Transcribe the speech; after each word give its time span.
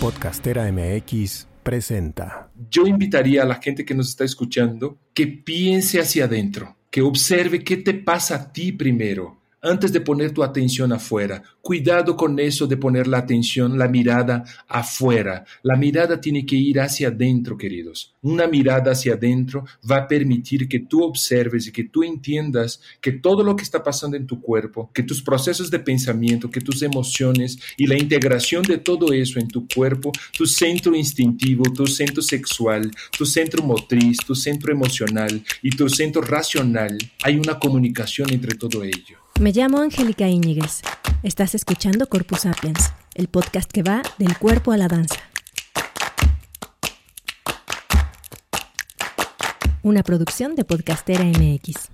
Podcastera 0.00 0.72
MX 0.72 1.46
presenta. 1.62 2.50
Yo 2.70 2.86
invitaría 2.86 3.42
a 3.42 3.44
la 3.44 3.56
gente 3.56 3.84
que 3.84 3.94
nos 3.94 4.08
está 4.08 4.24
escuchando 4.24 4.98
que 5.12 5.26
piense 5.26 6.00
hacia 6.00 6.24
adentro, 6.24 6.74
que 6.90 7.02
observe 7.02 7.62
qué 7.62 7.76
te 7.76 7.92
pasa 7.92 8.36
a 8.36 8.50
ti 8.50 8.72
primero 8.72 9.39
antes 9.62 9.92
de 9.92 10.00
poner 10.00 10.32
tu 10.32 10.42
atención 10.42 10.92
afuera. 10.92 11.42
Cuidado 11.60 12.16
con 12.16 12.38
eso 12.38 12.66
de 12.66 12.76
poner 12.76 13.06
la 13.06 13.18
atención, 13.18 13.78
la 13.78 13.88
mirada 13.88 14.44
afuera. 14.66 15.44
La 15.62 15.76
mirada 15.76 16.20
tiene 16.20 16.46
que 16.46 16.56
ir 16.56 16.80
hacia 16.80 17.08
adentro, 17.08 17.56
queridos. 17.56 18.14
Una 18.22 18.46
mirada 18.46 18.92
hacia 18.92 19.14
adentro 19.14 19.64
va 19.88 19.98
a 19.98 20.08
permitir 20.08 20.68
que 20.68 20.80
tú 20.80 21.02
observes 21.02 21.66
y 21.66 21.72
que 21.72 21.84
tú 21.84 22.02
entiendas 22.02 22.80
que 23.00 23.12
todo 23.12 23.42
lo 23.42 23.56
que 23.56 23.62
está 23.62 23.82
pasando 23.82 24.16
en 24.16 24.26
tu 24.26 24.40
cuerpo, 24.40 24.90
que 24.94 25.02
tus 25.02 25.22
procesos 25.22 25.70
de 25.70 25.78
pensamiento, 25.78 26.50
que 26.50 26.60
tus 26.60 26.82
emociones 26.82 27.58
y 27.76 27.86
la 27.86 27.98
integración 27.98 28.62
de 28.62 28.78
todo 28.78 29.12
eso 29.12 29.38
en 29.38 29.48
tu 29.48 29.66
cuerpo, 29.68 30.12
tu 30.36 30.46
centro 30.46 30.94
instintivo, 30.94 31.64
tu 31.64 31.86
centro 31.86 32.22
sexual, 32.22 32.90
tu 33.16 33.26
centro 33.26 33.62
motriz, 33.62 34.16
tu 34.26 34.34
centro 34.34 34.72
emocional 34.72 35.42
y 35.62 35.70
tu 35.70 35.88
centro 35.88 36.22
racional, 36.22 36.96
hay 37.22 37.36
una 37.36 37.58
comunicación 37.58 38.32
entre 38.32 38.56
todo 38.56 38.82
ello. 38.82 39.19
Me 39.40 39.52
llamo 39.52 39.80
Angélica 39.80 40.28
Íñiguez. 40.28 40.82
Estás 41.22 41.54
escuchando 41.54 42.10
Corpus 42.10 42.40
Sapiens, 42.40 42.92
el 43.14 43.28
podcast 43.28 43.72
que 43.72 43.82
va 43.82 44.02
del 44.18 44.36
cuerpo 44.36 44.70
a 44.70 44.76
la 44.76 44.86
danza. 44.86 45.16
Una 49.82 50.02
producción 50.02 50.56
de 50.56 50.66
Podcastera 50.66 51.24
MX. 51.24 51.88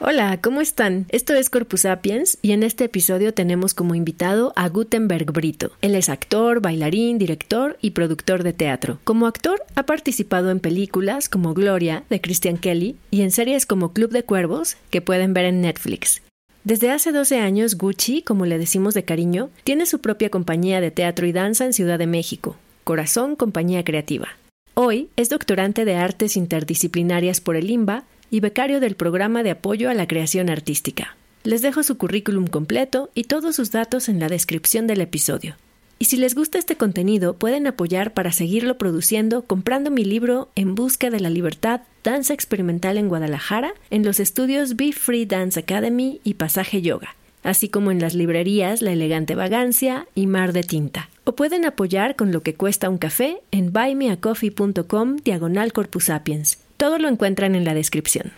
Hola, 0.00 0.40
¿cómo 0.42 0.60
están? 0.60 1.06
Esto 1.10 1.32
es 1.34 1.48
Corpus 1.48 1.82
Sapiens 1.82 2.38
y 2.42 2.50
en 2.50 2.64
este 2.64 2.86
episodio 2.86 3.32
tenemos 3.32 3.72
como 3.72 3.94
invitado 3.94 4.52
a 4.56 4.68
Gutenberg 4.68 5.30
Brito. 5.30 5.70
Él 5.80 5.94
es 5.94 6.08
actor, 6.08 6.60
bailarín, 6.60 7.18
director 7.18 7.78
y 7.80 7.90
productor 7.90 8.42
de 8.42 8.52
teatro. 8.52 8.98
Como 9.04 9.28
actor 9.28 9.62
ha 9.76 9.84
participado 9.84 10.50
en 10.50 10.58
películas 10.58 11.28
como 11.28 11.54
Gloria 11.54 12.02
de 12.10 12.20
Christian 12.20 12.56
Kelly 12.56 12.96
y 13.12 13.22
en 13.22 13.30
series 13.30 13.64
como 13.64 13.92
Club 13.92 14.10
de 14.10 14.24
Cuervos 14.24 14.76
que 14.90 15.00
pueden 15.00 15.34
ver 15.34 15.44
en 15.44 15.60
Netflix. 15.60 16.20
Desde 16.64 16.90
hace 16.90 17.12
12 17.12 17.38
años, 17.38 17.76
Gucci, 17.76 18.22
como 18.22 18.44
le 18.44 18.58
decimos 18.58 18.94
de 18.94 19.04
cariño, 19.04 19.50
tiene 19.64 19.86
su 19.86 20.00
propia 20.00 20.28
compañía 20.28 20.80
de 20.80 20.90
teatro 20.90 21.26
y 21.26 21.32
danza 21.32 21.64
en 21.64 21.72
Ciudad 21.72 21.98
de 21.98 22.06
México, 22.06 22.56
Corazón 22.84 23.36
Compañía 23.36 23.84
Creativa. 23.84 24.28
Hoy 24.74 25.08
es 25.16 25.28
doctorante 25.28 25.84
de 25.84 25.94
Artes 25.94 26.36
Interdisciplinarias 26.36 27.40
por 27.40 27.56
el 27.56 27.70
IMBA 27.70 28.04
y 28.30 28.40
becario 28.40 28.80
del 28.80 28.96
Programa 28.96 29.42
de 29.42 29.50
Apoyo 29.50 29.88
a 29.88 29.94
la 29.94 30.06
Creación 30.06 30.50
Artística. 30.50 31.16
Les 31.44 31.62
dejo 31.62 31.82
su 31.82 31.96
currículum 31.96 32.46
completo 32.46 33.10
y 33.14 33.24
todos 33.24 33.56
sus 33.56 33.70
datos 33.70 34.08
en 34.08 34.20
la 34.20 34.28
descripción 34.28 34.86
del 34.86 35.00
episodio. 35.00 35.56
Y 36.00 36.04
si 36.04 36.16
les 36.16 36.34
gusta 36.34 36.58
este 36.58 36.76
contenido, 36.76 37.34
pueden 37.34 37.66
apoyar 37.66 38.12
para 38.12 38.32
seguirlo 38.32 38.78
produciendo 38.78 39.42
comprando 39.42 39.90
mi 39.90 40.04
libro 40.04 40.48
En 40.54 40.74
Busca 40.74 41.10
de 41.10 41.20
la 41.20 41.30
Libertad, 41.30 41.80
Danza 42.08 42.32
Experimental 42.32 42.96
en 42.96 43.10
Guadalajara, 43.10 43.74
en 43.90 44.02
los 44.02 44.18
estudios 44.18 44.76
Be 44.76 44.94
Free 44.94 45.26
Dance 45.26 45.60
Academy 45.60 46.22
y 46.24 46.34
Pasaje 46.34 46.80
Yoga, 46.80 47.14
así 47.42 47.68
como 47.68 47.90
en 47.90 48.00
las 48.00 48.14
librerías 48.14 48.80
La 48.80 48.92
Elegante 48.92 49.34
Vagancia 49.34 50.06
y 50.14 50.26
Mar 50.26 50.54
de 50.54 50.62
Tinta. 50.62 51.10
O 51.24 51.32
pueden 51.36 51.66
apoyar 51.66 52.16
con 52.16 52.32
lo 52.32 52.40
que 52.40 52.54
cuesta 52.54 52.88
un 52.88 52.96
café 52.96 53.42
en 53.50 53.74
buymeacoffee.com 53.74 55.16
diagonal 55.16 55.74
corpus 55.74 56.04
sapiens. 56.04 56.64
Todo 56.78 56.98
lo 56.98 57.08
encuentran 57.08 57.54
en 57.54 57.66
la 57.66 57.74
descripción. 57.74 58.32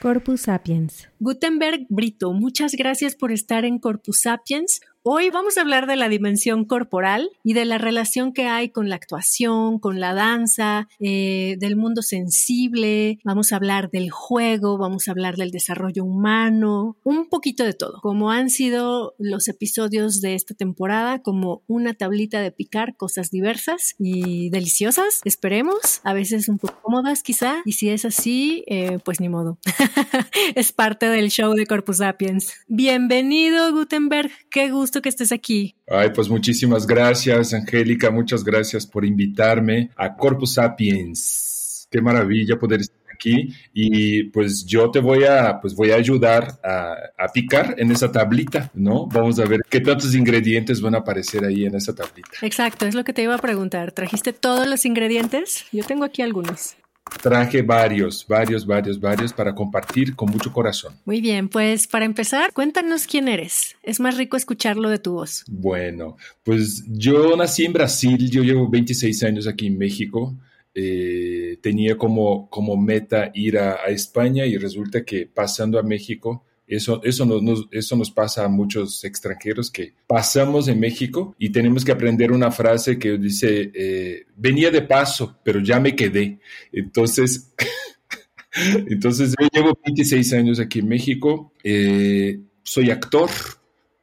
Corpus 0.00 0.42
Sapiens. 0.42 1.08
Gutenberg 1.18 1.86
Brito, 1.88 2.32
muchas 2.32 2.72
gracias 2.72 3.16
por 3.16 3.32
estar 3.32 3.64
en 3.64 3.78
Corpus 3.78 4.20
Sapiens. 4.20 4.80
Hoy 5.08 5.30
vamos 5.30 5.56
a 5.56 5.60
hablar 5.60 5.86
de 5.86 5.94
la 5.94 6.08
dimensión 6.08 6.64
corporal 6.64 7.30
y 7.44 7.52
de 7.52 7.64
la 7.64 7.78
relación 7.78 8.32
que 8.32 8.48
hay 8.48 8.70
con 8.70 8.88
la 8.88 8.96
actuación, 8.96 9.78
con 9.78 10.00
la 10.00 10.14
danza, 10.14 10.88
eh, 10.98 11.54
del 11.60 11.76
mundo 11.76 12.02
sensible. 12.02 13.20
Vamos 13.22 13.52
a 13.52 13.56
hablar 13.56 13.88
del 13.92 14.10
juego, 14.10 14.78
vamos 14.78 15.06
a 15.06 15.12
hablar 15.12 15.36
del 15.36 15.52
desarrollo 15.52 16.02
humano, 16.02 16.96
un 17.04 17.28
poquito 17.28 17.62
de 17.62 17.72
todo. 17.72 18.00
Como 18.02 18.32
han 18.32 18.50
sido 18.50 19.14
los 19.16 19.46
episodios 19.46 20.20
de 20.20 20.34
esta 20.34 20.54
temporada, 20.56 21.22
como 21.22 21.62
una 21.68 21.94
tablita 21.94 22.40
de 22.40 22.50
picar 22.50 22.96
cosas 22.96 23.30
diversas 23.30 23.94
y 24.00 24.50
deliciosas, 24.50 25.20
esperemos. 25.24 26.00
A 26.02 26.14
veces 26.14 26.48
un 26.48 26.58
poco 26.58 26.80
cómodas 26.82 27.22
quizá. 27.22 27.62
Y 27.64 27.74
si 27.74 27.90
es 27.90 28.04
así, 28.04 28.64
eh, 28.66 28.98
pues 29.04 29.20
ni 29.20 29.28
modo. 29.28 29.60
es 30.56 30.72
parte 30.72 31.06
del 31.06 31.30
show 31.30 31.54
de 31.54 31.64
Corpus 31.68 31.98
Sapiens. 31.98 32.54
Bienvenido, 32.66 33.70
Gutenberg. 33.70 34.32
Qué 34.50 34.72
gusto 34.72 34.95
que 35.02 35.08
estés 35.08 35.32
aquí. 35.32 35.74
Ay, 35.88 36.10
pues 36.14 36.28
muchísimas 36.28 36.86
gracias, 36.86 37.54
Angélica. 37.54 38.10
Muchas 38.10 38.44
gracias 38.44 38.86
por 38.86 39.04
invitarme 39.04 39.90
a 39.96 40.16
Corpus 40.16 40.54
Sapiens. 40.54 41.88
Qué 41.90 42.00
maravilla 42.00 42.58
poder 42.58 42.80
estar 42.80 42.96
aquí 43.12 43.54
y 43.72 44.24
pues 44.24 44.64
yo 44.66 44.90
te 44.90 45.00
voy 45.00 45.24
a 45.24 45.58
pues 45.60 45.74
voy 45.74 45.90
a 45.90 45.96
ayudar 45.96 46.58
a, 46.62 46.94
a, 47.16 47.28
picar 47.28 47.74
en 47.78 47.90
esa 47.90 48.12
tablita, 48.12 48.70
¿no? 48.74 49.06
Vamos 49.06 49.38
a 49.38 49.44
ver 49.44 49.62
qué 49.68 49.80
tantos 49.80 50.14
ingredientes 50.14 50.80
van 50.80 50.94
a 50.94 50.98
aparecer 50.98 51.44
ahí 51.44 51.64
en 51.64 51.74
esa 51.74 51.94
tablita. 51.94 52.30
Exacto, 52.42 52.86
es 52.86 52.94
lo 52.94 53.04
que 53.04 53.12
te 53.12 53.22
iba 53.22 53.34
a 53.34 53.38
preguntar. 53.38 53.92
¿Trajiste 53.92 54.32
todos 54.32 54.66
los 54.66 54.84
ingredientes? 54.84 55.64
Yo 55.72 55.84
tengo 55.84 56.04
aquí 56.04 56.22
algunos. 56.22 56.76
Traje 57.22 57.62
varios, 57.62 58.26
varios, 58.28 58.66
varios, 58.66 59.00
varios 59.00 59.32
para 59.32 59.54
compartir 59.54 60.14
con 60.14 60.30
mucho 60.30 60.52
corazón. 60.52 60.94
Muy 61.04 61.20
bien, 61.20 61.48
pues 61.48 61.86
para 61.86 62.04
empezar, 62.04 62.52
cuéntanos 62.52 63.06
quién 63.06 63.28
eres. 63.28 63.76
Es 63.82 64.00
más 64.00 64.16
rico 64.16 64.36
escucharlo 64.36 64.88
de 64.90 64.98
tu 64.98 65.14
voz. 65.14 65.44
Bueno, 65.48 66.16
pues 66.42 66.84
yo 66.86 67.36
nací 67.36 67.64
en 67.64 67.72
Brasil, 67.72 68.30
yo 68.30 68.42
llevo 68.42 68.68
26 68.68 69.22
años 69.24 69.46
aquí 69.46 69.66
en 69.66 69.78
México. 69.78 70.36
Eh, 70.74 71.58
tenía 71.62 71.96
como, 71.96 72.50
como 72.50 72.76
meta 72.76 73.30
ir 73.34 73.58
a, 73.58 73.76
a 73.76 73.86
España 73.86 74.44
y 74.44 74.56
resulta 74.58 75.04
que 75.04 75.26
pasando 75.26 75.78
a 75.78 75.82
México 75.82 76.44
eso, 76.66 77.00
eso, 77.04 77.24
nos, 77.24 77.68
eso 77.70 77.96
nos 77.96 78.10
pasa 78.10 78.44
a 78.44 78.48
muchos 78.48 79.04
extranjeros 79.04 79.70
que 79.70 79.94
pasamos 80.06 80.66
en 80.66 80.80
México 80.80 81.36
y 81.38 81.50
tenemos 81.50 81.84
que 81.84 81.92
aprender 81.92 82.32
una 82.32 82.50
frase 82.50 82.98
que 82.98 83.18
dice, 83.18 83.70
eh, 83.72 84.26
venía 84.36 84.70
de 84.70 84.82
paso, 84.82 85.38
pero 85.44 85.60
ya 85.60 85.78
me 85.78 85.94
quedé. 85.94 86.40
Entonces, 86.72 87.52
entonces 88.88 89.34
yo 89.38 89.48
llevo 89.52 89.78
26 89.84 90.32
años 90.32 90.58
aquí 90.58 90.80
en 90.80 90.88
México, 90.88 91.52
eh, 91.62 92.40
soy 92.64 92.90
actor 92.90 93.30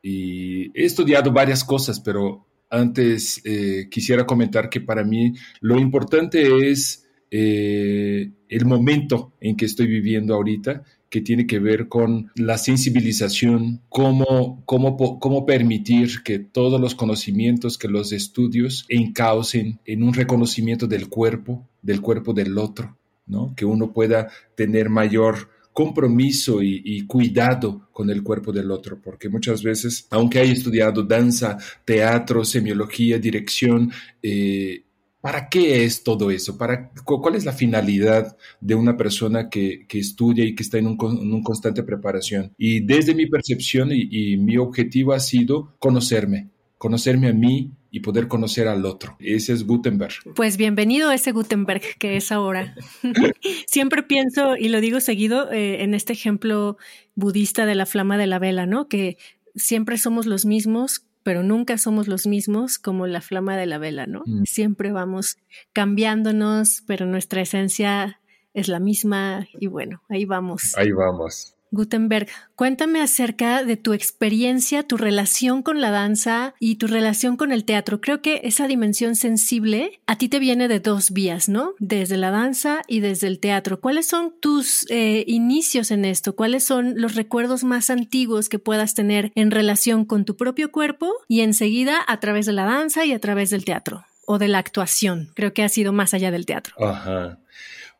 y 0.02 0.68
he 0.80 0.86
estudiado 0.86 1.34
varias 1.34 1.66
cosas, 1.66 2.00
pero 2.00 2.48
antes 2.70 3.42
eh, 3.44 3.88
quisiera 3.92 4.26
comentar 4.26 4.70
que 4.70 4.80
para 4.80 5.04
mí 5.04 5.34
lo 5.60 5.78
importante 5.80 6.70
es 6.72 7.02
el 7.36 8.66
momento 8.66 9.34
en 9.42 9.58
que 9.58 9.66
estoy 9.66 9.88
viviendo 9.88 10.36
ahorita 10.36 10.84
que 11.14 11.22
tiene 11.22 11.46
que 11.46 11.60
ver 11.60 11.90
con 11.90 12.32
la 12.34 12.58
sensibilización, 12.58 13.82
cómo, 13.88 14.64
cómo, 14.66 14.98
cómo 15.20 15.46
permitir 15.46 16.24
que 16.24 16.40
todos 16.40 16.82
los 16.82 16.96
conocimientos, 16.96 17.78
que 17.78 17.88
los 17.88 18.12
estudios 18.12 18.84
encaucen 18.90 19.80
en 19.86 20.02
un 20.02 20.16
reconocimiento 20.16 20.88
del 20.88 21.10
cuerpo, 21.10 21.70
del 21.84 22.02
cuerpo 22.02 22.34
del 22.34 22.58
otro, 22.58 22.98
¿no? 23.28 23.54
que 23.56 23.64
uno 23.64 23.94
pueda 23.94 24.28
tener 24.56 24.90
mayor 24.90 25.50
compromiso 25.72 26.64
y, 26.64 27.06
cuidado 27.06 27.88
con 27.92 28.10
el 28.10 28.24
cuerpo 28.24 28.52
del 28.52 28.72
otro, 28.72 29.00
porque 29.00 29.30
muchas 29.30 29.62
veces, 29.62 30.08
aunque 30.10 30.40
haya 30.40 30.54
estudiado 30.54 31.04
danza, 31.04 31.60
teatro, 31.86 32.44
semiología, 32.44 33.20
dirección, 33.20 33.92
eh, 34.24 34.82
¿Para 35.24 35.48
qué 35.48 35.86
es 35.86 36.04
todo 36.04 36.32
eso? 36.32 36.58
¿Para, 36.58 36.92
¿Cuál 37.06 37.36
es 37.36 37.46
la 37.46 37.54
finalidad 37.54 38.36
de 38.60 38.76
una 38.76 38.98
persona 38.98 39.50
que, 39.50 39.86
estudia 39.90 40.44
y 40.44 40.54
que 40.54 40.64
está 40.64 40.80
en 40.80 40.88
un, 40.88 40.98
constante 41.44 41.82
preparación? 41.82 42.52
Y 42.58 42.82
desde 42.82 43.16
mi 43.16 43.28
percepción 43.28 43.88
y, 43.94 44.36
mi 44.36 44.58
objetivo 44.58 45.14
ha 45.14 45.22
sido 45.22 45.76
conocerme, 45.80 46.50
conocerme 46.78 47.30
a 47.30 47.34
mí 47.34 47.72
y 47.90 48.02
poder 48.02 48.28
conocer 48.28 48.68
al 48.68 48.86
otro. 48.86 49.16
Ese 49.18 49.54
es 49.54 49.66
Gutenberg. 49.66 50.12
Pues 50.36 50.58
bienvenido 50.58 51.10
a 51.10 51.16
ese 51.16 51.32
Gutenberg 51.32 51.84
que 52.00 52.18
es 52.18 52.30
ahora. 52.34 52.76
Siempre 53.66 54.04
pienso, 54.04 54.58
y 54.58 54.68
lo 54.68 54.82
digo 54.82 55.00
seguido, 55.00 55.50
eh, 55.54 55.84
en 55.84 55.94
este 55.94 56.12
ejemplo 56.12 56.76
budista 57.16 57.66
de 57.66 57.76
la 57.76 57.86
flama 57.86 58.18
de 58.18 58.28
la 58.28 58.40
vela, 58.40 58.66
¿no? 58.66 58.90
Que 58.90 59.18
siempre 59.56 59.98
somos 59.98 60.26
los 60.26 60.46
mismos 60.46 61.06
pero 61.24 61.44
nunca 61.44 61.78
somos 61.78 62.08
los 62.08 62.28
mismos 62.28 62.78
como 62.78 63.08
la 63.08 63.22
flama 63.22 63.58
de 63.58 63.66
la 63.66 63.78
vela, 63.78 64.06
¿no? 64.06 64.24
Mm. 64.26 64.44
Siempre 64.44 64.92
vamos 64.92 65.38
cambiándonos, 65.72 66.84
pero 66.86 67.06
nuestra 67.06 67.42
esencia 67.42 68.20
es 68.54 68.68
la 68.68 68.80
misma 68.80 69.48
y 69.60 69.68
bueno, 69.68 70.02
ahí 70.10 70.26
vamos. 70.26 70.78
Ahí 70.78 70.92
vamos. 70.92 71.53
Gutenberg, 71.74 72.28
cuéntame 72.56 73.02
acerca 73.02 73.64
de 73.64 73.78
tu 73.78 73.94
experiencia, 73.94 74.84
tu 74.84 74.96
relación 74.96 75.64
con 75.64 75.82
la 75.82 75.90
danza 75.90 76.54
y 76.60 76.76
tu 76.76 76.86
relación 76.86 77.36
con 77.36 77.52
el 77.52 77.66
teatro. 77.66 78.00
Creo 78.00 78.22
que 78.22 78.42
esa 78.44 78.68
dimensión 78.68 79.16
sensible 79.16 80.00
a 80.06 80.18
ti 80.18 80.30
te 80.30 80.38
viene 80.38 80.68
de 80.68 80.80
dos 80.80 81.12
vías, 81.12 81.50
¿no? 81.50 81.74
Desde 81.80 82.16
la 82.16 82.30
danza 82.30 82.84
y 82.88 83.00
desde 83.00 83.28
el 83.28 83.40
teatro. 83.40 83.82
¿Cuáles 83.82 84.06
son 84.06 84.36
tus 84.40 84.86
eh, 84.92 85.24
inicios 85.28 85.90
en 85.90 86.06
esto? 86.06 86.36
¿Cuáles 86.36 86.64
son 86.64 86.94
los 86.96 87.16
recuerdos 87.16 87.64
más 87.64 87.90
antiguos 87.90 88.50
que 88.50 88.60
puedas 88.60 88.94
tener 88.94 89.32
en 89.34 89.50
relación 89.50 90.06
con 90.06 90.26
tu 90.26 90.38
propio 90.38 90.72
cuerpo 90.72 91.12
y 91.28 91.42
enseguida 91.42 91.98
a 92.08 92.20
través 92.20 92.46
de 92.46 92.54
la 92.54 92.66
danza 92.66 93.04
y 93.06 93.14
a 93.14 93.20
través 93.20 93.50
del 93.50 93.66
teatro? 93.66 94.06
O 94.26 94.38
de 94.38 94.48
la 94.48 94.60
actuación. 94.60 95.32
Creo 95.34 95.54
que 95.54 95.64
ha 95.64 95.70
sido 95.70 95.92
más 95.92 96.14
allá 96.14 96.30
del 96.30 96.46
teatro. 96.46 96.76
Ajá. 96.80 97.40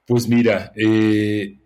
Pues 0.06 0.28
mira, 0.28 0.72
eh, 0.76 1.58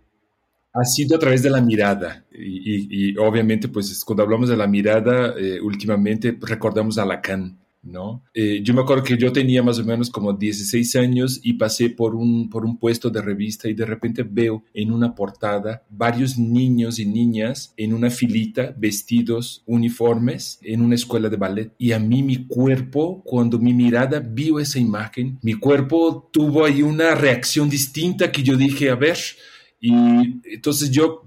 ha 0.79 0.85
sido 0.85 1.15
a 1.15 1.19
través 1.19 1.41
de 1.43 1.49
la 1.49 1.61
mirada. 1.61 2.25
Y, 2.31 3.17
obviamente, 3.17 3.67
pues 3.67 4.03
cuando 4.03 4.23
hablamos 4.23 4.49
de 4.49 4.57
la 4.57 4.67
mirada, 4.67 5.33
eh, 5.37 5.59
últimamente 5.61 6.37
recordamos 6.39 6.97
a 6.97 7.05
Lacan, 7.05 7.57
¿no? 7.81 8.23
Eh, 8.33 8.61
yo 8.63 8.73
me 8.73 8.81
acuerdo 8.81 9.03
que 9.03 9.17
yo 9.17 9.31
tenía 9.31 9.63
más 9.63 9.79
o 9.79 9.85
menos 9.85 10.09
como 10.09 10.33
16 10.33 10.95
años 10.97 11.39
y 11.43 11.53
pasé 11.53 11.89
por 11.89 12.15
un, 12.15 12.49
por 12.49 12.65
un 12.65 12.77
puesto 12.77 13.09
de 13.09 13.21
revista 13.21 13.69
y 13.69 13.73
de 13.73 13.85
repente 13.85 14.23
veo 14.23 14.63
en 14.73 14.91
una 14.91 15.15
portada 15.15 15.83
varios 15.89 16.37
niños 16.37 16.99
y 16.99 17.05
niñas 17.05 17.73
en 17.77 17.93
una 17.93 18.09
filita, 18.09 18.75
vestidos, 18.77 19.63
uniformes, 19.65 20.59
en 20.61 20.81
una 20.81 20.95
escuela 20.95 21.29
de 21.29 21.37
ballet. 21.37 21.71
Y 21.77 21.91
a 21.91 21.99
mí 21.99 22.23
mi 22.23 22.45
cuerpo, 22.45 23.23
cuando 23.23 23.57
mi 23.57 23.73
mirada 23.73 24.19
vio 24.19 24.59
esa 24.59 24.79
imagen, 24.79 25.39
mi 25.41 25.53
cuerpo 25.53 26.29
tuvo 26.31 26.65
ahí 26.65 26.81
una 26.81 27.15
reacción 27.15 27.69
distinta 27.69 28.31
que 28.31 28.43
yo 28.43 28.57
dije, 28.57 28.89
a 28.89 28.95
ver, 28.95 29.17
y 29.79 30.41
entonces 30.45 30.91
yo 30.91 31.23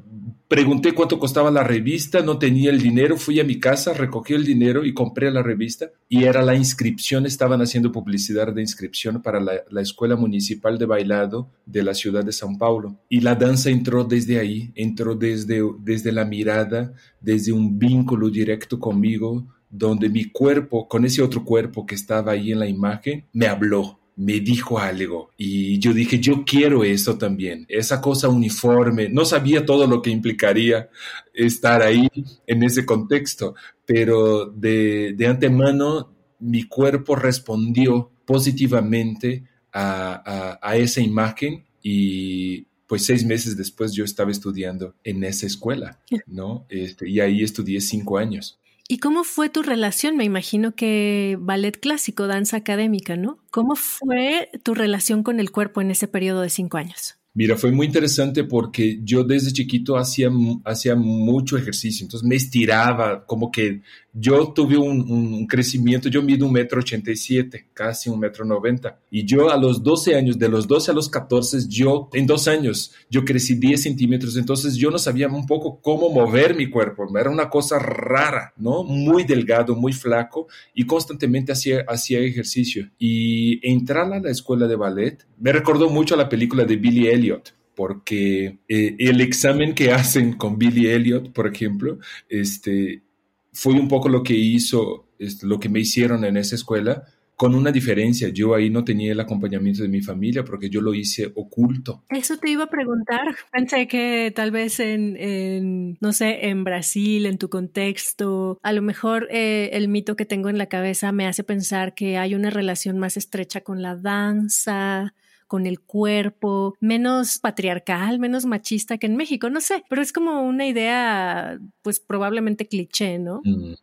pregunté 0.50 0.94
cuánto 0.94 1.20
costaba 1.20 1.49
la 1.52 1.62
revista, 1.62 2.23
no 2.23 2.37
tenía 2.37 2.70
el 2.70 2.82
dinero, 2.82 3.17
fui 3.17 3.38
a 3.38 3.44
mi 3.44 3.61
casa, 3.61 3.94
recogí 3.94 4.35
el 4.35 4.44
dinero 4.44 4.85
y 4.85 4.93
compré 4.93 5.31
la 5.31 5.44
revista 5.44 5.91
y 6.08 6.25
era 6.25 6.43
la 6.43 6.56
inscripción, 6.56 7.25
estaban 7.25 7.62
haciendo 7.62 7.93
publicidad 7.93 8.52
de 8.52 8.61
inscripción 8.61 9.23
para 9.23 9.38
la, 9.38 9.81
Escuela 9.81 10.17
Municipal 10.17 10.76
de 10.76 10.87
Bailado 10.87 11.49
de 11.64 11.85
la 11.85 11.94
ciudad 11.94 12.25
de 12.25 12.32
São 12.32 12.58
Paulo. 12.58 12.97
Y 13.08 13.20
la 13.20 13.37
danza 13.37 13.70
entró 13.70 14.02
desde 14.02 14.41
ahí, 14.41 14.73
entró 14.75 15.14
desde, 15.14 15.62
desde 15.79 16.11
la 16.11 16.25
mirada, 16.25 16.94
desde 17.20 17.52
un 17.52 17.79
vínculo 17.79 18.29
directo 18.29 18.81
conmigo, 18.81 19.47
donde 19.70 20.08
mi 20.08 20.25
cuerpo, 20.25 20.88
con 20.88 21.05
ese 21.05 21.23
otro 21.23 21.44
cuerpo 21.44 21.87
que 21.87 21.94
estaba 21.94 22.32
ahí 22.32 22.50
en 22.50 22.58
la 22.58 22.67
imagen, 22.67 23.25
me 23.32 23.47
habló 23.47 24.00
me 24.20 24.40
dijo 24.40 24.78
algo 24.78 25.31
y 25.38 25.78
yo 25.78 25.94
dije, 25.94 26.20
yo 26.20 26.44
quiero 26.44 26.84
eso 26.84 27.17
también, 27.17 27.64
esa 27.70 28.02
cosa 28.02 28.28
uniforme. 28.28 29.08
No 29.08 29.25
sabía 29.25 29.64
todo 29.64 29.87
lo 29.87 30.02
que 30.02 30.11
implicaría 30.11 30.90
estar 31.32 31.81
ahí 31.81 32.06
en 32.46 32.62
ese 32.62 32.84
contexto, 32.84 33.55
pero 33.87 34.46
de, 34.46 35.17
antemano 35.26 36.12
mi 36.38 36.64
cuerpo 36.64 37.17
respondió 37.17 38.11
positivamente 38.26 39.44
a, 39.72 40.58
a 40.61 40.76
esa 40.76 41.00
imagen 41.00 41.64
y 41.82 42.66
pues 42.87 43.06
seis 43.06 43.25
meses 43.25 43.56
después 43.56 43.93
yo 43.93 44.05
estaba 44.05 44.31
estudiando 44.31 44.96
en 45.02 45.25
esa 45.25 45.46
escuela, 45.46 45.99
¿no? 46.26 46.66
Este, 46.69 47.08
y 47.08 47.20
ahí 47.20 47.43
estudié 47.43 47.81
cinco 47.81 48.19
años. 48.19 48.60
¿Y 48.90 48.98
cómo 48.98 49.22
fue 49.22 49.48
tu 49.48 49.62
relación? 49.62 50.16
Me 50.16 50.25
imagino 50.25 50.75
que 50.75 51.38
ballet 51.38 51.78
clásico, 51.78 52.26
danza 52.26 52.56
académica, 52.56 53.16
¿no? 53.16 53.38
¿Cómo 53.52 53.76
fue 53.76 54.50
tu 54.64 54.75
relación 54.75 55.22
con 55.22 55.38
el 55.38 55.52
cuerpo 55.52 55.81
en 55.81 55.92
ese 55.92 56.08
periodo 56.08 56.40
de 56.40 56.50
cinco 56.50 56.76
años? 56.76 57.14
Mira, 57.32 57.56
fue 57.56 57.70
muy 57.70 57.87
interesante 57.87 58.42
porque 58.42 58.98
yo 59.04 59.22
desde 59.22 59.52
chiquito 59.52 59.96
hacía, 59.96 60.28
hacía 60.64 60.96
mucho 60.96 61.56
ejercicio, 61.56 62.04
entonces 62.04 62.28
me 62.28 62.34
estiraba, 62.34 63.25
como 63.26 63.52
que 63.52 63.82
yo 64.12 64.53
tuve 64.53 64.77
un, 64.77 65.47
crecimiento, 65.47 66.09
yo 66.09 66.23
mido 66.23 66.47
un 66.47 66.53
metro 66.53 66.81
ochenta 66.81 67.11
y 67.11 67.17
siete, 67.17 67.69
casi 67.73 68.11
un 68.11 68.19
metro 68.19 68.45
noventa, 68.45 68.99
y 69.11 69.25
yo 69.25 69.51
a 69.51 69.57
los 69.57 69.83
12 69.83 70.15
años, 70.17 70.39
de 70.39 70.49
los 70.49 70.67
12 70.67 70.91
a 70.91 70.95
los 70.95 71.09
14, 71.09 71.69
yo, 71.69 72.09
en 72.12 72.27
dos 72.27 72.49
años, 72.49 72.93
yo 73.09 73.25
crecí 73.25 73.55
10 73.55 73.83
centímetros, 73.83 74.37
entonces 74.37 74.77
yo 74.77 74.91
no 74.91 74.99
sabía 74.99 75.29
un 75.29 75.47
poco 75.47 75.81
cómo 75.81 76.11
mover 76.11 76.55
mi 76.55 76.69
cuerpo, 76.69 77.07
era 77.19 77.31
una 77.31 77.49
cosa 77.49 77.79
rara, 77.79 78.53
¿no? 78.57 78.83
Muy 78.83 79.25
delgado, 79.25 79.75
muy 79.75 79.93
flaco, 79.93 80.49
y 80.75 80.87
constantemente 80.87 81.53
hacía, 81.53 81.85
hacía 81.89 82.21
ejercicio. 82.21 82.91
Y 82.99 83.67
entrar 83.69 84.12
a 84.12 84.21
la 84.21 84.31
escuela 84.31 84.67
de 84.67 84.77
ballet 84.77 85.27
me 85.39 85.53
recordó 85.53 85.91
mucho 85.91 86.15
a 86.15 86.19
la 86.19 86.29
película 86.29 86.65
de 86.65 86.77
Billy 86.77 87.09
Elliot, 87.09 87.55
porque 87.75 88.59
eh, 88.69 88.97
el 88.99 89.21
examen 89.21 89.75
que 89.75 89.93
hacen 89.93 90.35
con 90.35 90.59
Billy 90.59 90.89
Elliot, 90.89 91.33
por 91.33 91.47
ejemplo, 91.47 91.99
este, 92.29 93.03
fue 93.52 93.75
un 93.75 93.88
poco 93.88 94.08
lo 94.08 94.23
que 94.23 94.35
hizo, 94.35 95.08
lo 95.43 95.58
que 95.58 95.69
me 95.69 95.81
hicieron 95.81 96.25
en 96.25 96.37
esa 96.37 96.55
escuela, 96.55 97.05
con 97.41 97.55
una 97.55 97.73
diferencia. 97.73 98.29
Yo 98.29 98.55
ahí 98.55 98.69
no 98.69 98.85
tenía 98.85 99.12
el 99.12 99.20
acompañamiento 99.20 99.82
de 99.82 99.88
mi 99.88 100.02
familia 100.02 100.44
porque 100.44 100.69
yo 100.69 100.82
lo 100.82 100.93
hice 100.93 101.32
oculto. 101.35 102.05
Eso 102.11 102.37
te 102.37 102.50
iba 102.50 102.64
a 102.64 102.70
preguntar. 102.70 103.35
Pensé 103.50 103.88
que 103.88 104.31
tal 104.37 104.50
vez 104.50 104.79
en, 104.79 105.97
no 106.02 106.12
sé, 106.12 106.49
en 106.49 106.64
Brasil, 106.64 107.25
en 107.25 107.38
tu 107.38 107.49
contexto, 107.49 108.58
a 108.62 108.75
lo 108.75 108.82
mejor 108.82 109.26
eh, 109.31 109.70
el 109.73 109.88
mito 109.88 110.17
que 110.17 110.26
tengo 110.26 110.50
en 110.50 110.58
la 110.58 110.67
cabeza 110.67 111.12
me 111.12 111.26
hace 111.26 111.43
pensar 111.43 111.94
que 111.94 112.19
hay 112.19 112.35
una 112.35 112.50
relación 112.50 112.99
más 112.99 113.17
estrecha 113.17 113.62
con 113.62 113.81
la 113.81 113.97
danza, 113.97 115.14
con 115.50 115.67
el 115.67 115.81
cuerpo, 115.81 116.76
menos 116.79 117.41
patriarcal, 117.41 118.20
menos 118.20 118.47
machista 118.47 118.99
que 118.99 119.08
en 119.08 119.17
México, 119.17 119.50
no 119.50 119.61
sé, 119.61 119.82
pero 119.88 120.00
es 120.00 120.12
como 120.12 120.43
una 120.43 120.64
idea, 120.64 121.58
pues 121.82 121.99
probablemente 121.99 122.69
cliché, 122.69 123.19
¿no? 123.19 123.41
Mm. 123.43 123.75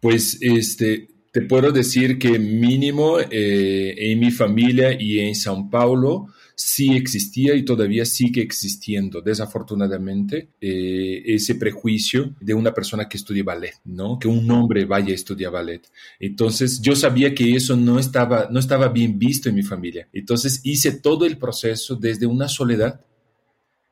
Pues 0.00 0.36
este, 0.42 1.08
te 1.32 1.40
puedo 1.40 1.72
decir 1.72 2.18
que 2.18 2.38
mínimo 2.38 3.20
eh, 3.20 3.94
en 3.96 4.20
mi 4.20 4.30
familia 4.30 4.94
y 5.00 5.20
en 5.20 5.32
São 5.32 5.70
Paulo, 5.70 6.26
sí 6.56 6.96
existía 6.96 7.54
y 7.54 7.64
todavía 7.64 8.04
sigue 8.04 8.42
existiendo, 8.42 9.20
desafortunadamente, 9.20 10.50
eh, 10.60 11.22
ese 11.26 11.56
prejuicio 11.56 12.34
de 12.40 12.54
una 12.54 12.72
persona 12.72 13.08
que 13.08 13.16
estudia 13.16 13.42
ballet, 13.42 13.74
¿no? 13.84 14.18
Que 14.18 14.28
un 14.28 14.50
hombre 14.50 14.84
vaya 14.84 15.12
a 15.12 15.14
estudiar 15.14 15.52
ballet. 15.52 15.82
Entonces, 16.20 16.80
yo 16.80 16.94
sabía 16.94 17.34
que 17.34 17.54
eso 17.54 17.76
no 17.76 17.98
estaba, 17.98 18.48
no 18.50 18.60
estaba 18.60 18.88
bien 18.88 19.18
visto 19.18 19.48
en 19.48 19.56
mi 19.56 19.62
familia. 19.62 20.08
Entonces, 20.12 20.60
hice 20.64 20.92
todo 20.92 21.26
el 21.26 21.38
proceso 21.38 21.96
desde 21.96 22.26
una 22.26 22.48
soledad. 22.48 23.00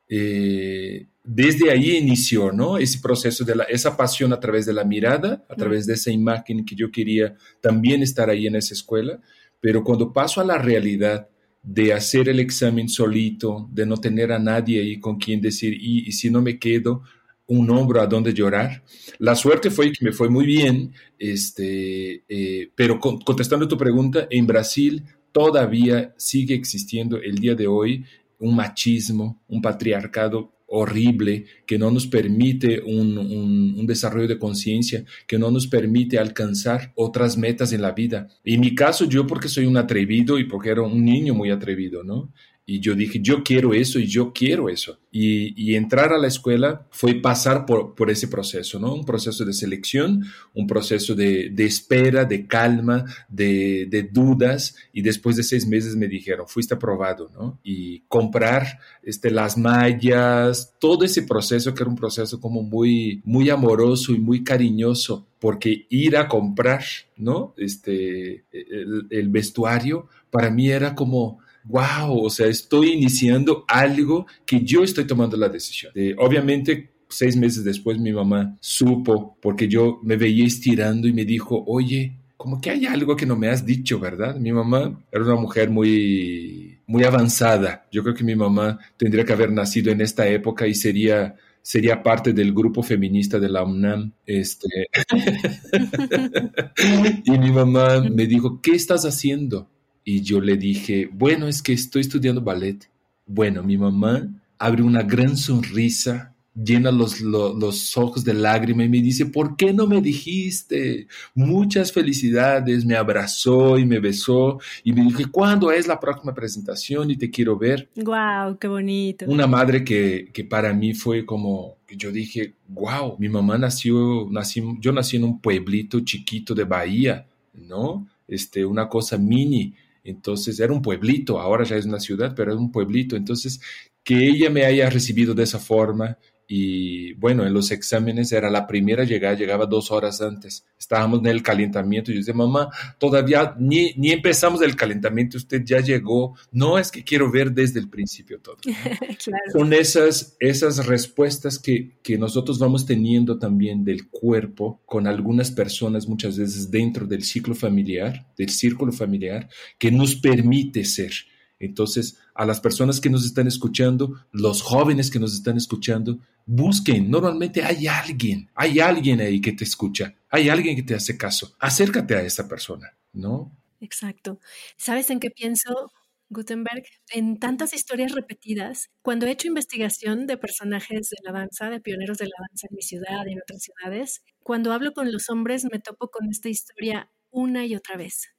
Eh, 0.07 1.07
desde 1.23 1.71
ahí 1.71 1.95
inició, 1.97 2.51
¿no? 2.51 2.77
Ese 2.77 2.99
proceso 2.99 3.45
de 3.45 3.55
la, 3.55 3.63
esa 3.63 3.95
pasión 3.95 4.33
a 4.33 4.39
través 4.39 4.65
de 4.65 4.73
la 4.73 4.83
mirada, 4.83 5.45
a 5.49 5.55
través 5.55 5.85
de 5.85 5.93
esa 5.93 6.11
imagen 6.11 6.65
que 6.65 6.75
yo 6.75 6.91
quería 6.91 7.35
también 7.61 8.03
estar 8.03 8.29
ahí 8.29 8.45
en 8.47 8.57
esa 8.57 8.73
escuela, 8.73 9.21
pero 9.61 9.83
cuando 9.83 10.11
paso 10.11 10.41
a 10.41 10.43
la 10.43 10.57
realidad 10.57 11.29
de 11.63 11.93
hacer 11.93 12.27
el 12.27 12.41
examen 12.41 12.89
solito, 12.89 13.69
de 13.71 13.85
no 13.85 13.97
tener 13.97 14.33
a 14.33 14.39
nadie 14.39 14.81
ahí 14.81 14.99
con 14.99 15.17
quien 15.17 15.39
decir, 15.39 15.73
y, 15.79 16.11
si 16.11 16.29
no 16.29 16.41
me 16.41 16.59
quedo, 16.59 17.01
un 17.47 17.69
hombro 17.71 18.01
a 18.01 18.07
donde 18.07 18.33
llorar. 18.33 18.83
La 19.17 19.35
suerte 19.35 19.71
fue 19.71 19.91
que 19.91 20.03
me 20.03 20.11
fue 20.11 20.29
muy 20.29 20.45
bien, 20.45 20.93
este, 21.17 22.23
eh, 22.27 22.69
pero 22.75 22.99
contestando 22.99 23.67
tu 23.67 23.77
pregunta, 23.77 24.27
en 24.29 24.45
Brasil 24.45 25.03
todavía 25.31 26.13
sigue 26.17 26.53
existiendo 26.53 27.17
el 27.17 27.35
día 27.35 27.55
de 27.55 27.67
hoy 27.67 28.05
un 28.39 28.55
machismo, 28.55 29.41
un 29.47 29.61
patriarcado 29.61 30.51
horrible 30.75 31.45
que 31.67 31.77
no 31.77 31.91
nos 31.91 32.07
permite 32.07 32.81
un, 32.81 33.15
un, 33.17 33.85
desarrollo 33.85 34.27
de 34.27 34.39
conciencia, 34.39 35.05
que 35.27 35.37
no 35.37 35.51
nos 35.51 35.67
permite 35.67 36.17
alcanzar 36.17 36.91
otras 36.95 37.37
metas 37.37 37.73
en 37.73 37.83
la 37.83 37.91
vida. 37.91 38.27
En 38.43 38.59
mi 38.59 38.73
caso, 38.73 39.05
yo 39.05 39.27
porque 39.27 39.49
soy 39.49 39.67
un 39.67 39.77
atrevido 39.77 40.39
y 40.39 40.45
porque 40.45 40.69
era 40.69 40.81
un 40.81 41.05
niño 41.05 41.35
muy 41.35 41.51
atrevido, 41.51 42.03
¿no? 42.03 42.31
Y 42.65 42.79
yo 42.79 42.95
dije, 42.95 43.19
yo 43.21 43.43
quiero 43.43 43.73
eso 43.73 43.99
y 43.99 44.07
yo 44.07 44.31
quiero 44.31 44.69
eso. 44.69 44.97
Y, 45.11 45.75
entrar 45.75 46.13
a 46.13 46.17
la 46.17 46.27
escuela 46.27 46.87
fue 46.91 47.15
pasar 47.15 47.65
por, 47.65 47.93
por, 47.93 48.09
ese 48.09 48.29
proceso, 48.29 48.79
¿no? 48.79 48.93
Un 48.93 49.05
proceso 49.05 49.43
de 49.43 49.51
selección, 49.51 50.23
un 50.53 50.65
proceso 50.65 51.13
de, 51.13 51.49
de 51.49 51.65
espera, 51.65 52.23
de 52.23 52.47
calma, 52.47 53.03
de, 53.27 53.85
de, 53.89 54.03
dudas. 54.03 54.75
Y 54.93 55.01
después 55.01 55.35
de 55.35 55.43
seis 55.43 55.67
meses 55.67 55.97
me 55.97 56.07
dijeron, 56.07 56.47
fuiste 56.47 56.75
aprobado, 56.75 57.29
¿no? 57.33 57.59
Y 57.63 57.99
comprar 58.07 58.79
este, 59.03 59.29
las 59.29 59.57
mallas, 59.57 60.73
todo 60.79 61.03
ese 61.03 61.23
proceso 61.23 61.73
que 61.73 61.83
era 61.83 61.89
un 61.89 61.97
proceso 61.97 62.39
como 62.39 62.63
muy, 62.63 63.21
muy 63.25 63.49
amoroso 63.49 64.13
y 64.13 64.19
muy 64.19 64.43
cariñoso, 64.43 65.27
porque 65.37 65.85
ir 65.89 66.15
a 66.15 66.29
comprar, 66.29 66.83
¿no? 67.17 67.53
Este, 67.57 68.45
el, 68.51 69.07
el 69.09 69.29
vestuario, 69.29 70.07
para 70.31 70.49
mí 70.49 70.69
era 70.69 70.95
como 70.95 71.42
wow, 71.65 72.25
o 72.25 72.29
sea, 72.29 72.47
estoy 72.47 72.91
iniciando 72.91 73.65
algo 73.67 74.25
que 74.45 74.61
yo 74.61 74.83
estoy 74.83 75.05
tomando 75.05 75.37
la 75.37 75.49
decisión. 75.49 75.93
obviamente, 76.17 76.91
seis 77.09 77.35
meses 77.35 77.63
después 77.63 77.99
mi 77.99 78.11
mamá 78.11 78.57
supo 78.59 79.37
porque 79.41 79.67
yo 79.67 79.99
me 80.03 80.17
veía 80.17 80.45
estirando 80.45 81.07
y 81.07 81.13
me 81.13 81.25
dijo, 81.25 81.63
oye, 81.67 82.17
como 82.37 82.59
que 82.59 82.71
hay 82.71 82.85
algo 82.85 83.15
que 83.15 83.25
no 83.25 83.35
me 83.35 83.49
has 83.49 83.65
dicho, 83.65 83.99
¿verdad? 83.99 84.35
Mi 84.35 84.51
mamá 84.51 84.99
era 85.11 85.23
una 85.23 85.35
mujer 85.35 85.69
muy, 85.69 86.79
muy 86.87 87.03
avanzada. 87.03 87.87
Yo 87.91 88.03
creo 88.03 88.15
que 88.15 88.23
mi 88.23 88.35
mamá 88.35 88.79
tendría 88.97 89.23
que 89.23 89.33
haber 89.33 89.51
nacido 89.51 89.91
en 89.91 90.01
esta 90.01 90.27
época 90.27 90.67
y 90.67 90.75
sería 90.75 91.35
sería 91.63 92.03
parte 92.03 92.33
del 92.33 92.53
grupo 92.53 92.83
feminista 92.83 93.39
de 93.39 93.49
la 93.49 93.63
UNAM. 93.63 94.11
Este. 94.25 94.89
y 97.23 97.31
mi 97.31 97.51
mamá 97.51 98.01
me 98.01 98.27
dijo, 98.27 98.61
¿qué 98.61 98.71
estás 98.71 99.05
haciendo? 99.05 99.69
Y 100.03 100.21
yo 100.21 100.41
le 100.41 100.57
dije, 100.57 101.09
bueno, 101.11 101.47
es 101.47 101.61
que 101.61 101.73
estoy 101.73 102.01
estudiando 102.01 102.41
ballet. 102.41 102.89
Bueno, 103.25 103.63
mi 103.63 103.77
mamá 103.77 104.27
abre 104.57 104.83
una 104.83 105.03
gran 105.03 105.37
sonrisa 105.37 106.33
llena 106.55 106.91
los, 106.91 107.19
los, 107.21 107.97
ojos 107.97 108.23
de 108.23 108.33
lágrima 108.33 108.83
y 108.83 108.89
me 108.89 109.01
dice, 109.01 109.25
¿por 109.25 109.55
qué 109.55 109.73
no 109.73 109.87
me 109.87 110.01
dijiste? 110.01 111.07
Muchas 111.33 111.91
felicidades, 111.91 112.85
me 112.85 112.95
abrazó 112.95 113.77
y 113.77 113.85
me 113.85 113.99
besó 113.99 114.59
y 114.83 114.93
me 114.93 115.03
dijo, 115.03 115.23
¿cuándo 115.31 115.71
es 115.71 115.87
la 115.87 115.99
próxima 115.99 116.33
presentación 116.33 117.09
y 117.09 117.17
te 117.17 117.29
quiero 117.29 117.57
ver? 117.57 117.89
¡Wow! 117.95 118.57
¡Qué 118.59 118.67
bonito! 118.67 119.25
Una 119.27 119.47
madre 119.47 119.83
que, 119.83 120.29
que 120.31 120.43
para 120.43 120.73
mí 120.73 120.93
fue 120.93 121.25
como, 121.25 121.77
yo 121.87 122.11
dije, 122.11 122.53
wow, 122.67 123.17
mi 123.17 123.29
mamá 123.29 123.57
nació, 123.57 124.27
nací, 124.29 124.63
yo 124.79 124.91
nací 124.91 125.17
en 125.17 125.23
un 125.23 125.39
pueblito 125.39 126.01
chiquito 126.01 126.53
de 126.53 126.63
Bahía, 126.65 127.25
¿no? 127.53 128.07
Este, 128.27 128.63
una 128.65 128.87
cosa 128.87 129.17
mini. 129.17 129.73
Entonces 130.03 130.59
era 130.59 130.73
un 130.73 130.81
pueblito, 130.81 131.39
ahora 131.39 131.63
ya 131.63 131.77
es 131.77 131.85
una 131.85 131.99
ciudad, 131.99 132.33
pero 132.35 132.51
era 132.51 132.59
un 132.59 132.71
pueblito. 132.71 133.15
Entonces, 133.15 133.61
que 134.03 134.27
ella 134.27 134.49
me 134.49 134.65
haya 134.65 134.89
recibido 134.89 135.33
de 135.33 135.43
esa 135.43 135.59
forma, 135.59 136.17
y 136.47 137.13
bueno, 137.13 137.45
en 137.45 137.53
los 137.53 137.71
exámenes 137.71 138.31
era 138.31 138.49
la 138.49 138.67
primera 138.67 139.03
llegada, 139.03 139.35
llegaba 139.35 139.65
dos 139.65 139.91
horas 139.91 140.21
antes. 140.21 140.65
Estábamos 140.77 141.19
en 141.19 141.27
el 141.27 141.41
calentamiento 141.41 142.11
y 142.11 142.15
yo 142.15 142.19
decía, 142.19 142.33
mamá, 142.33 142.69
todavía 142.97 143.55
ni, 143.57 143.93
ni 143.95 144.11
empezamos 144.11 144.61
el 144.61 144.75
calentamiento, 144.75 145.37
usted 145.37 145.63
ya 145.63 145.79
llegó. 145.79 146.35
No 146.51 146.77
es 146.77 146.91
que 146.91 147.03
quiero 147.03 147.31
ver 147.31 147.51
desde 147.51 147.79
el 147.79 147.89
principio 147.89 148.39
todo. 148.39 148.57
Son 149.53 149.73
esas, 149.73 150.35
esas 150.39 150.85
respuestas 150.85 151.57
que, 151.57 151.97
que 152.03 152.17
nosotros 152.17 152.59
vamos 152.59 152.85
teniendo 152.85 153.39
también 153.39 153.85
del 153.85 154.09
cuerpo 154.09 154.81
con 154.85 155.07
algunas 155.07 155.51
personas 155.51 156.07
muchas 156.07 156.37
veces 156.37 156.69
dentro 156.69 157.07
del 157.07 157.23
ciclo 157.23 157.55
familiar, 157.55 158.27
del 158.37 158.49
círculo 158.49 158.91
familiar, 158.91 159.49
que 159.79 159.91
nos 159.91 160.15
permite 160.15 160.83
ser. 160.83 161.13
Entonces, 161.59 162.17
a 162.35 162.45
las 162.45 162.59
personas 162.59 162.99
que 162.99 163.09
nos 163.09 163.25
están 163.25 163.47
escuchando, 163.47 164.19
los 164.31 164.61
jóvenes 164.61 165.11
que 165.11 165.19
nos 165.19 165.33
están 165.33 165.57
escuchando, 165.57 166.19
busquen. 166.45 167.09
Normalmente 167.09 167.63
hay 167.63 167.87
alguien, 167.87 168.49
hay 168.55 168.79
alguien 168.79 169.21
ahí 169.21 169.39
que 169.41 169.53
te 169.53 169.63
escucha, 169.63 170.15
hay 170.29 170.49
alguien 170.49 170.75
que 170.75 170.83
te 170.83 170.95
hace 170.95 171.17
caso. 171.17 171.55
Acércate 171.59 172.15
a 172.15 172.21
esa 172.21 172.47
persona, 172.47 172.95
¿no? 173.13 173.51
Exacto. 173.79 174.39
¿Sabes 174.77 175.09
en 175.09 175.19
qué 175.19 175.29
pienso, 175.29 175.91
Gutenberg? 176.29 176.83
En 177.11 177.37
tantas 177.37 177.73
historias 177.73 178.13
repetidas, 178.13 178.89
cuando 179.01 179.25
he 179.25 179.31
hecho 179.31 179.47
investigación 179.47 180.25
de 180.25 180.37
personajes 180.37 181.09
de 181.09 181.17
la 181.23 181.31
danza, 181.31 181.69
de 181.69 181.81
pioneros 181.81 182.17
de 182.17 182.25
la 182.25 182.47
danza 182.49 182.67
en 182.69 182.75
mi 182.75 182.81
ciudad 182.81 183.25
y 183.27 183.33
en 183.33 183.41
otras 183.41 183.61
ciudades, 183.61 184.23
cuando 184.41 184.71
hablo 184.73 184.93
con 184.93 185.11
los 185.11 185.29
hombres 185.29 185.65
me 185.71 185.79
topo 185.79 186.09
con 186.09 186.29
esta 186.29 186.49
historia 186.49 187.11
una 187.29 187.65
y 187.65 187.75
otra 187.75 187.97
vez. 187.97 188.29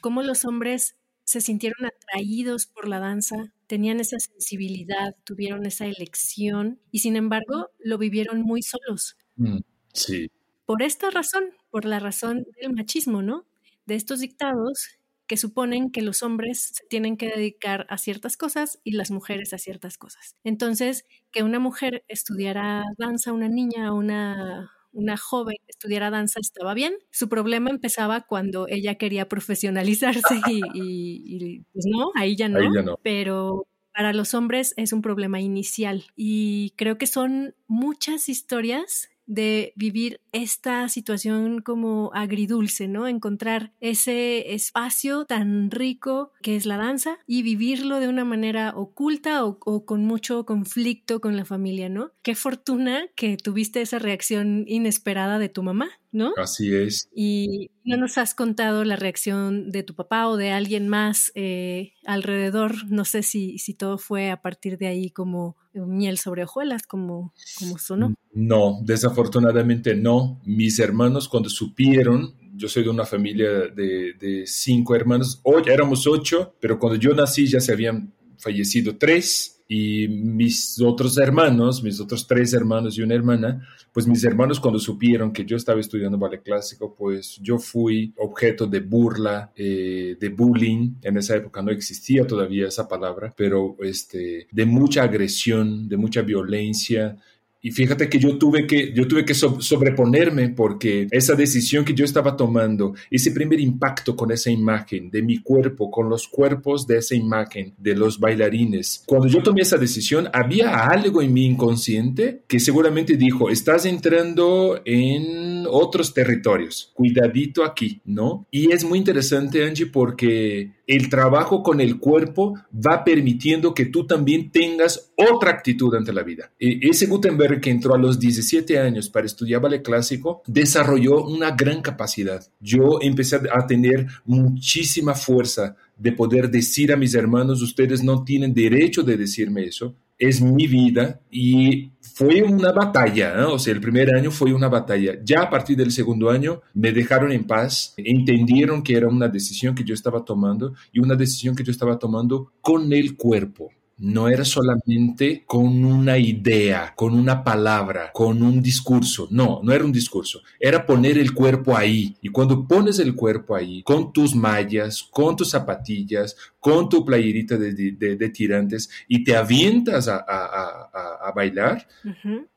Cómo 0.00 0.22
los 0.22 0.44
hombres 0.44 0.96
se 1.34 1.40
sintieron 1.40 1.84
atraídos 1.84 2.66
por 2.66 2.86
la 2.86 3.00
danza, 3.00 3.52
tenían 3.66 3.98
esa 3.98 4.20
sensibilidad, 4.20 5.16
tuvieron 5.24 5.66
esa 5.66 5.84
elección 5.84 6.78
y 6.92 7.00
sin 7.00 7.16
embargo 7.16 7.70
lo 7.80 7.98
vivieron 7.98 8.42
muy 8.42 8.62
solos. 8.62 9.16
Mm, 9.34 9.58
sí. 9.92 10.30
Por 10.64 10.84
esta 10.84 11.10
razón, 11.10 11.46
por 11.72 11.86
la 11.86 11.98
razón 11.98 12.46
del 12.60 12.72
machismo, 12.72 13.20
¿no? 13.20 13.48
De 13.84 13.96
estos 13.96 14.20
dictados 14.20 14.90
que 15.26 15.36
suponen 15.36 15.90
que 15.90 16.02
los 16.02 16.22
hombres 16.22 16.70
se 16.74 16.86
tienen 16.86 17.16
que 17.16 17.26
dedicar 17.26 17.84
a 17.90 17.98
ciertas 17.98 18.36
cosas 18.36 18.78
y 18.84 18.92
las 18.92 19.10
mujeres 19.10 19.52
a 19.52 19.58
ciertas 19.58 19.98
cosas. 19.98 20.36
Entonces, 20.44 21.04
que 21.32 21.42
una 21.42 21.58
mujer 21.58 22.04
estudiara 22.06 22.84
danza, 22.96 23.32
una 23.32 23.48
niña, 23.48 23.92
una 23.92 24.70
una 24.94 25.16
joven 25.16 25.56
estudiara 25.68 26.10
danza 26.10 26.40
estaba 26.40 26.74
bien. 26.74 26.94
Su 27.10 27.28
problema 27.28 27.70
empezaba 27.70 28.22
cuando 28.22 28.66
ella 28.68 28.94
quería 28.94 29.28
profesionalizarse 29.28 30.40
y, 30.74 31.62
pues 31.72 31.84
no, 31.86 32.10
ahí 32.14 32.36
ya 32.36 32.48
no. 32.48 32.60
Ahí 32.60 32.68
ya 32.74 32.82
no. 32.82 32.98
Pero 33.02 33.66
para 33.92 34.12
los 34.12 34.34
hombres 34.34 34.74
es 34.76 34.92
un 34.92 35.02
problema 35.02 35.40
inicial 35.40 36.04
y 36.16 36.72
creo 36.76 36.98
que 36.98 37.06
son 37.06 37.54
muchas 37.68 38.28
historias 38.28 39.08
de 39.26 39.72
vivir 39.76 40.20
esta 40.32 40.88
situación 40.88 41.60
como 41.60 42.10
agridulce, 42.14 42.88
¿no? 42.88 43.08
Encontrar 43.08 43.72
ese 43.80 44.54
espacio 44.54 45.24
tan 45.24 45.70
rico 45.70 46.32
que 46.42 46.56
es 46.56 46.66
la 46.66 46.76
danza 46.76 47.18
y 47.26 47.42
vivirlo 47.42 48.00
de 48.00 48.08
una 48.08 48.24
manera 48.24 48.72
oculta 48.74 49.44
o, 49.44 49.84
con 49.84 50.04
mucho 50.04 50.44
conflicto 50.44 51.20
con 51.20 51.36
la 51.36 51.44
familia, 51.44 51.88
¿no? 51.88 52.12
Qué 52.22 52.34
fortuna 52.34 53.06
que 53.14 53.36
tuviste 53.36 53.80
esa 53.80 53.98
reacción 53.98 54.64
inesperada 54.66 55.38
de 55.38 55.48
tu 55.48 55.62
mamá, 55.62 55.88
¿no? 56.12 56.32
Así 56.36 56.74
es. 56.74 57.08
Y 57.14 57.70
no 57.84 57.96
nos 57.96 58.18
has 58.18 58.34
contado 58.34 58.84
la 58.84 58.96
reacción 58.96 59.70
de 59.70 59.82
tu 59.82 59.94
papá 59.94 60.28
o 60.28 60.36
de 60.36 60.50
alguien 60.50 60.88
más 60.88 61.32
eh, 61.34 61.92
alrededor. 62.04 62.90
No 62.90 63.04
sé 63.04 63.22
si, 63.22 63.58
si 63.58 63.74
todo 63.74 63.98
fue 63.98 64.30
a 64.30 64.42
partir 64.42 64.78
de 64.78 64.88
ahí 64.88 65.10
como 65.10 65.56
miel 65.74 66.18
sobre 66.18 66.44
hojuelas, 66.44 66.86
como, 66.86 67.32
como 67.58 67.78
sonó. 67.78 68.14
No, 68.32 68.80
desafortunadamente 68.82 69.94
no. 69.94 70.40
Mis 70.44 70.78
hermanos 70.78 71.28
cuando 71.28 71.48
supieron, 71.48 72.34
yo 72.54 72.68
soy 72.68 72.84
de 72.84 72.90
una 72.90 73.04
familia 73.04 73.48
de, 73.68 74.44
cinco 74.46 74.94
hermanos, 74.94 75.40
hoy 75.42 75.62
éramos 75.66 76.06
ocho, 76.06 76.54
pero 76.60 76.78
cuando 76.78 76.98
yo 76.98 77.14
nací 77.14 77.46
ya 77.46 77.60
se 77.60 77.72
habían 77.72 78.12
fallecido 78.38 78.96
tres 78.96 79.54
y 79.66 80.08
mis 80.08 80.80
otros 80.80 81.16
hermanos, 81.16 81.82
mis 81.82 81.98
otros 81.98 82.26
tres 82.26 82.52
hermanos 82.52 82.98
y 82.98 83.02
una 83.02 83.14
hermana, 83.14 83.66
pues 83.92 84.06
mis 84.06 84.22
hermanos 84.24 84.60
cuando 84.60 84.78
supieron 84.78 85.32
que 85.32 85.44
yo 85.44 85.56
estaba 85.56 85.80
estudiando 85.80 86.18
ballet 86.18 86.42
clásico, 86.42 86.94
pues 86.94 87.38
yo 87.40 87.58
fui 87.58 88.12
objeto 88.18 88.66
de 88.66 88.80
burla, 88.80 89.52
eh, 89.56 90.16
de 90.20 90.28
bullying. 90.28 90.94
En 91.02 91.16
esa 91.16 91.36
época 91.36 91.62
no 91.62 91.70
existía 91.70 92.26
todavía 92.26 92.68
esa 92.68 92.86
palabra, 92.86 93.32
pero 93.36 93.76
este, 93.80 94.48
de 94.50 94.66
mucha 94.66 95.02
agresión, 95.02 95.88
de 95.88 95.96
mucha 95.96 96.22
violencia, 96.22 97.16
y 97.64 97.70
fíjate 97.70 98.10
que 98.10 98.18
yo 98.18 98.36
tuve 98.36 98.66
que, 98.66 98.92
yo 98.92 99.08
tuve 99.08 99.24
que 99.24 99.32
sobreponerme 99.32 100.50
porque 100.50 101.06
esa 101.10 101.34
decisión 101.34 101.82
que 101.82 101.94
yo 101.94 102.04
estaba 102.04 102.36
tomando, 102.36 102.94
ese 103.10 103.30
primer 103.30 103.58
impacto 103.58 104.14
con 104.14 104.30
esa 104.30 104.50
imagen 104.50 105.10
de 105.10 105.22
mi 105.22 105.38
cuerpo, 105.38 105.90
con 105.90 106.10
los 106.10 106.28
cuerpos 106.28 106.86
de 106.86 106.98
esa 106.98 107.14
imagen, 107.14 107.72
de 107.78 107.94
los 107.94 108.20
bailarines, 108.20 109.02
cuando 109.06 109.28
yo 109.28 109.42
tomé 109.42 109.62
esa 109.62 109.78
decisión, 109.78 110.28
había 110.34 110.76
algo 110.88 111.22
en 111.22 111.32
mi 111.32 111.46
inconsciente 111.46 112.42
que 112.46 112.60
seguramente 112.60 113.16
dijo, 113.16 113.48
estás 113.48 113.86
entrando 113.86 114.82
en 114.84 115.64
otros 115.66 116.12
territorios, 116.12 116.92
cuidadito 116.92 117.64
aquí, 117.64 118.02
¿no? 118.04 118.46
Y 118.50 118.72
es 118.72 118.84
muy 118.84 118.98
interesante, 118.98 119.64
Angie, 119.66 119.86
porque 119.86 120.72
el 120.86 121.08
trabajo 121.08 121.62
con 121.62 121.80
el 121.80 121.98
cuerpo 121.98 122.58
va 122.74 123.04
permitiendo 123.04 123.72
que 123.74 123.86
tú 123.86 124.06
también 124.06 124.50
tengas 124.50 125.12
otra 125.16 125.50
actitud 125.50 125.94
ante 125.94 126.12
la 126.12 126.22
vida. 126.22 126.50
E, 126.58 126.78
ese 126.82 127.06
Gutenberg 127.06 127.53
que 127.60 127.70
entró 127.70 127.94
a 127.94 127.98
los 127.98 128.18
17 128.18 128.78
años 128.78 129.08
para 129.08 129.26
estudiar 129.26 129.60
ballet 129.60 129.82
clásico 129.82 130.42
desarrolló 130.46 131.24
una 131.24 131.52
gran 131.52 131.82
capacidad. 131.82 132.44
Yo 132.60 132.98
empecé 133.00 133.40
a 133.52 133.66
tener 133.66 134.06
muchísima 134.24 135.14
fuerza 135.14 135.76
de 135.96 136.12
poder 136.12 136.50
decir 136.50 136.92
a 136.92 136.96
mis 136.96 137.14
hermanos, 137.14 137.62
ustedes 137.62 138.02
no 138.02 138.24
tienen 138.24 138.52
derecho 138.52 139.02
de 139.02 139.16
decirme 139.16 139.64
eso, 139.64 139.94
es 140.18 140.40
mi 140.40 140.66
vida 140.66 141.20
y 141.30 141.90
fue 142.00 142.42
una 142.42 142.72
batalla, 142.72 143.48
o 143.48 143.58
sea, 143.58 143.72
el 143.72 143.80
primer 143.80 144.14
año 144.14 144.30
fue 144.30 144.52
una 144.52 144.68
batalla. 144.68 145.18
Ya 145.24 145.42
a 145.42 145.50
partir 145.50 145.76
del 145.76 145.90
segundo 145.90 146.30
año 146.30 146.62
me 146.74 146.92
dejaron 146.92 147.32
en 147.32 147.44
paz, 147.44 147.94
entendieron 147.96 148.82
que 148.82 148.96
era 148.96 149.08
una 149.08 149.28
decisión 149.28 149.74
que 149.74 149.84
yo 149.84 149.94
estaba 149.94 150.24
tomando 150.24 150.74
y 150.92 151.00
una 151.00 151.16
decisión 151.16 151.56
que 151.56 151.64
yo 151.64 151.72
estaba 151.72 151.98
tomando 151.98 152.52
con 152.60 152.92
el 152.92 153.16
cuerpo 153.16 153.70
no 153.98 154.28
era 154.28 154.44
solamente 154.44 155.44
con 155.46 155.84
una 155.84 156.18
idea, 156.18 156.92
con 156.96 157.14
una 157.14 157.44
palabra, 157.44 158.10
con 158.12 158.42
un 158.42 158.60
discurso. 158.60 159.28
No, 159.30 159.60
no 159.62 159.72
era 159.72 159.84
un 159.84 159.92
discurso. 159.92 160.42
Era 160.58 160.84
poner 160.84 161.18
el 161.18 161.32
cuerpo 161.32 161.76
ahí. 161.76 162.16
Y 162.20 162.28
cuando 162.28 162.66
pones 162.66 162.98
el 162.98 163.14
cuerpo 163.14 163.54
ahí, 163.54 163.82
con 163.82 164.12
tus 164.12 164.34
mallas, 164.34 165.02
con 165.02 165.36
tus 165.36 165.50
zapatillas, 165.50 166.36
con 166.58 166.88
tu 166.88 167.04
playerita 167.04 167.56
de, 167.56 168.30
tirantes 168.32 168.90
y 169.06 169.22
te 169.22 169.36
avientas 169.36 170.08
a, 170.08 171.32
bailar, 171.34 171.86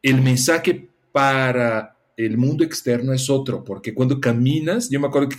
el 0.01 0.21
mensaje 0.21 0.89
para 1.11 1.96
el 2.17 2.35
mundo 2.35 2.63
externo 2.63 3.13
es 3.13 3.29
otro, 3.29 3.63
porque 3.63 3.93
cuando 3.93 4.19
caminas, 4.19 4.89
yo 4.89 4.99
me 4.99 5.07
acuerdo 5.07 5.29
que 5.29 5.37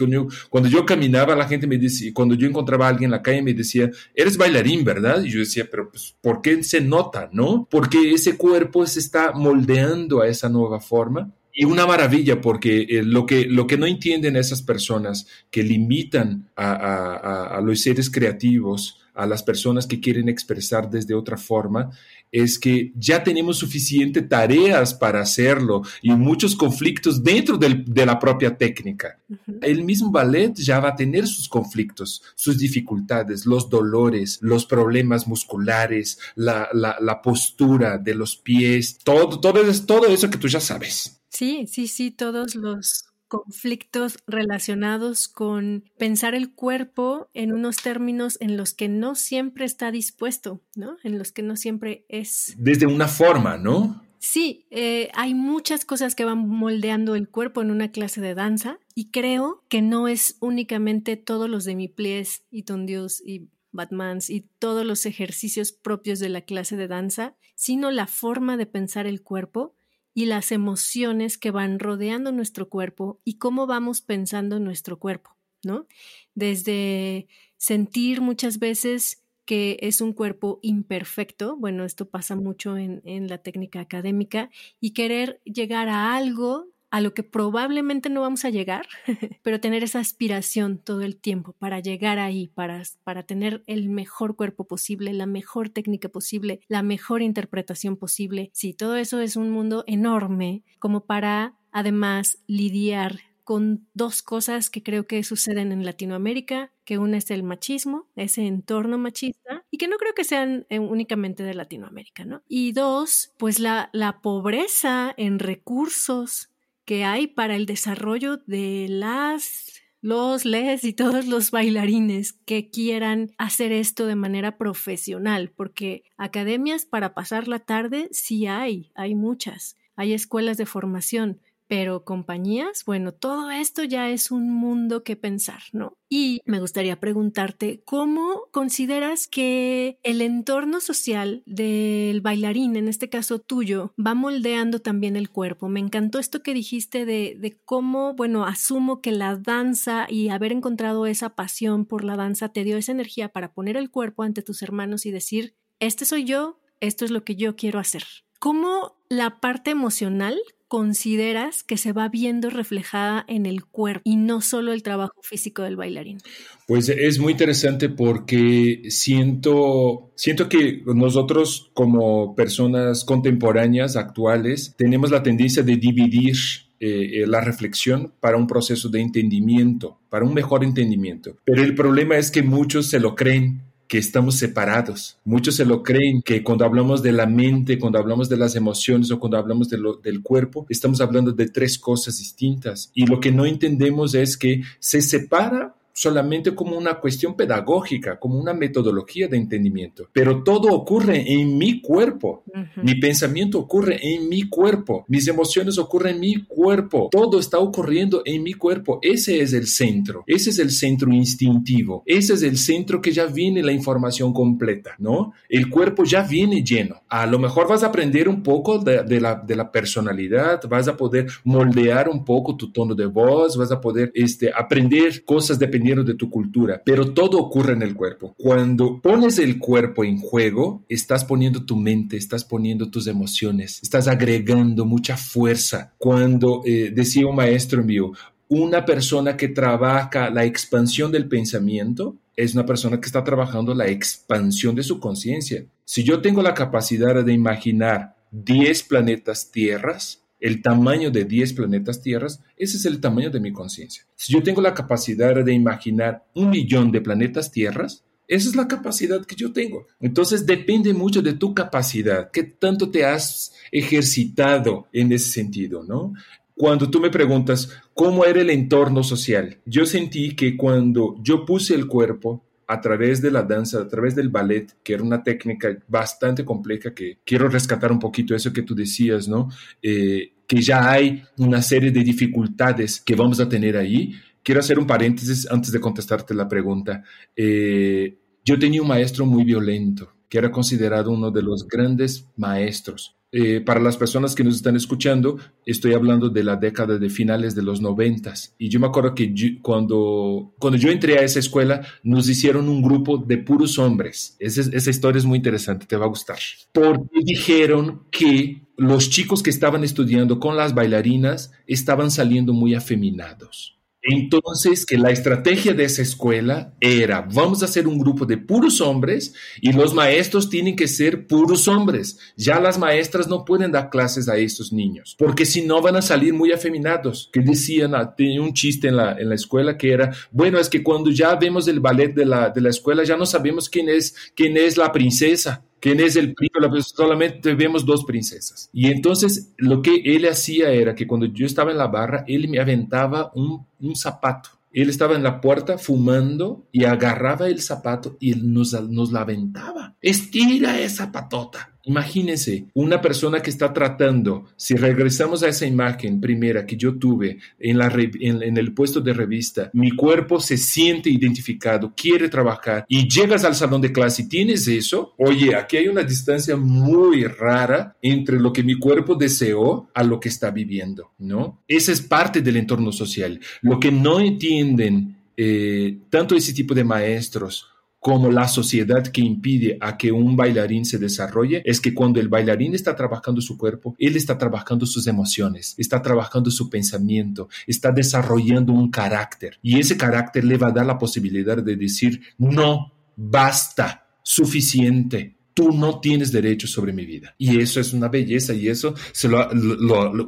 cuando 0.49 0.69
yo, 0.69 0.87
caminaba, 0.87 1.35
la 1.35 1.49
gente 1.49 1.67
me 1.67 1.77
decía, 1.77 2.13
cuando 2.15 2.37
yo 2.37 2.47
encontraba 2.47 2.87
a 2.87 2.91
alguien 2.91 3.09
en 3.09 3.13
la 3.13 3.23
calle, 3.23 3.43
me 3.43 3.53
decía, 3.53 3.91
eres 4.15 4.37
bailarín, 4.37 4.85
¿verdad? 4.85 5.23
Y 5.25 5.31
yo 5.31 5.41
decía, 5.41 5.67
pero 5.69 5.91
pues, 5.91 6.15
¿por 6.21 6.41
qué 6.41 6.63
se 6.63 6.81
nota, 6.81 7.29
no? 7.33 7.67
Porque 7.69 8.13
ese 8.13 8.37
cuerpo 8.37 8.87
se 8.87 9.01
está 9.01 9.33
moldeando 9.33 10.23
a 10.23 10.29
esa 10.29 10.49
nueva 10.49 10.81
forma. 10.81 11.35
Y 11.53 11.65
una 11.65 11.85
maravilla, 11.85 12.41
porque 12.41 12.83
eh, 12.89 13.03
lo, 13.03 13.27
que, 13.27 13.47
lo 13.47 13.67
que 13.67 13.77
no 13.77 13.87
entienden 13.87 14.37
esas 14.37 14.63
personas 14.63 15.27
que 15.51 15.65
limitan 15.65 16.49
a, 16.55 17.57
a 17.57 17.61
los 17.61 17.81
seres 17.81 18.09
creativos, 18.09 19.01
a 19.19 19.27
las 19.27 19.43
personas 19.43 19.87
que 19.89 19.99
quieren 19.99 20.29
expresar 20.29 20.89
desde 20.89 21.13
otra 21.13 21.37
forma 21.37 21.91
es 22.31 22.57
que 22.57 22.93
ya 22.95 23.25
tenemos 23.25 23.59
suficiente 23.59 24.23
tareas 24.23 24.95
para 24.95 25.21
hacerlo 25.21 25.83
y 26.03 26.13
muchos 26.13 26.55
conflictos 26.55 27.25
dentro 27.25 27.59
de 27.59 28.07
la 28.07 28.19
propia 28.19 28.57
técnica. 28.57 29.19
El 29.61 29.83
mismo 29.83 30.13
ballet 30.13 30.55
ya 30.55 30.79
va 30.79 30.91
a 30.91 30.97
tener 30.97 31.27
sus 31.27 31.49
conflictos, 31.49 32.23
sus 32.37 32.59
dificultades, 32.59 33.45
los 33.45 33.69
dolores, 33.69 34.39
los 34.41 34.67
problemas 34.67 35.27
musculares, 35.27 36.19
la, 36.37 37.21
postura 37.21 37.99
de 37.99 38.15
los 38.15 38.37
pies, 38.37 38.99
todo, 39.03 39.41
todo, 39.41 39.61
todo 39.85 40.07
eso 40.07 40.31
que 40.31 40.39
tú 40.39 40.47
ya 40.47 40.61
sabes. 40.61 41.21
Sí, 41.29 41.67
sí, 41.67 41.89
sí, 41.89 42.13
todos 42.13 42.55
los 42.55 43.08
conflictos 43.29 44.19
relacionados 44.27 45.29
con 45.29 45.85
pensar 45.99 46.35
el 46.35 46.53
cuerpo 46.53 47.29
en 47.35 47.53
unos 47.53 47.77
términos 47.77 48.39
en 48.41 48.57
los 48.57 48.75
que 48.75 48.89
no 48.89 49.15
siempre 49.15 49.65
está 49.65 49.91
dispuesto, 49.91 50.63
¿no? 50.75 50.97
En 51.05 51.19
los 51.19 51.33
que 51.33 51.43
no 51.43 51.57
siempre 51.57 52.05
es. 52.09 52.55
Desde 52.59 52.87
una 52.87 53.07
forma, 53.07 53.57
¿no? 53.59 54.03
Sí, 54.19 54.67
eh, 54.71 55.11
hay 55.15 55.35
muchas 55.35 55.85
cosas 55.85 56.15
que 56.15 56.25
van 56.25 56.49
moldeando 56.49 57.15
el 57.15 57.29
cuerpo 57.29 57.63
en 57.63 57.71
una 57.71 57.93
clase 57.93 58.21
de 58.21 58.35
danza 58.35 58.81
y 58.95 59.11
creo 59.11 59.63
que 59.69 59.81
no 59.81 60.09
es 60.09 60.37
únicamente 60.41 61.17
todos 61.17 61.49
los 61.49 61.65
de 61.65 61.77
mi 61.77 61.87
pliés 61.89 62.43
y 62.51 62.65
tondios 62.65 63.23
y 63.25 63.49
Batmans 63.71 64.31
y 64.31 64.49
todos 64.59 64.85
los 64.85 65.07
ejercicios 65.07 65.73
propios 65.73 66.19
de 66.19 66.31
la 66.31 66.41
clase 66.41 66.77
de 66.77 66.89
danza, 66.89 67.37
sino 67.55 67.91
la 67.91 68.07
forma 68.07 68.57
de 68.57 68.67
pensar 68.67 69.07
el 69.07 69.23
cuerpo 69.23 69.77
y 70.19 70.27
las 70.27 70.51
emociones 70.51 71.39
que 71.39 71.53
van 71.53 71.79
rodeando 71.79 72.33
nuestro 72.33 72.69
cuerpo 72.69 73.21
y 73.23 73.35
cómo 73.39 73.69
vamos 73.69 74.01
pensando 74.01 74.57
en 74.57 74.65
nuestro 74.65 74.99
cuerpo, 74.99 75.37
¿no? 75.63 75.87
Desde 76.35 77.29
sentir 77.57 78.21
muchas 78.21 78.59
veces 78.59 79.23
que 79.45 79.79
es 79.81 80.01
un 80.01 80.13
cuerpo 80.13 80.59
imperfecto, 80.61 81.57
bueno, 81.57 81.85
esto 81.85 82.11
pasa 82.11 82.35
mucho 82.35 82.77
en, 82.77 83.01
en 83.05 83.29
la 83.29 83.39
técnica 83.39 83.79
académica, 83.79 84.51
y 84.81 84.91
querer 84.91 85.41
llegar 85.45 85.89
a 85.89 86.17
algo 86.17 86.67
a 86.91 87.01
lo 87.01 87.15
que 87.15 87.23
probablemente 87.23 88.11
no 88.11 88.23
vamos 88.23 88.45
a 88.45 88.51
llegar, 88.51 88.87
pero 89.43 89.61
tener 89.61 89.83
esa 89.83 90.01
aspiración 90.01 90.79
todo 90.79 91.03
el 91.03 91.17
tiempo 91.17 91.55
para 91.59 91.81
llegar 91.81 92.19
ahí, 92.19 92.49
para, 92.49 92.83
para 93.05 93.25
tener 93.25 93.63
el 93.67 93.89
mejor 93.89 94.37
cuerpo 94.37 94.67
posible, 94.67 95.13
la 95.13 95.27
mejor 95.27 95.69
técnica 95.69 96.09
posible, 96.09 96.61
la 96.69 96.83
mejor 96.83 97.23
interpretación 97.23 97.97
posible. 97.97 98.51
Sí, 98.53 98.75
todo 98.75 98.97
eso 98.97 99.21
es 99.21 99.37
un 99.37 99.51
mundo 99.51 99.85
enorme 99.87 100.63
como 100.79 101.05
para 101.05 101.55
además 101.73 102.39
lidiar 102.47 103.21
con 103.49 103.89
dos 103.95 104.23
cosas 104.23 104.69
que 104.69 104.83
creo 104.83 105.07
que 105.07 105.25
suceden 105.25 105.73
en 105.73 105.87
Latinoamérica, 105.87 106.71
que 106.85 106.99
una 106.99 107.17
es 107.17 107.31
el 107.31 107.43
machismo, 107.43 108.07
ese 108.15 108.47
entorno 108.47 108.99
machista, 108.99 109.65
y 109.71 109.79
que 109.79 109.89
no 109.89 109.97
creo 109.97 110.13
que 110.13 110.25
sean 110.25 110.67
eh, 110.69 110.79
únicamente 110.79 111.43
de 111.43 111.55
Latinoamérica, 111.55 112.27
¿no? 112.27 112.43
Y 112.47 112.73
dos, 112.73 113.33
pues 113.39 113.59
la, 113.59 113.89
la 113.95 114.21
pobreza 114.21 115.15
en 115.17 115.39
recursos 115.39 116.51
que 116.89 117.05
hay 117.05 117.27
para 117.27 117.55
el 117.55 117.67
desarrollo 117.67 118.39
de 118.47 118.87
las 118.89 119.75
los 120.01 120.47
les 120.47 120.85
y 120.85 120.95
todos 120.95 121.27
los 121.27 121.51
bailarines 121.51 122.33
que 122.33 122.71
quieran 122.71 123.31
hacer 123.37 123.73
esto 123.73 124.07
de 124.07 124.15
manera 124.15 124.57
profesional, 124.57 125.53
porque 125.55 126.03
academias 126.17 126.87
para 126.87 127.13
pasar 127.13 127.47
la 127.47 127.59
tarde 127.59 128.09
sí 128.11 128.47
hay, 128.47 128.91
hay 128.95 129.15
muchas, 129.15 129.77
hay 129.97 130.15
escuelas 130.15 130.57
de 130.57 130.65
formación, 130.65 131.43
pero 131.69 132.05
compañías, 132.05 132.85
bueno, 132.85 133.13
todo 133.13 133.51
esto 133.51 133.85
ya 133.85 134.09
es 134.09 134.31
un 134.31 134.51
mundo 134.51 135.05
que 135.05 135.17
pensar, 135.17 135.63
¿no? 135.73 135.93
Y 136.09 136.41
me 136.47 136.61
gustaría 136.61 136.99
preguntarte, 136.99 137.83
¿cómo 137.85 138.49
consideras 138.51 139.29
que 139.29 139.99
el 140.03 140.23
entorno 140.23 140.81
social 140.81 141.43
del 141.45 142.23
bailarín, 142.23 142.77
en 142.77 142.89
este 142.89 143.11
caso 143.11 143.39
tuyo, 143.39 143.93
va 143.99 144.15
moldeando 144.15 144.81
también 144.81 145.17
el 145.17 145.29
cuerpo? 145.29 145.69
Me 145.69 145.81
encantó 145.81 146.19
esto 146.19 146.43
que 146.43 146.55
dijiste 146.55 147.05
de, 147.05 147.37
de 147.39 147.59
cómo, 147.65 148.15
bueno, 148.15 148.47
asumo 148.47 149.03
que 149.03 149.13
la 149.13 149.37
danza 149.37 150.07
y 150.09 150.31
haber 150.31 150.53
encontrado 150.53 151.07
esa 151.07 151.37
pasión 151.37 151.85
por 151.85 152.03
la 152.03 152.17
danza 152.17 152.49
te 152.49 152.65
dio 152.65 152.79
esa 152.79 152.93
energía 152.93 153.29
para 153.29 153.53
poner 153.53 153.77
el 153.77 153.91
cuerpo 153.91 154.23
ante 154.23 154.43
tus 154.43 154.63
hermanos 154.63 155.05
y 155.05 155.11
decir, 155.11 155.55
este 155.81 156.07
soy 156.07 156.25
yo, 156.25 156.59
esto 156.81 157.05
es 157.05 157.11
lo 157.11 157.25
que 157.25 157.37
yo 157.37 157.57
quiero 157.57 157.79
hacer. 157.79 158.05
¿Cómo 158.39 158.97
la 159.09 159.41
parte 159.41 159.71
emocional 159.71 160.39
consideras 160.69 161.63
que 161.63 161.77
se 161.77 161.93
va 161.93 162.09
viendo 162.09 162.51
reflejada 162.51 163.25
en 163.27 163.47
el 163.47 163.65
cuerpo 163.65 164.03
y 164.05 164.17
no 164.17 164.41
solo 164.41 164.73
el 164.73 164.83
trabajo 164.83 165.21
físico 165.23 165.63
del 165.63 165.77
bailarín? 165.77 166.19
Pues 166.67 166.89
es 166.91 167.19
muy 167.19 167.33
interesante 167.33 167.89
porque 167.89 168.83
siento, 168.91 170.13
siento 170.15 170.49
que 170.49 170.83
nosotros 170.87 171.71
como 171.75 172.35
personas 172.35 173.05
contemporáneas, 173.05 173.97
actuales, 173.97 174.75
tenemos 174.77 175.11
la 175.11 175.23
tendencia 175.23 175.63
de 175.63 175.77
dividir 175.77 176.37
eh, 176.81 177.25
la 177.27 177.41
reflexión 177.41 178.13
para 178.21 178.37
un 178.37 178.47
proceso 178.47 178.89
de 178.89 179.01
entendimiento, 179.01 179.99
para 180.11 180.25
un 180.25 180.35
mejor 180.35 180.63
entendimiento. 180.63 181.37
Pero 181.45 181.63
el 181.63 181.75
problema 181.75 182.17
es 182.17 182.31
que 182.31 182.43
muchos 182.43 182.89
se 182.89 183.01
lo 183.01 183.17
creen 183.17 183.63
que 183.89 183.99
estamos 183.99 184.37
separados. 184.37 185.19
Muchos 185.25 185.57
se 185.57 185.65
lo 185.65 185.83
creen 185.83 186.21
que 186.23 186.45
cuando 186.45 186.67
hablamos 186.67 187.03
de 187.03 187.13
la 187.13 187.27
mente, 187.27 187.79
cuando 187.79 187.99
hablamos 187.99 188.29
de 188.29 188.37
las 188.37 188.55
emociones 188.55 189.11
o 189.11 189.19
cuando 189.19 189.39
hablamos 189.39 189.69
del 189.69 190.23
cuerpo, 190.23 190.67
estamos 190.69 191.01
hablando 191.01 191.33
de 191.33 191.49
tres 191.49 191.79
cosas 191.79 192.19
distintas. 192.19 192.91
Y 192.95 193.07
lo 193.07 193.19
que 193.19 193.33
no 193.33 193.47
entendemos 193.47 194.15
es 194.15 194.37
que 194.37 194.63
se 194.79 195.01
separa 195.01 195.75
solamente 195.99 196.55
como 196.55 196.79
una 196.79 196.95
cuestión 197.01 197.35
pedagógica, 197.35 198.21
como 198.21 198.39
una 198.39 198.55
metodología 198.55 199.27
de 199.27 199.37
entendimiento. 199.37 200.09
Pero 200.13 200.45
todo 200.45 200.69
ocurre 200.69 201.25
en 201.33 201.59
mi 201.59 201.81
cuerpo. 201.81 202.45
Mi 202.81 202.95
pensamiento 202.95 203.59
ocurre 203.59 203.99
en 204.01 204.29
mi 204.29 204.49
cuerpo. 204.49 205.05
Mis 205.09 205.27
emociones 205.27 205.77
ocurren 205.77 206.15
en 206.15 206.21
mi 206.21 206.45
cuerpo. 206.45 207.09
Todo 207.11 207.41
está 207.41 207.59
ocurriendo 207.59 208.23
en 208.25 208.45
mi 208.45 208.53
cuerpo. 208.53 209.01
Ese 209.03 209.41
es 209.41 209.53
el 209.53 209.67
centro. 209.67 210.23
Ese 210.29 210.51
es 210.51 210.61
el 210.61 210.71
centro 210.71 211.13
instintivo. 211.13 212.05
Ese 212.07 212.35
es 212.35 212.43
el 212.43 212.59
centro 212.59 213.03
que 213.03 213.11
ya 213.11 213.27
viene 213.27 213.61
la 213.65 213.73
información 213.73 214.33
completa, 214.33 214.95
¿no? 214.99 215.33
El 215.49 215.69
cuerpo 215.69 216.05
ya 216.05 216.23
viene 216.23 216.63
lleno. 216.63 217.03
A 217.09 217.27
lo 217.27 217.41
mejor 217.41 217.67
vas 217.67 217.83
a 217.83 217.87
aprender 217.89 218.29
un 218.29 218.45
poco 218.45 218.79
de, 218.79 219.21
la, 219.21 219.35
de 219.35 219.57
la 219.57 219.73
personalidad, 219.73 220.61
vas 220.69 220.87
a 220.87 220.97
poder 220.97 221.27
moldear 221.43 222.09
un 222.09 222.25
poco 222.25 222.57
tu 222.57 222.71
tono 222.71 222.95
de 222.95 223.07
voz, 223.07 223.57
vas 223.57 223.73
a 223.73 223.81
poder 223.81 224.13
este, 224.15 224.53
aprender 224.55 225.25
cosas 225.25 225.59
dependiendo 225.59 225.88
de 225.97 226.15
tu 226.15 226.31
cultura, 226.31 226.83
pero 226.85 227.13
todo 227.13 227.39
ocurre 227.39 227.73
en 227.73 227.83
el 227.83 227.95
cuerpo. 227.95 228.35
Cuando 228.39 229.01
pones 229.01 229.39
el 229.39 229.59
cuerpo 229.59 230.05
en 230.05 230.19
juego, 230.19 230.83
estás 230.89 231.25
poniendo 231.25 231.65
tu 231.65 231.77
mente, 231.77 232.17
estás 232.17 232.45
poniendo 232.45 232.91
tus 232.91 233.07
emociones, 233.07 233.81
estás 233.83 234.09
agregando 234.09 234.85
mucha 234.85 235.17
fuerza. 235.17 235.93
Cuando 235.99 236.63
eh, 236.65 236.93
decía 236.95 237.27
un 237.27 237.37
maestro 237.37 237.83
mío, 237.83 238.13
una 238.49 238.85
persona 238.85 239.37
que 239.37 239.49
trabaja 239.49 240.31
la 240.31 240.45
expansión 240.45 241.13
del 241.13 241.29
pensamiento 241.29 242.17
es 242.37 242.55
una 242.55 242.65
persona 242.65 243.01
que 243.01 243.07
está 243.07 243.25
trabajando 243.25 243.75
la 243.75 243.89
expansión 243.89 244.75
de 244.75 244.85
su 244.85 245.01
conciencia. 245.01 245.65
Si 245.85 246.05
yo 246.05 246.21
tengo 246.23 246.41
la 246.41 246.55
capacidad 246.55 247.25
de 247.25 247.33
imaginar 247.33 248.15
10 248.31 248.85
planetas 248.85 249.51
tierras, 249.51 250.23
el 250.41 250.63
tamaño 250.63 251.11
de 251.11 251.25
10 251.25 251.53
planetas 251.55 252.01
tierras, 252.01 252.43
ese 252.57 252.77
es 252.77 252.85
el 252.87 253.01
tamaño 253.01 253.31
de 253.31 253.41
mi 253.41 253.53
conciencia. 253.53 254.05
Si 254.15 254.33
yo 254.33 254.43
tengo 254.43 254.61
la 254.61 254.75
capacidad 254.75 255.35
de 255.45 255.53
imaginar 255.53 256.25
un 256.35 256.51
millón 256.51 256.93
de 256.93 257.01
planetas 257.01 257.51
tierras, 257.51 258.05
esa 258.29 258.49
es 258.51 258.57
la 258.57 258.69
capacidad 258.69 259.25
que 259.25 259.35
yo 259.35 259.53
tengo. 259.53 259.87
Entonces 260.01 260.45
depende 260.45 260.93
mucho 260.93 261.23
de 261.23 261.33
tu 261.33 261.55
capacidad, 261.55 262.31
qué 262.31 262.45
tanto 262.45 262.91
te 262.91 263.05
has 263.05 263.55
ejercitado 263.73 264.87
en 264.93 265.13
ese 265.13 265.31
sentido, 265.31 265.83
¿no? 265.83 266.13
Cuando 266.55 266.91
tú 266.91 267.01
me 267.01 267.09
preguntas 267.09 267.71
cómo 267.95 268.25
era 268.25 268.41
el 268.41 268.51
entorno 268.51 269.03
social, 269.03 269.59
yo 269.65 269.87
sentí 269.87 270.35
que 270.35 270.57
cuando 270.57 271.17
yo 271.23 271.47
puse 271.47 271.75
el 271.75 271.87
cuerpo 271.87 272.45
a 272.69 272.81
través 272.81 273.23
de 273.23 273.31
la 273.31 273.43
danza, 273.43 273.81
a 273.81 273.89
través 273.89 274.15
del 274.15 274.29
ballet, 274.29 274.77
que 274.83 274.93
era 274.93 275.03
una 275.03 275.23
técnica 275.23 275.77
bastante 275.89 276.45
compleja, 276.45 276.95
que 276.95 277.19
quiero 277.25 277.49
rescatar 277.49 277.91
un 277.91 277.99
poquito 277.99 278.35
eso 278.35 278.53
que 278.53 278.63
tú 278.63 278.75
decías, 278.75 279.27
¿no? 279.27 279.49
Eh, 279.83 280.35
que 280.47 280.61
ya 280.61 280.91
hay 280.91 281.23
una 281.39 281.63
serie 281.63 281.91
de 281.91 282.05
dificultades 282.05 283.01
que 283.01 283.17
vamos 283.17 283.41
a 283.41 283.49
tener 283.49 283.77
ahí. 283.77 284.13
Quiero 284.43 284.61
hacer 284.61 284.79
un 284.79 284.87
paréntesis 284.87 285.51
antes 285.51 285.73
de 285.73 285.81
contestarte 285.81 286.35
la 286.35 286.47
pregunta. 286.47 287.03
Eh, 287.35 288.19
yo 288.45 288.59
tenía 288.59 288.83
un 288.83 288.89
maestro 288.89 289.25
muy 289.25 289.45
violento, 289.45 290.13
que 290.29 290.39
era 290.39 290.51
considerado 290.51 291.11
uno 291.11 291.31
de 291.31 291.43
los 291.43 291.67
grandes 291.67 292.27
maestros 292.37 293.18
eh, 293.31 293.61
para 293.61 293.81
las 293.81 293.97
personas 293.97 294.35
que 294.35 294.43
nos 294.43 294.57
están 294.57 294.77
escuchando, 294.77 295.39
estoy 295.67 295.93
hablando 295.93 296.31
de 296.31 296.45
la 296.45 296.57
década 296.57 296.99
de 296.99 297.11
finales 297.11 297.55
de 297.55 297.63
los 297.63 297.81
noventas. 297.81 298.55
Y 298.59 298.69
yo 298.69 298.81
me 298.81 298.87
acuerdo 298.87 299.15
que 299.15 299.59
cuando, 299.61 300.55
cuando 300.59 300.79
yo 300.79 300.91
entré 300.91 301.19
a 301.19 301.23
esa 301.23 301.39
escuela, 301.39 301.87
nos 302.03 302.29
hicieron 302.29 302.69
un 302.69 302.83
grupo 302.83 303.19
de 303.19 303.39
puros 303.39 303.79
hombres. 303.79 304.37
Esa 304.39 304.91
historia 304.91 305.19
es 305.19 305.27
muy 305.27 305.37
interesante, 305.37 305.87
te 305.87 305.97
va 305.97 306.07
a 306.07 306.09
gustar. 306.09 306.39
Porque 306.73 307.21
dijeron 307.23 308.05
que 308.11 308.63
los 308.77 309.11
chicos 309.11 309.43
que 309.43 309.51
estaban 309.51 309.85
estudiando 309.85 310.41
con 310.41 310.57
las 310.57 310.75
bailarinas 310.75 311.53
estaban 311.67 312.11
saliendo 312.11 312.53
muy 312.53 312.75
afeminados 312.75 313.78
Entonces, 314.03 314.87
que 314.87 314.97
la 314.97 315.11
estrategia 315.11 315.75
de 315.75 315.85
esa 315.85 316.03
escuela 316.03 316.73
era, 316.81 317.23
vamos 317.33 317.63
a 317.63 317.65
hacer 317.65 317.89
un 317.89 317.99
grupo 317.99 318.25
de 318.25 318.39
puros 318.39 318.81
hombres 318.81 319.35
y 319.61 319.73
los 319.73 319.93
maestros 319.93 320.49
tienen 320.49 320.77
que 320.77 320.87
ser 320.87 321.27
puros 321.27 321.67
hombres. 321.67 322.19
Ya 322.37 322.61
las 322.61 322.79
maestras 322.79 323.27
no 323.27 323.45
pueden 323.45 323.73
dar 323.73 323.91
clases 323.91 324.29
a 324.29 324.37
estos 324.37 324.73
niños, 324.73 325.17
porque 325.19 325.45
si 325.45 325.63
no 325.63 325.83
van 325.83 325.97
a 325.97 326.03
salir 326.03 326.33
muy 326.33 326.53
afeminados. 326.53 327.29
Que 327.33 327.41
decían, 327.41 327.95
ah, 327.95 328.15
tenía 328.15 328.41
un 328.41 328.55
chiste 328.55 328.89
en 328.89 328.97
la, 328.97 329.19
en 329.19 329.29
la 329.29 329.35
escuela 329.35 329.77
que 329.77 329.93
era, 329.93 330.15
bueno, 330.31 330.59
es 330.59 330.69
que 330.69 330.83
cuando 330.83 331.11
ya 331.11 331.35
vemos 331.35 331.67
el 331.69 331.81
ballet 331.81 332.15
de 332.15 332.25
la, 332.25 332.51
de 332.51 332.61
la 332.61 332.71
escuela, 332.71 333.05
ya 333.05 333.17
no 333.17 333.27
sabemos 333.27 333.69
quién 333.69 333.89
es, 333.89 334.15
quién 334.35 334.57
es 334.57 334.77
la 334.77 334.93
princesa 334.93 335.65
quién 335.81 336.01
es 336.01 336.17
el 336.17 336.35
príncipe, 336.35 336.83
solamente 336.83 337.55
vemos 337.55 337.85
dos 337.85 338.05
princesas. 338.05 338.71
Y 338.73 338.91
entonces 338.91 339.53
lo 339.57 339.83
que 339.83 339.97
él 340.05 340.27
hacía 340.29 340.71
era 340.71 340.95
que 340.95 341.07
cuando 341.07 341.27
yo 341.27 341.47
estaba 341.47 341.71
en 341.71 341.79
la 341.79 341.89
barra, 341.89 342.25
él 342.27 342.49
me 342.49 342.61
aventaba 342.61 343.31
un, 343.35 343.67
un 343.81 343.97
zapato. 343.97 344.51
Él 344.73 344.91
estaba 344.91 345.17
en 345.17 345.23
la 345.23 345.41
puerta 345.41 345.79
fumando 345.79 346.67
y 346.71 346.85
agarraba 346.85 347.49
el 347.49 347.61
zapato 347.61 348.17
y 348.21 348.33
nos, 348.35 348.73
nos 348.89 349.13
la 349.13 349.23
aventaba. 349.23 349.97
Estira 350.01 350.79
esa 350.79 351.11
patota. 351.11 351.73
Imagínense, 351.89 352.67
una 352.75 353.01
persona 353.01 353.41
que 353.41 353.49
está 353.49 353.73
tratando, 353.73 354.45
si 354.57 354.75
regresamos 354.75 355.43
a 355.43 355.49
esa 355.49 355.65
imagen 355.65 356.21
primera 356.21 356.67
que 356.67 356.77
yo 356.77 356.99
tuve 356.99 357.39
en, 357.59 358.59
el 358.59 358.75
puesto 358.75 359.01
de 359.01 359.15
revista, 359.15 359.71
mi 359.73 359.93
cuerpo 359.93 360.39
se 360.39 360.59
siente 360.59 361.09
identificado, 361.09 361.95
quiere 361.97 362.29
trabajar 362.29 362.85
y 362.89 363.09
llegas 363.09 363.43
al 363.45 363.55
salón 363.55 363.81
de 363.81 363.91
clase 363.91 364.23
y 364.23 364.29
tienes 364.29 364.69
eso, 364.69 365.15
oye, 365.17 365.57
aquí 365.57 365.79
hay 365.79 365.89
una 365.89 366.03
distancia 366.03 366.59
muy 366.59 367.25
rara 367.25 367.97
entre 368.03 368.39
lo 368.39 368.53
que 368.53 368.63
mi 368.63 368.79
cuerpo 368.79 369.15
deseó 369.15 369.89
a 369.95 370.03
lo 370.05 370.21
que 370.21 370.29
está 370.29 370.51
viviendo, 370.51 371.13
¿no? 371.17 371.63
Esa 371.67 371.93
es 371.93 372.03
parte 372.03 372.43
del 372.43 372.59
entorno 372.59 372.93
social. 372.93 373.41
Lo 373.63 373.81
que 373.81 373.91
no 373.91 374.21
entienden 374.21 375.17
eh, 375.39 376.01
tanto 376.11 376.37
ese 376.37 376.53
tipo 376.53 376.75
de 376.75 376.85
maestros, 376.85 377.67
como 378.01 378.31
la 378.31 378.47
sociedad 378.47 379.07
que 379.09 379.21
impide 379.21 379.77
a 379.81 379.97
que 379.97 380.13
un 380.13 380.37
bailarín 380.37 380.85
se 380.85 380.99
desarrolle 380.99 381.63
es 381.65 381.81
que 381.81 381.95
cuando 381.95 382.21
el 382.21 382.29
bailarín 382.29 382.75
está 382.75 382.95
trabajando 382.95 383.41
su 383.41 383.59
cuerpo, 383.59 383.97
él 383.99 384.17
está 384.17 384.39
trabajando 384.39 384.87
sus 384.87 385.07
emociones, 385.07 385.75
está 385.79 386.01
trabajando 386.01 386.51
su 386.51 386.71
pensamiento, 386.71 387.49
está 387.67 387.91
desarrollando 387.91 388.73
un 388.73 388.91
carácter. 388.91 389.59
Y 389.63 389.79
ese 389.79 389.97
carácter 389.97 390.45
le 390.45 390.59
va 390.59 390.69
a 390.69 390.73
dar 390.73 390.87
la 390.87 390.99
posibilidad 390.99 391.63
de 391.63 391.77
decir, 391.77 392.21
no, 392.39 392.93
basta, 393.17 394.07
suficiente, 394.23 395.38
tú 395.59 395.73
no 395.73 395.99
tienes 395.99 396.31
derecho 396.31 396.69
sobre 396.69 396.93
mi 396.93 397.05
vida. 397.05 397.35
Y 397.37 397.61
eso 397.61 397.81
es 397.81 397.93
una 397.93 398.07
belleza 398.07 398.55
y 398.55 398.69
eso 398.69 398.95
se 399.11 399.27
lo, 399.27 399.51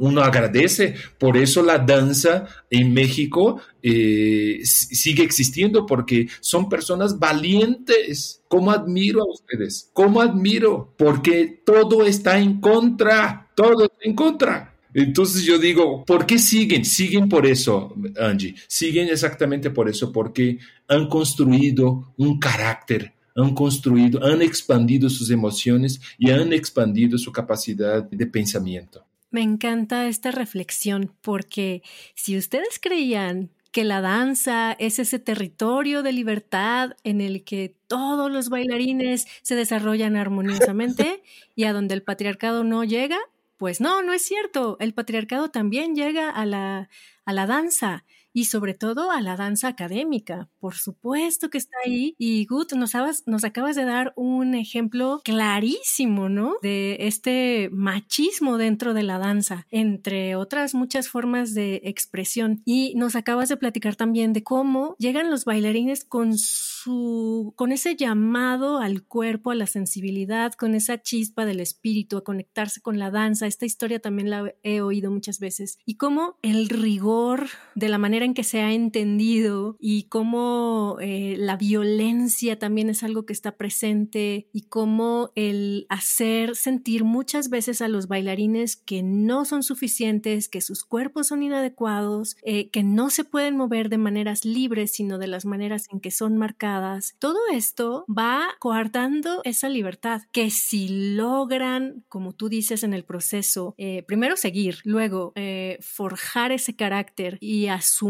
uno 0.01 0.23
agradece. 0.23 0.97
Por 1.19 1.37
eso 1.37 1.63
la 1.63 1.79
danza 1.79 2.49
en 2.69 2.93
México 2.93 3.61
eh, 3.81 4.59
sigue 4.65 5.23
existiendo 5.23 5.87
porque 5.87 6.27
son 6.41 6.69
personas 6.69 7.17
valientes. 7.17 8.43
¿Cómo 8.49 8.73
admiro 8.73 9.23
a 9.23 9.31
ustedes? 9.33 9.89
¿Cómo 9.93 10.21
admiro? 10.21 10.95
Porque 10.99 11.63
todo 11.65 12.05
está 12.05 12.41
en 12.41 12.61
contra, 12.61 13.53
todo 13.55 13.85
está 13.85 13.99
en 14.01 14.17
contra. 14.17 14.75
Entonces 14.93 15.45
yo 15.45 15.59
digo, 15.59 16.05
¿por 16.05 16.27
qué 16.27 16.41
siguen? 16.41 16.85
Siguen 16.85 17.29
por 17.29 17.47
eso, 17.47 17.95
Angie. 18.19 18.57
Siguen 18.67 19.09
exactamente 19.09 19.71
por 19.71 19.89
eso, 19.89 20.11
porque 20.11 20.59
han 20.89 21.07
construido 21.07 22.15
un 22.17 22.41
carácter 22.41 23.15
han 23.37 23.55
construido, 23.55 24.25
han 24.25 24.43
expandido 24.43 25.09
sus 25.09 25.31
emociones 25.31 26.01
y 26.19 26.31
han 26.31 26.53
expandido 26.53 27.19
su 27.19 27.33
capacidad 27.33 28.03
de 28.03 28.27
pensamiento. 28.27 29.05
Me 29.31 29.43
encanta 29.43 30.09
esta 30.09 30.33
reflexión 30.33 31.13
porque 31.21 31.83
si 32.15 32.37
ustedes 32.37 32.81
creían 32.81 33.51
que 33.71 33.85
la 33.85 34.01
danza 34.01 34.73
es 34.73 34.99
ese 34.99 35.19
territorio 35.19 36.03
de 36.03 36.13
libertad 36.13 36.97
en 37.05 37.21
el 37.21 37.45
que 37.45 37.77
todos 37.87 38.31
los 38.31 38.49
bailarines 38.49 39.27
se 39.43 39.55
desarrollan 39.55 40.17
armoniosamente 40.17 41.23
y 41.55 41.65
a 41.65 41.73
donde 41.73 41.95
el 41.95 42.03
patriarcado 42.03 42.65
no 42.65 42.83
llega, 42.83 43.19
pues 43.57 43.81
no, 43.81 44.03
no 44.03 44.13
es 44.13 44.23
cierto. 44.23 44.77
El 44.81 44.95
patriarcado 44.95 45.51
también 45.51 45.95
llega 45.95 46.31
a 46.31 46.47
la, 46.47 46.89
a 47.25 47.33
la 47.33 47.47
danza 47.47 48.05
y 48.33 48.47
sobre 48.47 48.75
todo 48.75 49.11
a 49.11 49.21
la 49.21 49.37
danza 49.37 49.69
académica. 49.69 50.49
Por 50.59 50.75
supuesto 50.75 51.51
que 51.51 51.59
está 51.59 51.77
ahí. 51.85 52.15
Y 52.19 52.47
Gut, 52.47 52.73
nos, 52.73 52.93
nos 53.27 53.45
acabas 53.45 53.77
de 53.77 53.85
dar 53.85 54.13
un 54.17 54.55
ejemplo 54.55 55.21
clarísimo, 55.25 56.29
¿no? 56.29 56.55
De 56.63 56.97
este 57.01 57.69
machismo 57.73 58.59
dentro 58.59 58.95
de 58.95 59.03
la 59.03 59.19
danza, 59.19 59.67
entre 59.71 60.37
otras 60.37 60.75
muchas 60.75 61.09
formas 61.09 61.55
de 61.55 61.81
expresión. 61.85 62.63
Y 62.65 62.95
nos 62.97 63.17
acabas 63.17 63.49
de 63.49 63.57
platicar 63.57 63.97
también 63.97 64.33
de 64.33 64.43
cómo 64.43 64.95
llegan 64.99 65.31
los 65.31 65.45
bailarines 65.45 66.05
con 66.05 66.37
su, 66.37 67.53
con 67.57 67.73
ese 67.73 67.97
llamado 67.97 68.79
al 68.79 69.05
cuerpo, 69.05 69.51
a 69.51 69.55
la 69.55 69.67
sensibilidad, 69.67 70.53
con 70.53 70.75
esa 70.75 71.01
chispa 71.01 71.45
del 71.45 71.61
espíritu, 71.61 72.17
a 72.17 72.25
conectarse 72.25 72.81
con 72.81 72.99
la 72.99 73.11
danza. 73.11 73.47
Esta 73.47 73.67
historia 73.67 74.01
también 74.01 74.31
la 74.31 74.53
he 74.63 74.81
oído 74.81 75.11
muchas 75.11 75.39
veces. 75.39 75.79
Y 75.85 75.97
cómo 75.97 76.39
el 76.43 76.69
rigor 76.69 77.49
de 77.75 77.89
la 77.89 77.99
manera 77.99 78.20
en 78.23 78.35
que 78.35 78.45
se 78.45 78.61
ha 78.61 78.73
entendido 78.73 79.77
y 79.79 80.05
cómo 80.05 80.97
eh, 81.01 81.37
la 81.39 81.57
violencia 81.57 82.59
también 82.59 82.91
es 82.91 83.03
algo 83.03 83.27
que 83.27 83.33
está 83.33 83.57
presente 83.57 84.49
y 84.53 84.63
cómo 84.63 85.31
el 85.35 85.87
hacer 85.89 86.57
sentir 86.57 87.05
muchas 87.05 87.51
veces 87.51 87.83
a 87.83 87.89
los 87.89 88.09
bailarines 88.09 88.77
que 88.77 89.03
no 89.03 89.45
son 89.45 89.63
suficientes, 89.63 90.49
que 90.49 90.61
sus 90.61 90.85
cuerpos 90.85 91.29
son 91.29 91.43
inadecuados, 91.43 92.37
eh, 92.43 92.71
que 92.71 92.83
no 92.83 93.11
se 93.11 93.25
pueden 93.25 93.57
mover 93.57 93.89
de 93.89 93.99
maneras 93.99 94.45
libres, 94.45 94.93
sino 94.93 95.19
de 95.19 95.27
las 95.27 95.45
maneras 95.45 95.87
en 95.91 96.01
que 96.01 96.11
son 96.11 96.37
marcadas. 96.37 97.15
Todo 97.19 97.39
esto 97.53 98.05
va 98.09 98.49
coartando 98.59 99.41
esa 99.45 99.69
libertad 99.69 100.23
que 100.33 100.51
si 100.51 101.15
logran, 101.15 102.05
como 102.09 102.33
tú 102.33 102.49
dices 102.49 102.83
en 102.83 102.95
el 102.95 103.05
proceso, 103.05 103.75
eh, 103.79 104.03
primero 104.07 104.37
seguir, 104.37 104.79
luego 104.85 105.33
forjar 105.81 106.53
ese 106.53 106.77
carácter 106.77 107.39
y 107.41 107.67
asumir 107.67 108.10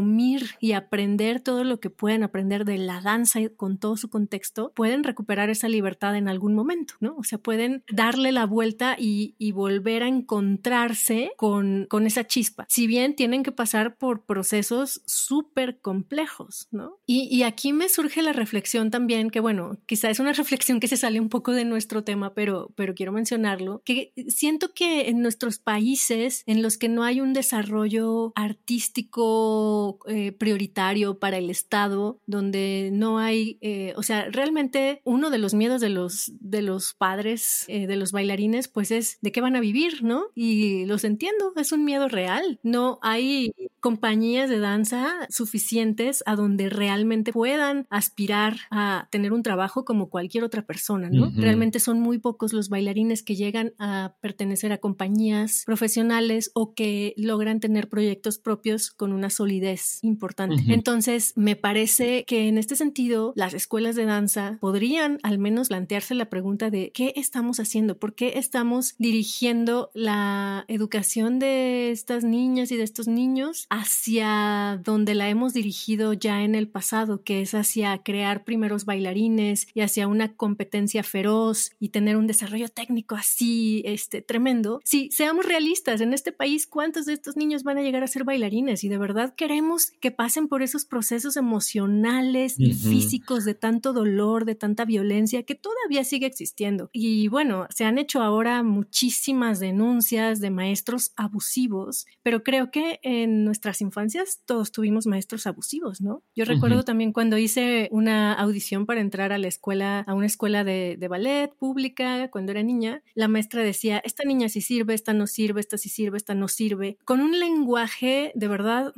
y 0.60 0.72
aprender 0.72 1.40
todo 1.40 1.64
lo 1.64 1.80
que 1.80 1.90
pueden 1.90 2.22
aprender 2.22 2.64
de 2.64 2.78
la 2.78 3.00
danza 3.00 3.40
con 3.56 3.78
todo 3.78 3.96
su 3.96 4.08
contexto, 4.08 4.72
pueden 4.74 5.04
recuperar 5.04 5.50
esa 5.50 5.68
libertad 5.68 6.16
en 6.16 6.28
algún 6.28 6.54
momento, 6.54 6.94
¿no? 7.00 7.16
O 7.16 7.24
sea, 7.24 7.38
pueden 7.38 7.84
darle 7.90 8.32
la 8.32 8.46
vuelta 8.46 8.96
y, 8.98 9.34
volver 9.50 10.04
a 10.04 10.08
encontrarse 10.08 11.32
con, 11.36 11.86
con 11.90 12.06
esa 12.06 12.24
chispa. 12.24 12.64
Si 12.68 12.86
bien 12.86 13.14
tienen 13.14 13.42
que 13.42 13.52
pasar 13.52 13.96
por 13.96 14.24
procesos 14.24 15.02
súper 15.06 15.80
complejos, 15.80 16.68
¿no? 16.70 16.98
Y, 17.04 17.28
y 17.30 17.42
aquí 17.42 17.72
me 17.72 17.88
surge 17.88 18.22
la 18.22 18.32
reflexión 18.32 18.90
también, 18.90 19.28
que 19.28 19.40
bueno, 19.40 19.76
quizá 19.86 20.08
es 20.08 20.20
una 20.20 20.32
reflexión 20.40 20.80
que 20.80 20.88
se 20.88 20.96
sale 20.96 21.20
un 21.20 21.28
poco 21.28 21.52
de 21.52 21.64
nuestro 21.64 22.04
tema, 22.04 22.32
pero, 22.32 22.72
pero 22.76 22.94
quiero 22.94 23.12
mencionarlo, 23.12 23.82
que 23.84 24.12
siento 24.28 24.72
que 24.72 25.08
en 25.08 25.20
nuestros 25.20 25.58
países 25.58 26.44
en 26.46 26.62
los 26.62 26.78
que 26.78 26.88
no 26.88 27.02
hay 27.02 27.20
un 27.20 27.32
desarrollo 27.32 28.32
artístico 28.34 29.89
eh, 30.06 30.32
prioritario 30.32 31.18
para 31.18 31.38
el 31.38 31.50
Estado, 31.50 32.20
donde 32.26 32.90
no 32.92 33.18
hay, 33.18 33.58
eh, 33.60 33.92
o 33.96 34.02
sea, 34.02 34.28
realmente 34.30 35.00
uno 35.04 35.30
de 35.30 35.38
los 35.38 35.54
miedos 35.54 35.80
de 35.80 35.88
los, 35.88 36.32
de 36.40 36.62
los 36.62 36.94
padres, 36.94 37.64
eh, 37.68 37.86
de 37.86 37.96
los 37.96 38.12
bailarines, 38.12 38.68
pues 38.68 38.90
es 38.90 39.18
de 39.20 39.32
qué 39.32 39.40
van 39.40 39.56
a 39.56 39.60
vivir, 39.60 40.02
¿no? 40.02 40.26
Y 40.34 40.84
los 40.86 41.04
entiendo, 41.04 41.52
es 41.56 41.72
un 41.72 41.84
miedo 41.84 42.08
real. 42.08 42.58
No 42.62 42.98
hay 43.02 43.52
compañías 43.80 44.50
de 44.50 44.58
danza 44.58 45.26
suficientes 45.30 46.22
a 46.26 46.36
donde 46.36 46.68
realmente 46.68 47.32
puedan 47.32 47.86
aspirar 47.90 48.56
a 48.70 49.08
tener 49.10 49.32
un 49.32 49.42
trabajo 49.42 49.84
como 49.84 50.10
cualquier 50.10 50.44
otra 50.44 50.66
persona, 50.66 51.08
¿no? 51.10 51.30
Realmente 51.34 51.80
son 51.80 52.00
muy 52.00 52.18
pocos 52.18 52.52
los 52.52 52.68
bailarines 52.68 53.22
que 53.22 53.36
llegan 53.36 53.72
a 53.78 54.14
pertenecer 54.20 54.72
a 54.72 54.78
compañías 54.78 55.62
profesionales 55.64 56.50
o 56.54 56.74
que 56.74 57.14
logran 57.16 57.60
tener 57.60 57.88
proyectos 57.88 58.38
propios 58.38 58.90
con 58.90 59.12
una 59.12 59.30
solidez 59.30 59.79
importante. 60.02 60.62
Entonces, 60.68 61.32
me 61.36 61.56
parece 61.56 62.24
que 62.24 62.48
en 62.48 62.58
este 62.58 62.76
sentido, 62.76 63.32
las 63.36 63.54
escuelas 63.54 63.96
de 63.96 64.04
danza 64.04 64.58
podrían 64.60 65.18
al 65.22 65.38
menos 65.38 65.68
plantearse 65.68 66.14
la 66.14 66.30
pregunta 66.30 66.70
de 66.70 66.90
qué 66.92 67.12
estamos 67.16 67.60
haciendo, 67.60 67.98
por 67.98 68.14
qué 68.14 68.38
estamos 68.38 68.94
dirigiendo 68.98 69.90
la 69.94 70.64
educación 70.68 71.38
de 71.38 71.90
estas 71.90 72.24
niñas 72.24 72.70
y 72.72 72.76
de 72.76 72.82
estos 72.82 73.08
niños 73.08 73.66
hacia 73.70 74.80
donde 74.84 75.14
la 75.14 75.28
hemos 75.28 75.52
dirigido 75.52 76.12
ya 76.12 76.42
en 76.42 76.54
el 76.54 76.68
pasado, 76.68 77.22
que 77.22 77.40
es 77.40 77.54
hacia 77.54 77.98
crear 78.02 78.44
primeros 78.44 78.84
bailarines 78.84 79.68
y 79.74 79.80
hacia 79.80 80.08
una 80.08 80.34
competencia 80.34 81.02
feroz 81.02 81.72
y 81.78 81.90
tener 81.90 82.16
un 82.16 82.26
desarrollo 82.26 82.68
técnico 82.68 83.14
así, 83.14 83.82
este, 83.84 84.22
tremendo. 84.22 84.80
Sí, 84.84 85.08
seamos 85.12 85.46
realistas, 85.46 86.00
en 86.00 86.12
este 86.12 86.32
país, 86.32 86.66
¿cuántos 86.66 87.06
de 87.06 87.12
estos 87.12 87.36
niños 87.36 87.62
van 87.62 87.78
a 87.78 87.82
llegar 87.82 88.02
a 88.02 88.08
ser 88.08 88.24
bailarines? 88.24 88.84
Y 88.84 88.88
de 88.88 88.98
verdad 88.98 89.34
queremos 89.34 89.69
que 90.00 90.10
pasen 90.10 90.48
por 90.48 90.62
esos 90.62 90.84
procesos 90.84 91.36
emocionales 91.36 92.58
y 92.58 92.72
físicos 92.72 93.44
de 93.44 93.54
tanto 93.54 93.92
dolor, 93.92 94.44
de 94.44 94.54
tanta 94.54 94.84
violencia 94.84 95.42
que 95.42 95.54
todavía 95.54 96.04
sigue 96.04 96.26
existiendo. 96.26 96.90
Y 96.92 97.28
bueno, 97.28 97.66
se 97.70 97.84
han 97.84 97.98
hecho 97.98 98.22
ahora 98.22 98.62
muchísimas 98.62 99.60
denuncias 99.60 100.40
de 100.40 100.50
maestros 100.50 101.12
abusivos, 101.16 102.06
pero 102.22 102.42
creo 102.42 102.70
que 102.70 103.00
en 103.02 103.44
nuestras 103.44 103.80
infancias 103.80 104.40
todos 104.44 104.72
tuvimos 104.72 105.06
maestros 105.06 105.46
abusivos, 105.46 106.00
¿no? 106.00 106.22
Yo 106.34 106.44
recuerdo 106.44 106.84
también 106.84 107.12
cuando 107.12 107.38
hice 107.38 107.88
una 107.92 108.32
audición 108.34 108.86
para 108.86 109.00
entrar 109.00 109.32
a 109.32 109.38
la 109.38 109.48
escuela, 109.48 110.00
a 110.00 110.14
una 110.14 110.26
escuela 110.26 110.64
de, 110.64 110.96
de 110.98 111.08
ballet 111.08 111.54
pública 111.56 112.28
cuando 112.30 112.52
era 112.52 112.62
niña, 112.62 113.02
la 113.14 113.28
maestra 113.28 113.62
decía, 113.62 114.00
esta 114.04 114.24
niña 114.24 114.48
sí 114.48 114.60
sirve, 114.60 114.94
esta 114.94 115.12
no 115.12 115.26
sirve, 115.26 115.60
esta 115.60 115.78
sí 115.78 115.88
sirve, 115.88 116.16
esta 116.16 116.34
no 116.34 116.48
sirve, 116.48 116.98
con 117.04 117.20
un 117.20 117.38
lenguaje 117.38 118.32
de 118.34 118.48
verdad 118.48 118.92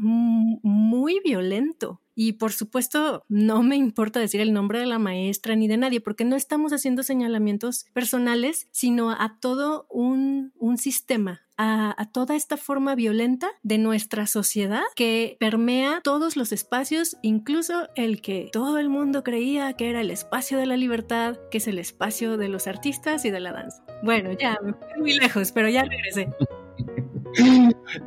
muy 0.62 1.20
violento. 1.25 2.01
Y 2.14 2.35
por 2.35 2.53
supuesto, 2.53 3.25
no 3.29 3.62
me 3.62 3.77
importa 3.77 4.20
decir 4.20 4.40
el 4.40 4.53
nombre 4.53 4.79
de 4.79 4.87
la 4.87 4.98
maestra 4.98 5.57
ni 5.57 5.66
de 5.66 5.79
nadie, 5.79 6.01
porque 6.01 6.25
no 6.25 6.37
estamos 6.37 6.72
haciendo 6.72 7.03
señalamientos 7.03 7.87
personales, 7.94 8.68
sino 8.70 9.11
a 9.11 9.38
todo 9.40 9.87
un, 9.88 10.53
sistema, 10.77 11.40
a, 11.57 12.09
toda 12.12 12.37
esta 12.37 12.57
forma 12.57 12.94
violenta 12.94 13.51
de 13.62 13.79
nuestra 13.79 14.27
sociedad 14.27 14.83
que 14.94 15.37
permea 15.40 16.01
todos 16.05 16.37
los 16.37 16.53
espacios, 16.53 17.16
incluso 17.22 17.88
el 17.94 18.20
que 18.20 18.51
todo 18.53 18.79
el 18.79 18.90
mundo 18.90 19.22
creía 19.22 19.72
que 19.72 19.88
era 19.88 20.03
el 20.03 20.11
espacio 20.11 20.59
de 20.59 20.66
la 20.66 20.77
libertad, 20.77 21.38
que 21.51 21.59
es 21.59 21.66
el 21.66 21.79
espacio 21.79 22.37
de 22.37 22.48
los 22.48 22.66
artistas 22.66 23.25
y 23.25 23.31
de 23.31 23.40
la 23.40 23.53
danza. 23.53 23.85
Bueno, 24.03 24.33
ya 24.33 24.59
muy 24.98 25.14
lejos, 25.14 25.53
pero 25.53 25.68
ya 25.68 25.85
regresé. 25.85 26.29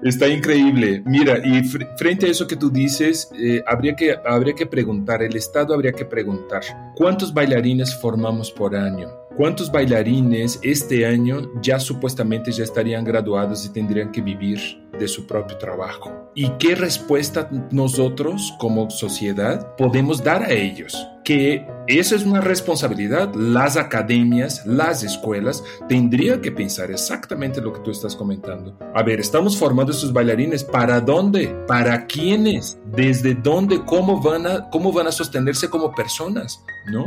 Está 0.03 0.27
increíble. 0.27 1.03
Mira, 1.05 1.39
y 1.43 1.63
frente 1.97 2.27
a 2.27 2.29
eso 2.29 2.47
que 2.47 2.55
tú 2.55 2.69
dices, 2.69 3.29
eh, 3.37 3.63
habría, 3.67 3.95
que, 3.95 4.15
habría 4.25 4.53
que 4.53 4.65
preguntar, 4.65 5.21
el 5.23 5.35
Estado 5.35 5.73
habría 5.73 5.91
que 5.91 6.05
preguntar, 6.05 6.63
¿cuántos 6.95 7.33
bailarines 7.33 7.95
formamos 7.95 8.51
por 8.51 8.75
año? 8.75 9.09
¿Cuántos 9.37 9.69
bailarines 9.69 10.59
este 10.63 11.05
año 11.05 11.51
ya 11.61 11.77
supuestamente 11.77 12.51
ya 12.53 12.63
estarían 12.63 13.03
graduados 13.03 13.65
y 13.65 13.73
tendrían 13.73 14.11
que 14.11 14.21
vivir 14.21 14.59
de 14.97 15.07
su 15.07 15.27
propio 15.27 15.57
trabajo? 15.57 16.31
¿Y 16.33 16.49
qué 16.57 16.73
respuesta 16.73 17.49
nosotros 17.69 18.53
como 18.59 18.89
sociedad 18.89 19.75
podemos 19.75 20.23
dar 20.23 20.43
a 20.43 20.51
ellos? 20.53 21.05
Que 21.25 21.67
esa 21.87 22.15
es 22.15 22.23
una 22.23 22.39
responsabilidad. 22.39 23.33
Las 23.35 23.77
academias, 23.77 24.65
las 24.65 25.03
escuelas 25.03 25.63
tendrían 25.89 26.39
que 26.39 26.51
pensar 26.51 26.89
exactamente 26.91 27.61
lo 27.61 27.73
que 27.73 27.79
tú 27.79 27.91
estás 27.91 28.15
comentando. 28.15 28.77
A 28.93 29.03
ver, 29.03 29.19
estamos 29.19 29.57
formando 29.57 29.91
estos 29.91 30.13
bailarines. 30.13 30.63
¿Para 30.63 31.01
dónde? 31.01 31.47
¿Para 31.67 32.05
quiénes? 32.05 32.79
¿Desde 32.95 33.35
dónde? 33.35 33.83
¿Cómo 33.85 34.21
van 34.21 34.47
a, 34.47 34.69
cómo 34.69 34.91
van 34.93 35.07
a 35.07 35.11
sostenerse 35.11 35.69
como 35.69 35.93
personas? 35.93 36.63
¿No? 36.91 37.03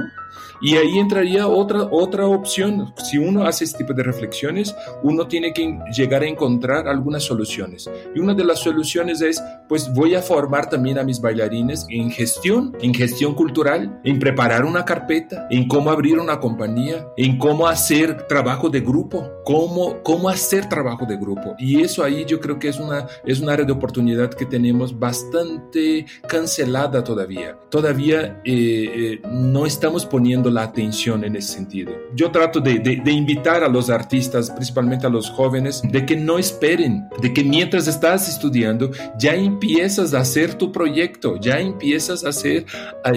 Y 0.60 0.76
ahí 0.76 0.98
entraría 0.98 1.46
otra, 1.46 1.84
otra 1.90 2.26
opción. 2.26 2.92
Si 2.96 3.16
uno 3.16 3.44
hace 3.44 3.64
este 3.64 3.78
tipo 3.78 3.92
de 3.94 4.02
reflexiones, 4.02 4.74
uno 5.02 5.28
tiene 5.28 5.52
que 5.52 5.78
llegar 5.96 6.22
a 6.22 6.26
encontrar 6.26 6.88
algunas 6.88 7.22
soluciones. 7.22 7.88
Y 8.14 8.18
una 8.18 8.34
de 8.34 8.44
las 8.44 8.60
soluciones 8.60 9.20
es, 9.20 9.42
pues 9.68 9.92
voy 9.94 10.14
a 10.14 10.22
formar 10.22 10.68
también 10.68 10.98
a 10.98 11.04
mis 11.04 11.20
bailarines 11.20 11.86
en 11.90 12.10
gestión, 12.10 12.76
en 12.80 12.92
gestión 12.92 13.34
cultural, 13.34 14.00
en 14.08 14.18
preparar 14.18 14.64
una 14.64 14.86
carpeta, 14.86 15.46
en 15.50 15.68
cómo 15.68 15.90
abrir 15.90 16.18
una 16.18 16.40
compañía, 16.40 17.06
en 17.18 17.36
cómo 17.36 17.68
hacer 17.68 18.26
trabajo 18.26 18.70
de 18.70 18.80
grupo, 18.80 19.30
cómo, 19.44 20.02
cómo 20.02 20.30
hacer 20.30 20.66
trabajo 20.66 21.04
de 21.04 21.18
grupo. 21.18 21.54
Y 21.58 21.82
eso 21.82 22.02
ahí 22.02 22.24
yo 22.24 22.40
creo 22.40 22.58
que 22.58 22.68
es 22.68 22.78
una, 22.78 23.06
es 23.26 23.40
una 23.40 23.52
área 23.52 23.66
de 23.66 23.72
oportunidad 23.72 24.30
que 24.30 24.46
tenemos 24.46 24.98
bastante 24.98 26.06
cancelada 26.26 27.04
todavía. 27.04 27.58
Todavía 27.68 28.40
eh, 28.46 28.46
eh, 28.46 29.20
no 29.30 29.66
estamos 29.66 30.06
poniendo 30.06 30.50
la 30.50 30.62
atención 30.62 31.22
en 31.22 31.36
ese 31.36 31.52
sentido. 31.52 31.92
Yo 32.14 32.30
trato 32.30 32.60
de, 32.60 32.78
de, 32.78 33.12
invitar 33.12 33.62
a 33.62 33.68
los 33.68 33.90
artistas, 33.90 34.50
principalmente 34.50 35.06
a 35.06 35.10
los 35.10 35.28
jóvenes, 35.28 35.82
de 35.82 36.06
que 36.06 36.16
no 36.16 36.38
esperen, 36.38 37.04
de 37.20 37.34
que 37.34 37.44
mientras 37.44 37.86
estás 37.88 38.26
estudiando 38.26 38.90
ya 39.18 39.34
empiezas 39.34 40.14
a 40.14 40.20
hacer 40.20 40.54
tu 40.54 40.72
proyecto, 40.72 41.38
ya 41.38 41.60
empiezas 41.60 42.24
a 42.24 42.30
hacer, 42.30 42.64
a 43.04 43.12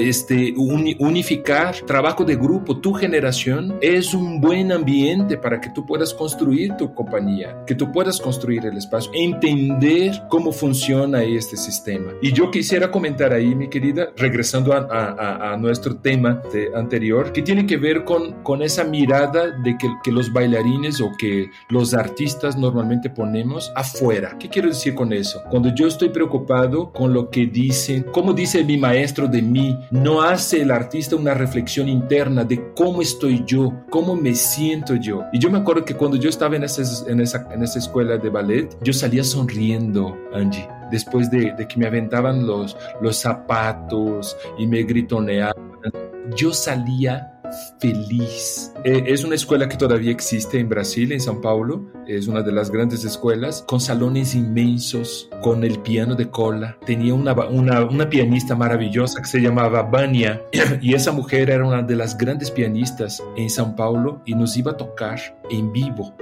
unificar 0.99 1.75
trabajo 1.87 2.23
de 2.23 2.35
grupo. 2.35 2.77
Tu 2.79 2.93
generación 2.93 3.77
es 3.81 4.13
un 4.13 4.41
buen 4.41 4.71
ambiente 4.71 5.37
para 5.37 5.59
que 5.59 5.69
tú 5.69 5.85
puedas 5.85 6.13
construir 6.13 6.75
tu 6.77 6.93
compañía, 6.93 7.63
que 7.65 7.75
tú 7.75 7.91
puedas 7.91 8.19
construir 8.19 8.65
el 8.65 8.77
espacio, 8.77 9.11
entender 9.13 10.23
cómo 10.29 10.51
funciona 10.51 11.23
este 11.23 11.57
sistema. 11.57 12.11
Y 12.21 12.31
yo 12.31 12.51
quisiera 12.51 12.91
comentar 12.91 13.33
ahí, 13.33 13.55
mi 13.55 13.69
querida, 13.69 14.09
regresando 14.17 14.73
a, 14.73 15.57
nuestro 15.59 15.97
tema 15.97 16.41
anterior, 16.75 17.31
que 17.31 17.41
tiene 17.41 17.65
que 17.65 17.77
ver 17.77 18.03
con, 18.03 18.61
esa 18.61 18.83
mirada 18.83 19.51
de 19.63 19.77
que, 19.77 20.11
los 20.11 20.31
bailarines 20.33 20.99
o 20.99 21.11
que 21.17 21.49
los 21.69 21.93
artistas 21.93 22.57
normalmente 22.57 23.09
ponemos 23.09 23.71
afuera. 23.75 24.35
¿Qué 24.37 24.49
quiero 24.49 24.67
decir 24.67 24.93
con 24.93 25.13
eso? 25.13 25.41
Cuando 25.49 25.73
yo 25.73 25.87
estoy 25.87 26.09
preocupado 26.09 26.91
con 26.91 27.13
lo 27.13 27.29
que 27.29 27.45
dicen, 27.45 28.03
como 28.11 28.33
dice 28.33 28.63
mi 28.63 28.77
maestro 28.77 29.27
de 29.27 29.41
mí, 29.41 29.77
no 29.89 30.21
hace 30.21 30.61
el 30.61 30.70
artista 30.71 31.15
una 31.15 31.33
reflexión 31.33 31.87
interna 31.87 32.43
de 32.43 32.73
cómo 32.73 33.01
estoy 33.01 33.43
yo, 33.45 33.71
cómo 33.89 34.15
me 34.15 34.33
siento 34.35 34.95
yo. 34.95 35.23
Y 35.33 35.39
yo 35.39 35.49
me 35.49 35.59
acuerdo 35.59 35.85
que 35.85 35.95
cuando 35.95 36.17
yo 36.17 36.29
estaba 36.29 36.55
en 36.55 36.63
esa, 36.63 37.09
en 37.09 37.21
esa, 37.21 37.47
en 37.51 37.63
esa 37.63 37.79
escuela 37.79 38.17
de 38.17 38.29
ballet, 38.29 38.69
yo 38.81 38.93
salía 38.93 39.23
sonriendo, 39.23 40.17
Angie 40.33 40.67
después 40.91 41.31
de, 41.31 41.53
de, 41.53 41.67
que 41.69 41.77
me 41.77 41.87
aventaban 41.87 42.45
los, 42.45 42.75
los 43.01 43.15
zapatos 43.15 44.35
y 44.57 44.67
me 44.67 44.83
gritoneaban 44.83 45.71
yo 46.35 46.53
salía 46.53 47.40
feliz. 47.79 48.71
Eh, 48.83 49.03
es 49.07 49.23
una 49.23 49.35
escuela 49.35 49.67
que 49.67 49.77
todavía 49.77 50.11
existe 50.11 50.59
en 50.59 50.69
Brasil, 50.69 51.11
en 51.11 51.19
São 51.19 51.41
Paulo. 51.41 51.91
Es 52.07 52.27
una 52.27 52.41
de 52.41 52.51
las 52.51 52.71
grandes 52.71 53.03
escuelas, 53.03 53.63
con 53.67 53.79
salones 53.79 54.35
inmensos, 54.35 55.29
con 55.41 55.63
el 55.63 55.79
piano 55.79 56.15
de 56.15 56.29
cola. 56.29 56.77
Tenía 56.85 57.13
una, 57.13 57.33
una, 57.33 57.85
una 57.85 58.09
pianista 58.09 58.55
maravillosa 58.55 59.21
que 59.21 59.27
se 59.27 59.41
llamaba 59.41 59.83
Vania. 59.83 60.41
Y 60.81 60.93
esa 60.95 61.11
mujer 61.11 61.49
era 61.49 61.65
una 61.65 61.81
de 61.81 61.95
las 61.95 62.17
grandes 62.17 62.49
pianistas 62.49 63.23
en 63.35 63.47
São 63.47 63.75
Paulo 63.75 64.21
y 64.25 64.33
nos 64.35 64.57
iba 64.57 64.71
a 64.71 64.77
tocar 64.77 65.19
en 65.49 65.71
vivo. 65.71 66.15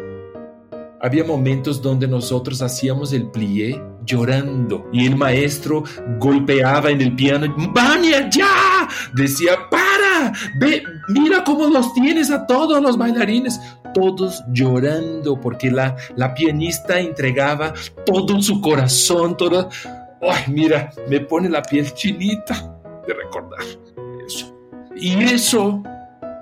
Había 1.01 1.23
momentos 1.23 1.81
donde 1.81 2.07
nosotros 2.07 2.61
hacíamos 2.61 3.13
el 3.13 3.31
plié 3.31 3.81
llorando 4.05 4.89
y 4.91 5.05
el 5.05 5.15
maestro 5.15 5.83
golpeaba 6.19 6.89
en 6.89 7.01
el 7.01 7.15
piano. 7.15 7.55
¡Vania, 7.73 8.29
ya! 8.29 8.68
Decía, 9.13 9.69
para, 9.69 10.33
ve, 10.55 10.83
mira 11.07 11.43
cómo 11.43 11.67
los 11.67 11.93
tienes 11.93 12.31
a 12.31 12.45
todos 12.45 12.81
los 12.81 12.97
bailarines. 12.97 13.59
Todos 13.93 14.43
llorando 14.51 15.39
porque 15.39 15.71
la, 15.71 15.95
la 16.15 16.33
pianista 16.33 16.99
entregaba 16.99 17.73
todo 18.05 18.41
su 18.41 18.61
corazón, 18.61 19.35
todo... 19.35 19.69
¡Ay, 20.21 20.43
mira! 20.47 20.91
Me 21.07 21.21
pone 21.21 21.49
la 21.49 21.61
piel 21.61 21.93
chinita 21.93 22.75
de 23.07 23.13
recordar 23.13 23.61
eso. 24.25 24.55
Y 24.95 25.23
eso 25.23 25.81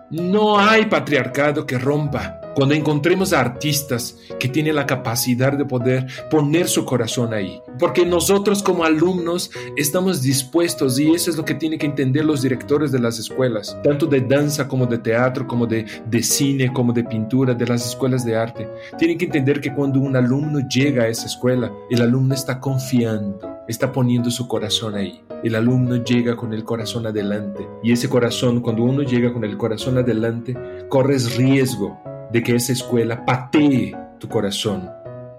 no 0.10 0.60
hay 0.60 0.86
patriarcado 0.86 1.65
que 1.65 1.77
rompa 1.77 2.37
cuando 2.58 2.74
encontremos 2.74 3.34
artistas 3.34 4.17
que 4.39 4.50
tienen 4.50 4.74
la 4.74 4.88
capacidad 4.88 5.54
de 5.54 5.63
poder 5.63 6.08
poner 6.32 6.67
su 6.67 6.86
corazón 6.86 7.32
ahí. 7.32 7.62
Porque 7.78 8.04
nosotros 8.04 8.63
como 8.63 8.84
alumnos 8.84 9.52
estamos 9.76 10.24
dispuestos 10.24 10.98
y 10.98 11.12
eso 11.12 11.30
es 11.30 11.38
lo 11.38 11.46
que 11.46 11.54
tienen 11.54 11.78
que 11.78 11.86
entender 11.86 12.26
los 12.26 12.41
directores 12.41 12.91
de 12.91 12.98
las 12.98 13.20
escuelas, 13.20 13.78
tanto 13.84 14.08
de 14.08 14.22
danza 14.22 14.67
como 14.67 14.88
de 14.88 14.98
teatro, 14.98 15.46
como 15.46 15.67
de, 15.67 15.86
de 16.08 16.24
cine, 16.24 16.74
como 16.74 16.93
de 16.93 17.04
pintura, 17.04 17.54
de 17.54 17.67
las 17.67 17.86
escuelas 17.86 18.26
de 18.26 18.36
arte. 18.36 18.67
Tienen 18.98 19.20
que 19.20 19.26
entender 19.26 19.62
que 19.62 19.76
cuando 19.76 20.00
un 20.00 20.15
alumno 20.15 20.67
llega 20.67 21.04
a 21.04 21.10
esa 21.10 21.28
escuela, 21.28 21.72
el 21.91 22.02
alumno 22.02 22.34
está 22.34 22.60
confiando, 22.60 23.39
está 23.67 23.91
poniendo 23.91 24.32
su 24.32 24.48
corazón 24.48 24.96
ahí. 24.96 25.22
El 25.43 25.54
alumno 25.54 25.98
llega 25.98 26.36
con 26.36 26.52
el 26.56 26.63
corazón 26.63 27.06
adelante 27.06 27.67
y 27.84 27.91
ese 27.91 28.10
corazón, 28.10 28.62
cuando 28.62 28.82
uno 28.82 29.04
llega 29.04 29.32
con 29.32 29.43
el 29.43 29.58
corazón 29.58 30.00
adelante, 30.00 30.58
corres 30.89 31.36
riesgo 31.38 32.02
de 32.32 32.44
que 32.44 32.56
esa 32.56 32.74
escuela 32.74 33.26
patee 33.26 33.96
tu 34.20 34.28
corazón, 34.28 34.90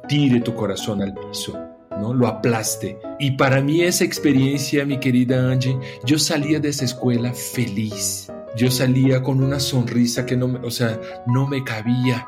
tire 0.09 0.40
tu 0.40 0.55
corazón 0.55 1.03
al 1.03 1.14
piso, 1.14 1.59
¿no? 1.90 2.14
Lo 2.14 2.27
aplaste. 2.27 2.98
Y 3.18 3.33
para 3.33 3.61
mí 3.61 3.83
esa 3.83 4.05
experiencia, 4.05 4.85
mi 4.85 4.98
querida 4.98 5.51
Angie, 5.51 5.79
yo 6.05 6.18
salía 6.18 6.61
de 6.61 6.70
esa 6.70 6.85
escuela 6.85 7.33
feliz. 7.33 8.31
Yo 8.57 8.70
salía 8.70 9.22
con 9.22 9.42
una 9.42 9.61
sonrisa 9.61 10.24
que 10.24 10.37
no 10.37 10.59
o 10.64 10.70
sea, 10.70 10.98
no 11.27 11.46
me 11.46 11.62
cabía. 11.62 12.27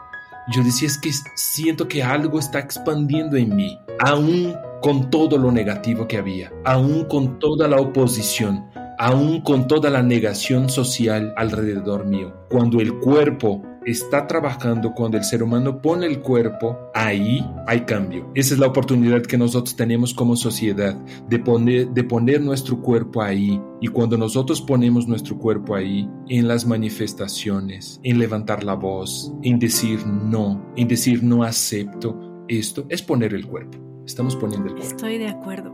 Yo 0.53 0.63
decía, 0.63 0.89
es 0.89 0.99
que 0.99 1.11
siento 1.37 1.89
que 1.89 2.03
algo 2.03 2.39
está 2.39 2.59
expandiendo 2.59 3.37
en 3.37 3.55
mí, 3.55 3.79
aún 4.01 4.55
con 4.83 5.11
todo 5.11 5.39
lo 5.39 5.53
negativo 5.53 6.09
que 6.09 6.17
había, 6.17 6.53
aún 6.65 7.05
con 7.05 7.39
toda 7.39 7.69
la 7.69 7.77
oposición, 7.77 8.67
aún 8.99 9.43
con 9.43 9.69
toda 9.69 9.91
la 9.91 10.03
negación 10.03 10.69
social 10.69 11.33
alrededor 11.37 12.07
mío. 12.07 12.35
Cuando 12.51 12.81
el 12.81 12.99
cuerpo 12.99 13.63
está 13.91 14.27
trabajando 14.27 14.93
cuando 14.95 15.17
el 15.17 15.25
ser 15.25 15.43
humano 15.43 15.81
pone 15.81 16.07
el 16.07 16.21
cuerpo, 16.21 16.79
ahí 16.95 17.45
hay 17.67 17.81
cambio. 17.83 18.31
Esa 18.35 18.55
es 18.55 18.61
la 18.61 18.67
oportunidad 18.67 19.23
que 19.23 19.39
nosotros 19.39 19.77
tenemos 19.77 20.15
como 20.15 20.37
sociedad 20.37 20.95
de 21.29 21.39
poner, 21.39 21.89
de 21.91 22.05
poner 22.05 22.41
nuestro 22.41 22.81
cuerpo 22.81 23.23
ahí. 23.23 23.61
Y 23.81 23.89
cuando 23.89 24.17
nosotros 24.17 24.61
ponemos 24.61 25.09
nuestro 25.09 25.39
cuerpo 25.39 25.75
ahí, 25.75 26.09
en 26.29 26.49
las 26.49 26.67
manifestaciones, 26.67 28.01
en 28.03 28.19
levantar 28.19 28.65
la 28.65 28.75
voz, 28.75 29.33
en 29.43 29.59
decir 29.59 30.07
no, 30.07 30.73
en 30.77 30.89
decir 30.89 31.23
no 31.23 31.43
acepto, 31.43 32.45
esto 32.49 32.85
es 32.89 33.03
poner 33.03 33.35
el 33.35 33.47
cuerpo. 33.47 33.79
Estamos 34.05 34.37
poniendo 34.37 34.69
el 34.69 34.75
cuerpo. 34.75 34.91
Estoy 34.91 35.19
de 35.19 35.29
acuerdo. 35.29 35.73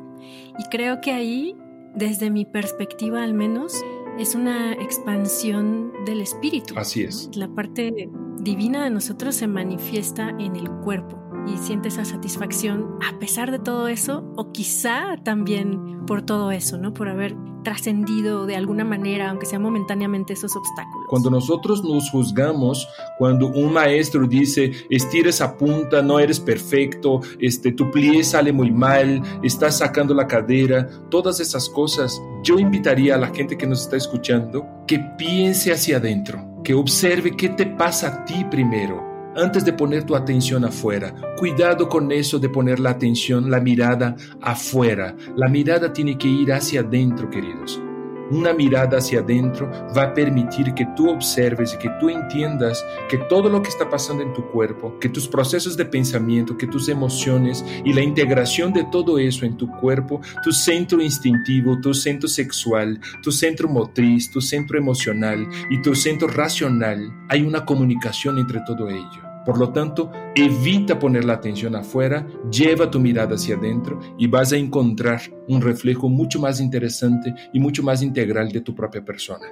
Y 0.58 0.64
creo 0.70 1.00
que 1.00 1.12
ahí, 1.12 1.56
desde 1.94 2.30
mi 2.30 2.44
perspectiva 2.44 3.22
al 3.22 3.34
menos, 3.34 3.72
es 4.18 4.34
una 4.34 4.72
expansión 4.72 5.92
del 6.04 6.20
espíritu. 6.20 6.74
Así 6.76 7.02
es. 7.02 7.30
La 7.34 7.48
parte 7.48 8.10
divina 8.38 8.84
de 8.84 8.90
nosotros 8.90 9.34
se 9.34 9.46
manifiesta 9.46 10.30
en 10.38 10.56
el 10.56 10.70
cuerpo 10.82 11.18
y 11.46 11.56
siente 11.58 11.88
esa 11.88 12.04
satisfacción 12.04 12.98
a 13.06 13.18
pesar 13.18 13.50
de 13.50 13.58
todo 13.58 13.88
eso 13.88 14.24
o 14.36 14.52
quizá 14.52 15.16
también 15.22 16.04
por 16.06 16.22
todo 16.22 16.50
eso, 16.50 16.78
¿no? 16.78 16.92
Por 16.92 17.08
haber 17.08 17.36
trascendido 17.66 18.46
de 18.46 18.54
alguna 18.54 18.84
manera, 18.84 19.28
aunque 19.28 19.44
sea 19.44 19.58
momentáneamente, 19.58 20.34
esos 20.34 20.54
obstáculos. 20.54 21.08
Cuando 21.08 21.30
nosotros 21.30 21.82
nos 21.82 22.08
juzgamos, 22.10 22.88
cuando 23.18 23.48
un 23.48 23.72
maestro 23.72 24.24
dice, 24.28 24.70
estira 24.88 25.30
esa 25.30 25.58
punta, 25.58 26.00
no 26.00 26.20
eres 26.20 26.38
perfecto, 26.38 27.22
este, 27.40 27.72
tu 27.72 27.90
plie 27.90 28.22
sale 28.22 28.52
muy 28.52 28.70
mal, 28.70 29.20
estás 29.42 29.78
sacando 29.78 30.14
la 30.14 30.28
cadera, 30.28 30.88
todas 31.10 31.40
esas 31.40 31.68
cosas, 31.68 32.22
yo 32.44 32.60
invitaría 32.60 33.16
a 33.16 33.18
la 33.18 33.34
gente 33.34 33.58
que 33.58 33.66
nos 33.66 33.82
está 33.82 33.96
escuchando 33.96 34.64
que 34.86 35.00
piense 35.18 35.72
hacia 35.72 35.96
adentro, 35.96 36.62
que 36.62 36.72
observe 36.72 37.36
qué 37.36 37.48
te 37.48 37.66
pasa 37.66 38.06
a 38.06 38.24
ti 38.24 38.46
primero 38.48 39.15
antes 39.36 39.64
de 39.64 39.72
poner 39.72 40.04
tu 40.04 40.16
atención 40.16 40.64
afuera. 40.64 41.14
Cuidado 41.36 41.88
con 41.88 42.10
eso 42.10 42.38
de 42.38 42.48
poner 42.48 42.80
la 42.80 42.90
atención, 42.90 43.50
la 43.50 43.60
mirada 43.60 44.16
afuera. 44.40 45.14
La 45.36 45.48
mirada 45.48 45.92
tiene 45.92 46.16
que 46.16 46.28
ir 46.28 46.52
hacia 46.52 46.80
adentro, 46.80 47.30
queridos. 47.30 47.80
Una 48.28 48.52
mirada 48.52 48.98
hacia 48.98 49.20
adentro 49.20 49.70
va 49.96 50.02
a 50.02 50.14
permitir 50.14 50.74
que 50.74 50.84
tú 50.96 51.10
observes 51.10 51.74
y 51.74 51.78
que 51.78 51.90
tú 52.00 52.08
entiendas 52.08 52.84
que 53.08 53.18
todo 53.18 53.48
lo 53.48 53.62
que 53.62 53.68
está 53.68 53.88
pasando 53.88 54.24
en 54.24 54.32
tu 54.32 54.44
cuerpo, 54.50 54.98
que 54.98 55.08
tus 55.08 55.28
procesos 55.28 55.76
de 55.76 55.84
pensamiento, 55.84 56.58
que 56.58 56.66
tus 56.66 56.88
emociones 56.88 57.64
y 57.84 57.92
la 57.92 58.02
integración 58.02 58.72
de 58.72 58.84
todo 58.90 59.20
eso 59.20 59.46
en 59.46 59.56
tu 59.56 59.70
cuerpo, 59.70 60.20
tu 60.42 60.50
centro 60.50 61.00
instintivo, 61.00 61.80
tu 61.80 61.94
centro 61.94 62.28
sexual, 62.28 63.00
tu 63.22 63.30
centro 63.30 63.68
motriz, 63.68 64.28
tu 64.28 64.40
centro 64.40 64.76
emocional 64.76 65.46
y 65.70 65.80
tu 65.80 65.94
centro 65.94 66.26
racional, 66.26 67.12
hay 67.28 67.42
una 67.42 67.64
comunicación 67.64 68.40
entre 68.40 68.60
todo 68.66 68.88
ello. 68.88 69.25
Por 69.46 69.58
lo 69.58 69.70
tanto, 69.70 70.10
evita 70.34 70.98
poner 70.98 71.24
la 71.24 71.34
atención 71.34 71.76
afuera, 71.76 72.26
lleva 72.50 72.90
tu 72.90 72.98
mirada 72.98 73.36
hacia 73.36 73.54
adentro 73.54 74.00
y 74.18 74.26
vas 74.26 74.52
a 74.52 74.56
encontrar 74.56 75.20
un 75.48 75.62
reflejo 75.62 76.08
mucho 76.08 76.40
más 76.40 76.60
interesante 76.60 77.32
y 77.52 77.60
mucho 77.60 77.84
más 77.84 78.02
integral 78.02 78.50
de 78.50 78.60
tu 78.60 78.74
propia 78.74 79.04
persona. 79.04 79.46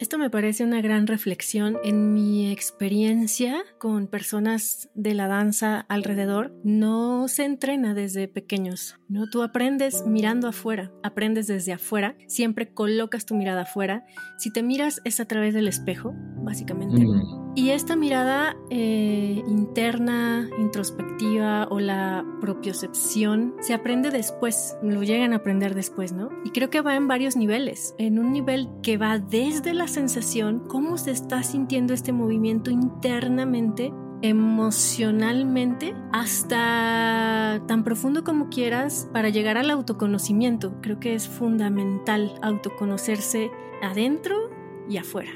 Esto 0.00 0.18
me 0.18 0.28
parece 0.28 0.64
una 0.64 0.80
gran 0.80 1.06
reflexión. 1.06 1.78
En 1.84 2.12
mi 2.12 2.50
experiencia 2.50 3.62
con 3.78 4.08
personas 4.08 4.90
de 4.94 5.14
la 5.14 5.28
danza 5.28 5.80
alrededor, 5.88 6.52
no 6.64 7.28
se 7.28 7.44
entrena 7.44 7.94
desde 7.94 8.26
pequeños, 8.26 8.96
¿no? 9.08 9.30
Tú 9.30 9.42
aprendes 9.42 10.04
mirando 10.06 10.48
afuera, 10.48 10.92
aprendes 11.02 11.46
desde 11.46 11.72
afuera, 11.72 12.16
siempre 12.26 12.72
colocas 12.72 13.24
tu 13.24 13.34
mirada 13.34 13.62
afuera. 13.62 14.04
Si 14.38 14.52
te 14.52 14.62
miras 14.62 15.00
es 15.04 15.20
a 15.20 15.26
través 15.26 15.54
del 15.54 15.68
espejo, 15.68 16.12
básicamente. 16.42 17.04
Mm. 17.04 17.44
Y 17.56 17.70
esta 17.70 17.94
mirada 17.94 18.56
eh, 18.70 19.40
interna, 19.46 20.50
introspectiva 20.58 21.68
o 21.70 21.78
la 21.78 22.24
propiocepción 22.40 23.54
se 23.60 23.74
aprende 23.74 24.10
después, 24.10 24.76
lo 24.82 25.04
llegan 25.04 25.32
a 25.32 25.36
aprender 25.36 25.76
después, 25.76 26.12
¿no? 26.12 26.30
Y 26.44 26.50
creo 26.50 26.68
que 26.68 26.80
va 26.80 26.96
en 26.96 27.06
varios 27.06 27.36
niveles. 27.36 27.94
En 27.96 28.18
un 28.18 28.32
nivel 28.32 28.68
que 28.82 28.96
va 28.96 29.20
desde 29.20 29.72
la 29.72 29.83
sensación, 29.88 30.60
cómo 30.68 30.98
se 30.98 31.10
está 31.10 31.42
sintiendo 31.42 31.94
este 31.94 32.12
movimiento 32.12 32.70
internamente 32.70 33.92
emocionalmente 34.22 35.94
hasta 36.10 37.62
tan 37.68 37.84
profundo 37.84 38.24
como 38.24 38.48
quieras 38.48 39.08
para 39.12 39.28
llegar 39.28 39.58
al 39.58 39.68
autoconocimiento. 39.70 40.80
Creo 40.80 40.98
que 40.98 41.14
es 41.14 41.28
fundamental 41.28 42.32
autoconocerse 42.40 43.50
adentro 43.82 44.50
y 44.88 44.96
afuera. 44.96 45.32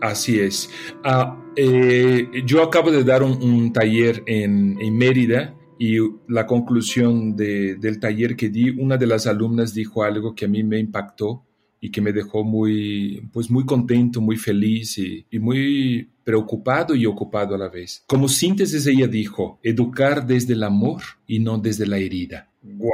Así 0.00 0.40
es. 0.40 0.68
Ah, 1.04 1.40
eh, 1.54 2.28
yo 2.44 2.62
acabo 2.62 2.90
de 2.90 3.04
dar 3.04 3.22
un, 3.22 3.72
taller 3.72 4.22
en, 4.26 4.76
Mérida 4.96 5.54
y 5.78 5.98
la 6.26 6.46
conclusión 6.46 7.36
del 7.36 8.00
taller 8.00 8.34
que 8.34 8.48
di, 8.48 8.70
una 8.70 8.96
de 8.96 9.06
las 9.06 9.26
alumnas 9.26 9.74
dijo 9.74 10.02
algo 10.02 10.34
que 10.34 10.46
a 10.46 10.48
mí 10.48 10.64
me 10.64 10.78
impactó 10.78 11.44
y 11.80 11.90
que 11.90 12.00
me 12.00 12.12
dejó 12.12 12.44
muy, 12.44 13.28
pues 13.32 13.50
muy 13.50 13.64
contento, 13.64 14.20
muy 14.20 14.36
feliz 14.36 14.98
y, 14.98 15.26
muy 15.38 16.10
preocupado 16.24 16.94
y 16.94 17.06
ocupado 17.06 17.54
a 17.54 17.58
la 17.58 17.68
vez. 17.68 18.04
Como 18.06 18.28
síntesis 18.28 18.86
ella 18.86 19.06
dijo, 19.06 19.58
educar 19.62 20.26
desde 20.26 20.54
el 20.54 20.62
amor 20.62 21.02
y 21.26 21.38
no 21.38 21.58
desde 21.58 21.86
la 21.86 21.98
herida. 21.98 22.50
¡Wow! 22.62 22.90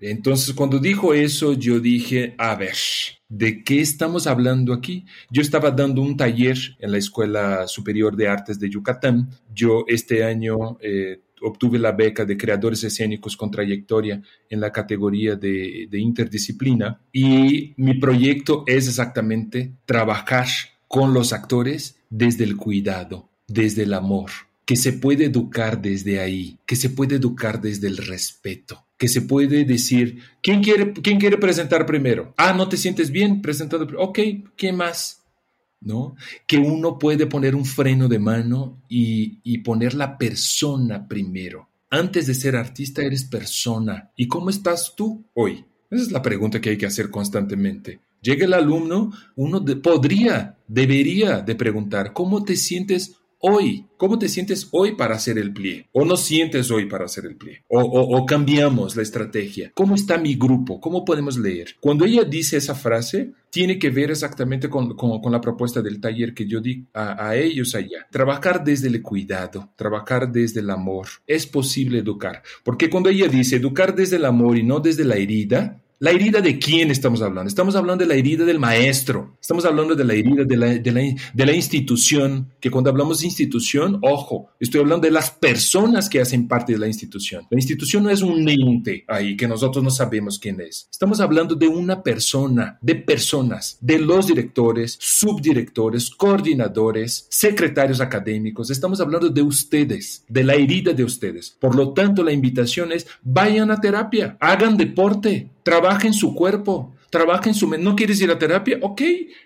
Entonces, 0.00 0.54
cuando 0.54 0.78
dijo 0.78 1.12
eso, 1.12 1.52
yo 1.52 1.78
dije, 1.78 2.34
a 2.38 2.54
ver, 2.54 2.76
¿de 3.28 3.62
qué 3.62 3.80
estamos 3.80 4.26
hablando 4.26 4.72
aquí? 4.72 5.04
Yo 5.30 5.42
estaba 5.42 5.70
dando 5.70 6.00
un 6.00 6.16
taller 6.16 6.56
en 6.78 6.92
la 6.92 6.98
Escuela 6.98 7.66
Superior 7.66 8.16
de 8.16 8.28
Artes 8.28 8.58
de 8.58 8.70
Yucatán. 8.70 9.28
Yo 9.54 9.84
este 9.88 10.24
año 10.24 10.78
eh, 10.80 11.20
obtuve 11.40 11.78
la 11.78 11.92
beca 11.92 12.24
de 12.24 12.36
creadores 12.36 12.84
escénicos 12.84 13.36
con 13.36 13.50
trayectoria 13.50 14.22
en 14.48 14.60
la 14.60 14.72
categoría 14.72 15.36
de, 15.36 15.88
interdisciplina 15.92 17.00
y 17.12 17.74
mi 17.76 17.94
proyecto 17.94 18.64
es 18.66 18.88
exactamente 18.88 19.72
trabajar 19.84 20.46
con 20.88 21.14
los 21.14 21.32
actores 21.32 21.96
desde 22.08 22.44
el 22.44 22.56
cuidado, 22.56 23.28
desde 23.46 23.84
el 23.84 23.94
amor, 23.94 24.30
que 24.64 24.76
se 24.76 24.92
puede 24.92 25.26
educar 25.26 25.80
desde 25.80 26.20
ahí, 26.20 26.58
que 26.66 26.76
se 26.76 26.90
puede 26.90 27.16
educar 27.16 27.60
desde 27.60 27.88
el 27.88 27.96
respeto 27.96 28.84
que 29.00 29.08
se 29.08 29.22
puede 29.22 29.64
decir, 29.64 30.18
¿quién 30.42 30.62
quiere, 30.62 30.92
quién 30.92 31.18
quiere 31.18 31.38
presentar 31.38 31.86
primero? 31.86 32.34
Ah, 32.36 32.52
¿no 32.52 32.68
te 32.68 32.76
sientes 32.76 33.10
bien 33.10 33.40
presentando? 33.40 33.88
Ok, 33.98 34.18
¿quién 34.56 34.76
más? 34.76 35.19
¿No? 35.80 36.14
Que 36.46 36.58
uno 36.58 36.98
puede 36.98 37.26
poner 37.26 37.54
un 37.54 37.64
freno 37.64 38.06
de 38.06 38.18
mano 38.18 38.82
y, 38.88 39.40
y 39.42 39.58
poner 39.58 39.94
la 39.94 40.18
persona 40.18 41.08
primero. 41.08 41.68
Antes 41.88 42.26
de 42.26 42.34
ser 42.34 42.54
artista 42.54 43.02
eres 43.02 43.24
persona. 43.24 44.12
¿Y 44.14 44.28
cómo 44.28 44.50
estás 44.50 44.94
tú 44.94 45.24
hoy? 45.34 45.64
Esa 45.90 46.02
es 46.04 46.12
la 46.12 46.22
pregunta 46.22 46.60
que 46.60 46.70
hay 46.70 46.78
que 46.78 46.86
hacer 46.86 47.10
constantemente. 47.10 48.00
Llega 48.22 48.44
el 48.44 48.52
alumno, 48.52 49.12
uno 49.34 49.64
podría, 49.82 50.58
debería 50.68 51.40
de 51.40 51.54
preguntar, 51.54 52.12
¿cómo 52.12 52.44
te 52.44 52.54
sientes 52.54 53.16
hoy? 53.40 53.86
¿Cómo 53.96 54.18
te 54.18 54.28
sientes 54.28 54.68
hoy 54.70 54.94
para 54.94 55.16
hacer 55.16 55.38
el 55.38 55.52
plie? 55.52 55.88
¿O 55.92 56.04
no 56.04 56.16
sientes 56.16 56.70
hoy 56.70 56.86
para 56.86 57.04
hacer 57.04 57.26
el 57.26 57.36
plie? 57.36 57.64
¿O, 57.68 58.24
cambiamos 58.24 58.96
la 58.96 59.02
estrategia? 59.02 59.72
¿Cómo 59.74 59.94
está 59.94 60.16
mi 60.16 60.34
grupo? 60.36 60.80
¿Cómo 60.80 61.04
podemos 61.04 61.36
leer? 61.36 61.76
Cuando 61.80 62.04
ella 62.04 62.24
dice 62.24 62.56
esa 62.56 62.74
frase, 62.74 63.32
tiene 63.50 63.78
que 63.78 63.90
ver 63.90 64.10
exactamente 64.10 64.70
con, 64.70 64.96
la 65.30 65.40
propuesta 65.40 65.82
del 65.82 66.00
taller 66.00 66.32
que 66.32 66.46
yo 66.46 66.60
di 66.60 66.86
a, 66.94 67.28
a, 67.28 67.36
ellos 67.36 67.74
allá. 67.74 68.06
Trabajar 68.10 68.64
desde 68.64 68.88
el 68.88 69.02
cuidado, 69.02 69.70
trabajar 69.76 70.30
desde 70.30 70.60
el 70.60 70.70
amor. 70.70 71.08
Es 71.26 71.46
posible 71.46 71.98
educar. 71.98 72.42
Porque 72.64 72.88
cuando 72.88 73.10
ella 73.10 73.28
dice 73.28 73.56
educar 73.56 73.94
desde 73.94 74.16
el 74.16 74.24
amor 74.24 74.56
y 74.56 74.62
no 74.62 74.80
desde 74.80 75.04
la 75.04 75.16
herida, 75.16 75.82
¿La 76.02 76.12
herida 76.12 76.40
de 76.40 76.58
quién 76.58 76.90
estamos 76.90 77.20
hablando? 77.20 77.46
Estamos 77.46 77.76
hablando 77.76 78.02
de 78.02 78.08
la 78.08 78.14
herida 78.14 78.46
del 78.46 78.58
maestro, 78.58 79.36
estamos 79.38 79.66
hablando 79.66 79.94
de 79.94 80.02
la 80.02 80.14
herida 80.14 80.44
de 80.46 80.56
la, 80.56 80.68
de 80.68 81.46
la, 81.46 81.52
institución, 81.52 82.54
que 82.58 82.70
cuando 82.70 82.88
hablamos 82.88 83.20
de 83.20 83.26
institución, 83.26 83.98
ojo, 84.00 84.48
estoy 84.58 84.80
hablando 84.80 85.06
de 85.06 85.10
las 85.10 85.30
personas 85.30 86.08
que 86.08 86.22
hacen 86.22 86.48
parte 86.48 86.72
de 86.72 86.78
la 86.78 86.86
institución. 86.86 87.46
La 87.50 87.58
institución 87.58 88.02
no 88.02 88.08
es 88.08 88.22
un 88.22 88.48
ente 88.48 89.04
ahí 89.08 89.36
que 89.36 89.46
nosotros 89.46 89.84
no 89.84 89.90
sabemos 89.90 90.38
quién 90.38 90.58
es. 90.62 90.88
Estamos 90.90 91.20
hablando 91.20 91.54
de 91.54 91.68
una 91.68 92.02
persona, 92.02 92.78
de 92.80 92.94
personas, 92.94 93.76
de 93.82 93.98
los 93.98 94.26
directores, 94.26 94.96
subdirectores, 94.98 96.08
coordinadores, 96.08 97.26
secretarios 97.28 98.00
académicos. 98.00 98.70
Estamos 98.70 99.02
hablando 99.02 99.28
de 99.28 99.42
ustedes, 99.42 100.24
de 100.26 100.44
la 100.44 100.54
herida 100.54 100.94
de 100.94 101.04
ustedes. 101.04 101.50
Por 101.60 101.74
lo 101.74 101.92
tanto, 101.92 102.24
la 102.24 102.32
invitación 102.32 102.90
es 102.90 103.06
vayan 103.22 103.70
a 103.70 103.82
terapia, 103.82 104.38
hagan 104.40 104.78
deporte, 104.78 105.50
trabaja 105.62 106.06
en 106.06 106.12
su 106.12 106.34
cuerpo, 106.34 106.94
trabaja 107.10 107.48
en 107.48 107.54
su 107.54 107.66
mente. 107.66 107.84
¿No 107.84 107.96
quieres 107.96 108.20
ir 108.20 108.30
a 108.30 108.38
terapia? 108.38 108.78
Ok, 108.82 109.02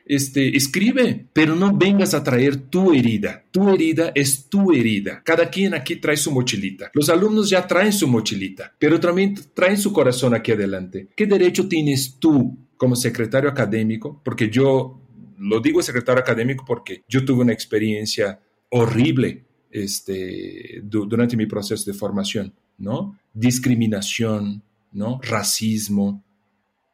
este, 0.07 0.57
escribe, 0.57 1.27
pero 1.33 1.55
no 1.55 1.77
vengas 1.77 2.15
a 2.15 2.23
traer 2.23 2.57
tu 2.57 2.93
herida. 2.93 3.45
Tu 3.51 3.69
herida 3.69 4.13
es 4.15 4.49
tu 4.49 4.73
herida. 4.73 5.23
Cada 5.25 5.49
quien 5.49 5.75
aquí 5.75 5.97
trae 5.97 6.17
su 6.17 6.31
mochilita. 6.31 6.91
Los 6.95 7.09
alumnos 7.09 7.51
ya 7.51 7.67
traen 7.67 7.93
su 7.93 8.09
mochilita, 8.09 8.75
pero 8.79 9.01
también 9.01 9.35
traen 9.55 9.79
su 9.79 9.93
corazón 9.93 10.35
aquí 10.35 10.53
adelante. 10.53 11.09
¿Qué 11.17 11.27
derecho 11.27 11.69
tienes 11.69 12.17
tú 12.19 12.57
como 12.77 12.97
secretario 12.97 13.49
académico? 13.49 14.21
Porque 14.25 14.51
yo 14.51 15.01
lo 15.39 15.61
digo 15.61 15.83
secretario 15.83 16.21
académico 16.21 16.65
porque 16.67 17.03
yo 17.09 17.25
tuve 17.25 17.43
una 17.43 17.53
experiencia 17.53 18.41
horrible 18.71 19.45
este, 19.71 20.81
durante 20.85 21.37
mi 21.37 21.47
proceso 21.47 21.91
de 21.91 21.97
formación, 21.97 22.55
¿no? 22.79 23.19
Discriminación, 23.33 24.63
¿no? 24.95 25.21
Racismo. 25.23 26.25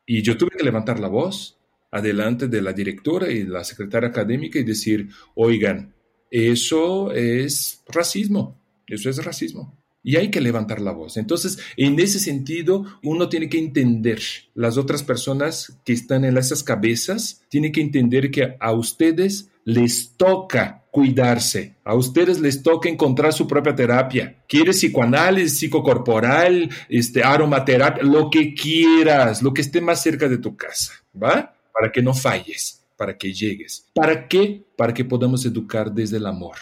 Y 0.06 0.22
yo 0.22 0.36
tuve 0.36 0.50
que 0.56 0.64
levantar 0.64 0.98
la 0.98 1.08
voz 1.08 1.58
adelante 1.92 2.48
de 2.48 2.62
la 2.62 2.72
directora 2.72 3.30
y 3.30 3.44
la 3.44 3.64
secretaria 3.64 4.08
académica 4.08 4.58
y 4.58 4.64
decir, 4.64 5.08
oigan, 5.34 5.94
eso 6.30 7.12
es 7.12 7.82
racismo, 7.88 8.60
eso 8.86 9.10
es 9.10 9.24
racismo. 9.24 9.79
Y 10.02 10.16
hay 10.16 10.30
que 10.30 10.40
levantar 10.40 10.80
la 10.80 10.92
voz. 10.92 11.16
Entonces, 11.16 11.58
en 11.76 11.98
ese 12.00 12.18
sentido, 12.18 12.84
uno 13.02 13.28
tiene 13.28 13.48
que 13.48 13.58
entender 13.58 14.20
las 14.54 14.76
otras 14.76 15.02
personas 15.02 15.78
que 15.84 15.92
están 15.92 16.24
en 16.24 16.36
esas 16.38 16.62
cabezas, 16.62 17.42
tiene 17.48 17.72
que 17.72 17.80
entender 17.80 18.30
que 18.30 18.56
a 18.58 18.72
ustedes 18.72 19.50
les 19.64 20.16
toca 20.16 20.84
cuidarse. 20.90 21.76
A 21.84 21.94
ustedes 21.94 22.40
les 22.40 22.62
toca 22.62 22.88
encontrar 22.88 23.32
su 23.32 23.46
propia 23.46 23.74
terapia. 23.74 24.42
¿Quieres 24.48 24.76
psicoanálisis, 24.76 25.58
psicocorporal, 25.58 26.68
este, 26.88 27.22
aromaterapia, 27.22 28.02
lo 28.02 28.30
que 28.30 28.54
quieras, 28.54 29.42
lo 29.42 29.54
que 29.54 29.60
esté 29.60 29.80
más 29.80 30.02
cerca 30.02 30.28
de 30.28 30.38
tu 30.38 30.56
casa, 30.56 30.92
¿va? 31.14 31.54
Para 31.72 31.92
que 31.92 32.02
no 32.02 32.14
falles, 32.14 32.82
para 32.96 33.16
que 33.16 33.32
llegues. 33.32 33.86
¿Para 33.94 34.26
qué? 34.26 34.64
Para 34.76 34.92
que 34.92 35.04
podamos 35.04 35.44
educar 35.44 35.92
desde 35.92 36.16
el 36.16 36.26
amor 36.26 36.56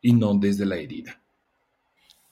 y 0.00 0.12
no 0.12 0.34
desde 0.34 0.64
la 0.64 0.76
herida. 0.76 1.20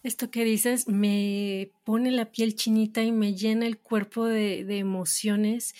Esto 0.03 0.31
que 0.31 0.45
dices 0.45 0.89
me 0.89 1.71
pone 1.85 2.11
la 2.11 2.33
piel 2.33 2.57
chinita 2.57 3.03
y 3.03 3.13
me 3.13 3.35
llena 3.35 3.67
el 3.67 3.79
cuerpo 3.79 4.27
de, 4.27 4.79
emociones 4.79 5.75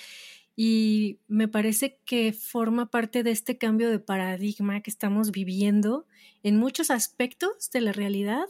y 0.55 1.19
me 1.29 1.49
parece 1.49 1.99
que 2.05 2.33
forma 2.33 2.91
parte 2.91 3.23
de 3.23 3.33
este 3.33 3.59
cambio 3.59 3.91
de 3.91 3.99
paradigma 3.99 4.81
que 4.81 4.91
estamos 4.91 5.33
viviendo 5.33 6.07
en 6.43 6.57
muchos 6.57 6.91
aspectos 6.91 7.71
de 7.73 7.81
la 7.81 7.93
realidad 7.93 8.47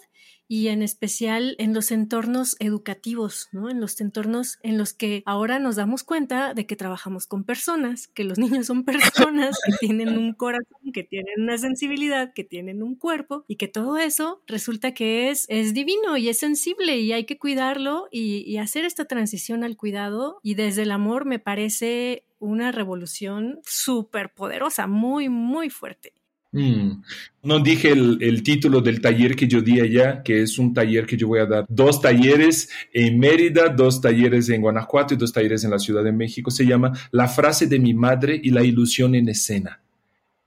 y 0.52 0.68
en 0.68 0.82
especial 0.82 1.56
en 1.56 1.72
los 1.72 1.90
entornos 1.90 2.56
educativos, 2.58 3.48
¿no? 3.52 3.70
En 3.70 3.80
los 3.80 3.98
entornos 4.02 4.58
en 4.62 4.76
los 4.76 4.92
que 4.92 5.22
ahora 5.24 5.58
nos 5.58 5.76
damos 5.76 6.04
cuenta 6.04 6.52
de 6.52 6.66
que 6.66 6.76
trabajamos 6.76 7.26
con 7.26 7.44
personas, 7.44 8.08
que 8.08 8.24
los 8.24 8.36
niños 8.60 8.66
son 8.66 8.84
personas 8.84 9.58
que 9.64 9.72
tienen 9.80 10.18
un 10.18 10.34
corazón, 10.34 10.92
que 10.92 11.04
tienen 11.04 11.40
una 11.40 11.56
sensibilidad, 11.56 12.34
que 12.34 12.44
tienen 12.44 12.82
un 12.82 12.96
cuerpo 12.96 13.46
y 13.48 13.56
que 13.56 13.66
todo 13.66 13.96
eso 13.96 14.42
resulta 14.46 14.92
que 14.92 15.30
es, 15.30 15.46
es 15.48 15.72
divino 15.72 16.18
y 16.18 16.28
es 16.28 16.40
sensible 16.40 16.98
y 16.98 17.14
hay 17.14 17.24
que 17.24 17.38
cuidarlo 17.38 18.08
y, 18.10 18.44
y 18.46 18.58
hacer 18.58 18.84
esta 18.84 19.06
transición 19.06 19.64
al 19.64 19.78
cuidado 19.78 20.38
y 20.42 20.52
desde 20.52 20.82
el 20.82 20.90
amor 20.90 21.24
me 21.24 21.38
parece 21.38 22.26
una 22.40 22.72
revolución 22.72 23.60
súper 23.64 24.34
poderosa, 24.34 24.86
muy, 24.86 25.30
muy 25.30 25.70
fuerte. 25.70 26.12
Mm. 26.52 27.02
No 27.44 27.60
dije 27.60 27.90
el, 27.90 28.42
título 28.42 28.82
del 28.82 29.00
taller 29.00 29.34
que 29.34 29.48
yo 29.48 29.62
di 29.62 29.80
allá, 29.80 30.22
que 30.22 30.42
es 30.42 30.58
un 30.58 30.74
taller 30.74 31.06
que 31.06 31.16
yo 31.16 31.26
voy 31.26 31.40
a 31.40 31.46
dar. 31.46 31.64
Dos 31.68 32.00
talleres 32.00 32.68
en 32.92 33.18
Mérida, 33.18 33.68
dos 33.68 34.00
talleres 34.00 34.48
en 34.50 34.60
Guanajuato 34.60 35.14
y 35.14 35.16
dos 35.16 35.32
talleres 35.32 35.64
en 35.64 35.70
la 35.70 35.78
Ciudad 35.78 36.04
de 36.04 36.12
México. 36.12 36.50
Se 36.50 36.66
llama 36.66 36.92
La 37.10 37.26
frase 37.26 37.66
de 37.66 37.78
mi 37.78 37.94
madre 37.94 38.38
y 38.40 38.50
la 38.50 38.62
ilusión 38.62 39.14
en 39.14 39.28
escena. 39.30 39.80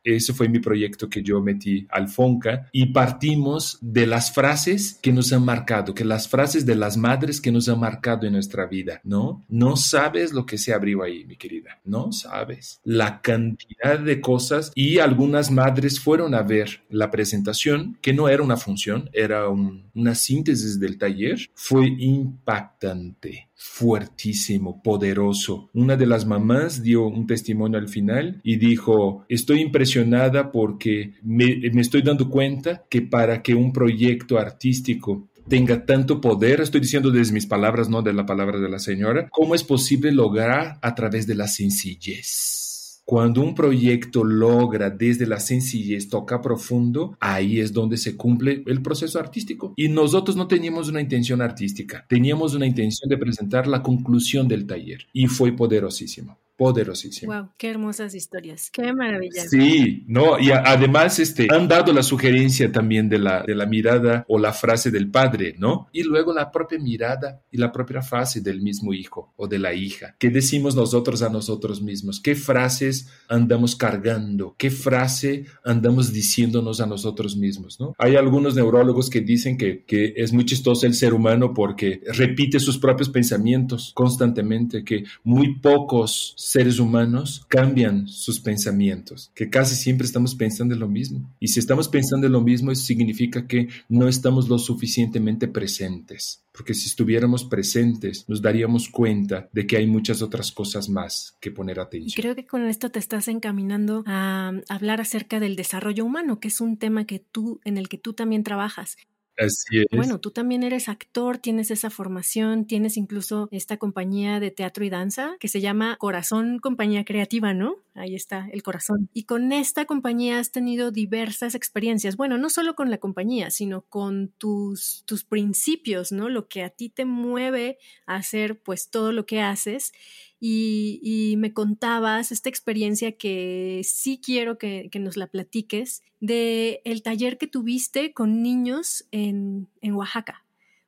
Ese 0.05 0.33
fue 0.33 0.47
mi 0.47 0.59
proyecto 0.59 1.09
que 1.09 1.23
yo 1.23 1.41
metí 1.41 1.87
al 1.89 2.07
Fonca 2.07 2.69
y 2.71 2.85
partimos 2.87 3.79
de 3.81 4.05
las 4.05 4.31
frases 4.31 4.99
que 5.01 5.11
nos 5.11 5.33
han 5.33 5.43
marcado, 5.43 5.95
que 5.95 6.05
las 6.05 6.27
frases 6.27 6.65
de 6.65 6.75
las 6.75 6.95
madres 6.95 7.41
que 7.41 7.51
nos 7.51 7.67
han 7.67 7.79
marcado 7.79 8.27
en 8.27 8.33
nuestra 8.33 8.67
vida, 8.67 9.01
¿no? 9.03 9.43
No 9.49 9.75
sabes 9.75 10.31
lo 10.31 10.45
que 10.45 10.59
se 10.59 10.73
abrió 10.73 11.01
ahí, 11.01 11.25
mi 11.25 11.37
querida, 11.37 11.79
no 11.83 12.11
sabes. 12.11 12.79
La 12.83 13.19
cantidad 13.21 13.99
de 13.99 14.21
cosas 14.21 14.71
y 14.75 14.99
algunas 14.99 15.49
madres 15.49 15.99
fueron 15.99 16.35
a 16.35 16.43
ver 16.43 16.83
la 16.89 17.09
presentación, 17.09 17.97
que 18.01 18.13
no 18.13 18.29
era 18.29 18.43
una 18.43 18.57
función, 18.57 19.09
era 19.11 19.49
una 19.49 20.13
síntesis 20.13 20.79
del 20.79 20.99
taller, 20.99 21.39
fue 21.55 21.87
impactante 21.87 23.49
fuertísimo, 23.55 24.81
poderoso. 24.83 25.69
Una 25.73 25.95
de 25.95 26.05
las 26.05 26.25
mamás 26.25 26.83
dio 26.83 27.07
un 27.07 27.25
testimonio 27.25 27.79
al 27.79 27.87
final 27.87 28.41
y 28.43 28.57
dijo, 28.57 29.25
estoy 29.29 29.61
impresionada 29.61 30.51
porque 30.51 31.13
me, 31.23 31.61
estoy 31.79 32.01
dando 32.01 32.29
cuenta 32.29 32.83
que 32.89 33.01
para 33.01 33.41
que 33.41 33.55
un 33.55 33.71
proyecto 33.71 34.37
artístico 34.37 35.29
tenga 35.47 35.85
tanto 35.85 36.19
poder, 36.19 36.59
estoy 36.59 36.81
diciendo 36.81 37.11
desde 37.11 37.33
mis 37.33 37.45
palabras, 37.45 37.87
no 37.87 38.01
de 38.01 38.13
la 38.13 38.25
palabra 38.25 38.59
de 38.59 38.69
la 38.69 38.79
señora, 38.79 39.29
¿cómo 39.31 39.55
es 39.55 39.63
posible 39.63 40.11
lograr 40.11 40.77
a 40.81 40.95
través 40.95 41.25
de 41.27 41.35
la 41.35 41.47
sencillez? 41.47 42.64
Cuando 43.07 43.41
un 43.41 43.53
proyecto 43.53 44.23
logra 44.23 44.89
desde 44.89 45.27
la 45.27 45.39
sencillez 45.39 46.09
toca 46.09 46.41
profundo, 46.41 47.15
ahí 47.19 47.59
es 47.59 47.71
donde 47.71 47.97
se 47.97 48.17
cumple 48.17 48.63
el 48.65 48.81
proceso 48.81 49.19
artístico. 49.19 49.75
Y 49.77 49.89
nosotros 49.89 50.35
no 50.35 50.47
teníamos 50.47 50.89
una 50.89 51.01
intención 51.01 51.39
artística, 51.39 52.03
teníamos 52.09 52.55
una 52.55 52.65
intención 52.65 53.07
de 53.07 53.17
presentar 53.17 53.67
la 53.67 53.83
conclusión 53.83 54.47
del 54.47 54.65
taller 54.65 55.05
y 55.13 55.27
fue 55.27 55.51
poderosísimo 55.51 56.39
poderosísimo. 56.55 57.33
Wow, 57.33 57.49
qué 57.57 57.69
hermosas 57.69 58.15
historias, 58.15 58.69
qué 58.71 58.93
maravilla. 58.93 59.43
Sí, 59.47 60.05
no, 60.07 60.39
y 60.39 60.51
además 60.51 61.19
este, 61.19 61.47
han 61.51 61.67
dado 61.67 61.91
la 61.93 62.03
sugerencia 62.03 62.71
también 62.71 63.09
de 63.09 63.19
la, 63.19 63.43
de 63.43 63.55
la 63.55 63.65
mirada 63.65 64.25
o 64.27 64.39
la 64.39 64.53
frase 64.53 64.91
del 64.91 65.09
padre, 65.09 65.55
¿no? 65.57 65.87
Y 65.91 66.03
luego 66.03 66.33
la 66.33 66.51
propia 66.51 66.79
mirada 66.79 67.41
y 67.51 67.57
la 67.57 67.71
propia 67.71 68.01
frase 68.01 68.41
del 68.41 68.61
mismo 68.61 68.93
hijo 68.93 69.33
o 69.35 69.47
de 69.47 69.59
la 69.59 69.73
hija. 69.73 70.15
¿Qué 70.19 70.29
decimos 70.29 70.75
nosotros 70.75 71.21
a 71.21 71.29
nosotros 71.29 71.81
mismos? 71.81 72.19
¿Qué 72.21 72.35
frases 72.35 73.09
andamos 73.27 73.75
cargando? 73.75 74.55
¿Qué 74.57 74.71
frase 74.71 75.45
andamos 75.63 76.13
diciéndonos 76.13 76.79
a 76.81 76.85
nosotros 76.85 77.35
mismos, 77.35 77.79
¿no? 77.79 77.93
Hay 77.97 78.15
algunos 78.15 78.55
neurólogos 78.55 79.09
que 79.09 79.21
dicen 79.21 79.57
que, 79.57 79.83
que 79.83 80.13
es 80.15 80.31
muy 80.31 80.45
chistoso 80.45 80.85
el 80.85 80.93
ser 80.93 81.13
humano 81.13 81.53
porque 81.53 82.01
repite 82.13 82.59
sus 82.59 82.77
propios 82.77 83.09
pensamientos 83.09 83.91
constantemente, 83.93 84.83
que 84.83 85.03
muy 85.23 85.59
pocos 85.59 86.33
seres 86.45 86.77
humanos 86.77 87.43
cambian 87.47 88.07
sus 88.07 88.39
pensamientos, 88.39 89.31
que 89.33 89.49
casi 89.49 89.73
siempre 89.73 90.05
estamos 90.05 90.35
pensando 90.35 90.75
en 90.75 90.79
lo 90.79 90.87
mismo. 90.87 91.33
Y 91.39 91.47
si 91.47 91.59
estamos 91.59 91.87
pensando 91.87 92.27
en 92.27 92.33
lo 92.33 92.41
mismo, 92.41 92.71
eso 92.71 92.83
significa 92.83 93.47
que 93.47 93.69
no 93.89 94.07
estamos 94.07 94.47
lo 94.47 94.59
suficientemente 94.59 95.47
presentes, 95.47 96.43
porque 96.51 96.75
si 96.75 96.87
estuviéramos 96.87 97.45
presentes, 97.45 98.25
nos 98.27 98.43
daríamos 98.43 98.89
cuenta 98.89 99.49
de 99.53 99.65
que 99.65 99.77
hay 99.77 99.87
muchas 99.87 100.21
otras 100.21 100.51
cosas 100.51 100.87
más 100.87 101.35
que 101.39 101.49
poner 101.49 101.79
atención. 101.79 102.21
Creo 102.21 102.35
que 102.35 102.45
con 102.45 102.63
esto 102.67 102.91
te 102.91 102.99
estás 102.99 103.27
encaminando 103.27 104.03
a 104.05 104.53
hablar 104.69 105.01
acerca 105.01 105.39
del 105.39 105.55
desarrollo 105.55 106.05
humano, 106.05 106.39
que 106.39 106.49
es 106.49 106.61
un 106.61 106.77
tema 106.77 107.05
que 107.05 107.17
tú 107.17 107.59
en 107.63 107.79
el 107.79 107.89
que 107.89 107.97
tú 107.97 108.13
también 108.13 108.43
trabajas. 108.43 108.97
Así 109.37 109.79
es. 109.79 109.85
Bueno, 109.91 110.19
tú 110.19 110.31
también 110.31 110.63
eres 110.63 110.89
actor, 110.89 111.37
tienes 111.37 111.71
esa 111.71 111.89
formación, 111.89 112.65
tienes 112.65 112.97
incluso 112.97 113.47
esta 113.51 113.77
compañía 113.77 114.39
de 114.39 114.51
teatro 114.51 114.85
y 114.85 114.89
danza 114.89 115.35
que 115.39 115.47
se 115.47 115.61
llama 115.61 115.97
Corazón 115.99 116.59
Compañía 116.59 117.05
Creativa, 117.05 117.53
¿no? 117.53 117.84
Ahí 117.95 118.13
está 118.13 118.47
el 118.51 118.61
corazón. 118.61 119.09
Y 119.13 119.23
con 119.23 119.51
esta 119.51 119.85
compañía 119.85 120.39
has 120.39 120.51
tenido 120.51 120.91
diversas 120.91 121.55
experiencias. 121.55 122.17
Bueno, 122.17 122.37
no 122.37 122.49
solo 122.49 122.75
con 122.75 122.91
la 122.91 122.97
compañía, 122.97 123.49
sino 123.51 123.81
con 123.83 124.33
tus, 124.37 125.03
tus 125.05 125.23
principios, 125.23 126.11
¿no? 126.11 126.29
Lo 126.29 126.47
que 126.47 126.63
a 126.63 126.69
ti 126.69 126.89
te 126.89 127.05
mueve 127.05 127.77
a 128.05 128.15
hacer 128.15 128.59
pues 128.59 128.89
todo 128.89 129.11
lo 129.11 129.25
que 129.25 129.41
haces 129.41 129.93
y, 130.39 131.35
me 131.37 131.53
contabas 131.53 132.31
esta 132.31 132.49
experiencia 132.49 133.13
que 133.13 133.81
sí 133.83 134.19
quiero 134.23 134.57
que, 134.57 134.89
nos 134.99 135.17
la 135.17 135.27
platiques 135.27 136.03
de 136.19 136.81
el 136.85 137.01
taller 137.01 137.37
que 137.37 137.47
tuviste 137.47 138.13
con 138.13 138.41
niños 138.43 139.07
en, 139.11 139.67
Oaxaca. 139.81 140.44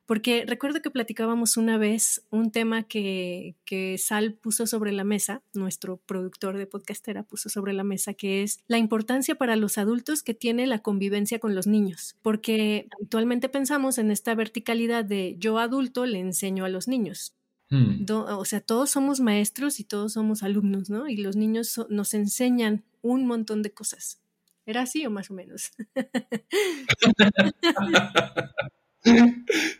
Porque 0.08 0.44
recuerdo 0.46 0.80
que 0.80 0.90
platicábamos 0.90 1.58
una 1.58 1.76
vez 1.76 2.22
un 2.30 2.50
tema 2.50 2.84
que, 2.84 3.56
que, 3.66 3.98
Sal 3.98 4.32
puso 4.32 4.66
sobre 4.66 4.90
la 4.90 5.04
mesa, 5.04 5.42
nuestro 5.52 5.98
productor 5.98 6.56
de 6.56 6.66
podcastera 6.66 7.24
puso 7.24 7.50
sobre 7.50 7.74
la 7.74 7.84
mesa, 7.84 8.14
que 8.14 8.42
es 8.42 8.64
la 8.68 8.78
importancia 8.78 9.34
para 9.34 9.54
los 9.54 9.76
adultos 9.76 10.22
que 10.22 10.32
tiene 10.32 10.66
la 10.66 10.78
convivencia 10.78 11.38
con 11.38 11.54
los 11.54 11.66
niños. 11.66 12.16
Porque 12.22 12.88
actualmente 13.02 13.50
pensamos 13.50 13.98
en 13.98 14.10
esta 14.10 14.34
verticalidad 14.34 15.04
de 15.04 15.36
yo 15.38 15.58
adulto 15.58 16.06
le 16.06 16.20
enseño 16.20 16.64
a 16.64 16.70
los 16.70 16.88
niños, 16.88 17.34
Hmm. 17.70 18.06
o 18.10 18.44
sea, 18.46 18.62
todos 18.62 18.88
somos 18.88 19.20
maestros 19.20 19.78
y 19.78 19.84
todos 19.84 20.14
somos 20.14 20.42
alumnos, 20.42 20.88
¿no? 20.88 21.06
Y 21.06 21.18
los 21.18 21.36
niños 21.36 21.78
nos 21.90 22.14
enseñan 22.14 22.82
un 23.02 23.26
montón 23.26 23.60
de 23.60 23.72
cosas. 23.72 24.22
¿Era 24.64 24.82
así 24.82 25.04
o 25.04 25.10
más 25.10 25.30
o 25.30 25.34
menos? 25.34 25.72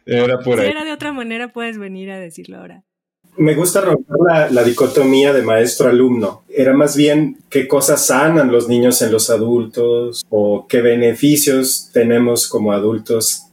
era 0.06 0.38
por 0.40 0.60
ahí. 0.60 0.66
Si 0.66 0.70
era 0.72 0.84
de 0.84 0.92
otra 0.92 1.12
manera, 1.12 1.52
puedes 1.52 1.78
venir 1.78 2.10
a 2.10 2.18
decirlo 2.18 2.58
ahora. 2.58 2.84
Me 3.36 3.54
gusta 3.54 3.80
romper 3.80 4.16
la, 4.26 4.50
la 4.50 4.64
dicotomía 4.64 5.32
de 5.32 5.42
maestro-alumno. 5.42 6.44
Era 6.48 6.74
más 6.74 6.96
bien 6.96 7.38
qué 7.48 7.68
cosas 7.68 8.06
sanan 8.06 8.50
los 8.50 8.68
niños 8.68 9.00
en 9.02 9.12
los 9.12 9.30
adultos 9.30 10.26
o 10.28 10.66
qué 10.68 10.80
beneficios 10.80 11.90
tenemos 11.92 12.48
como 12.48 12.72
adultos 12.72 13.44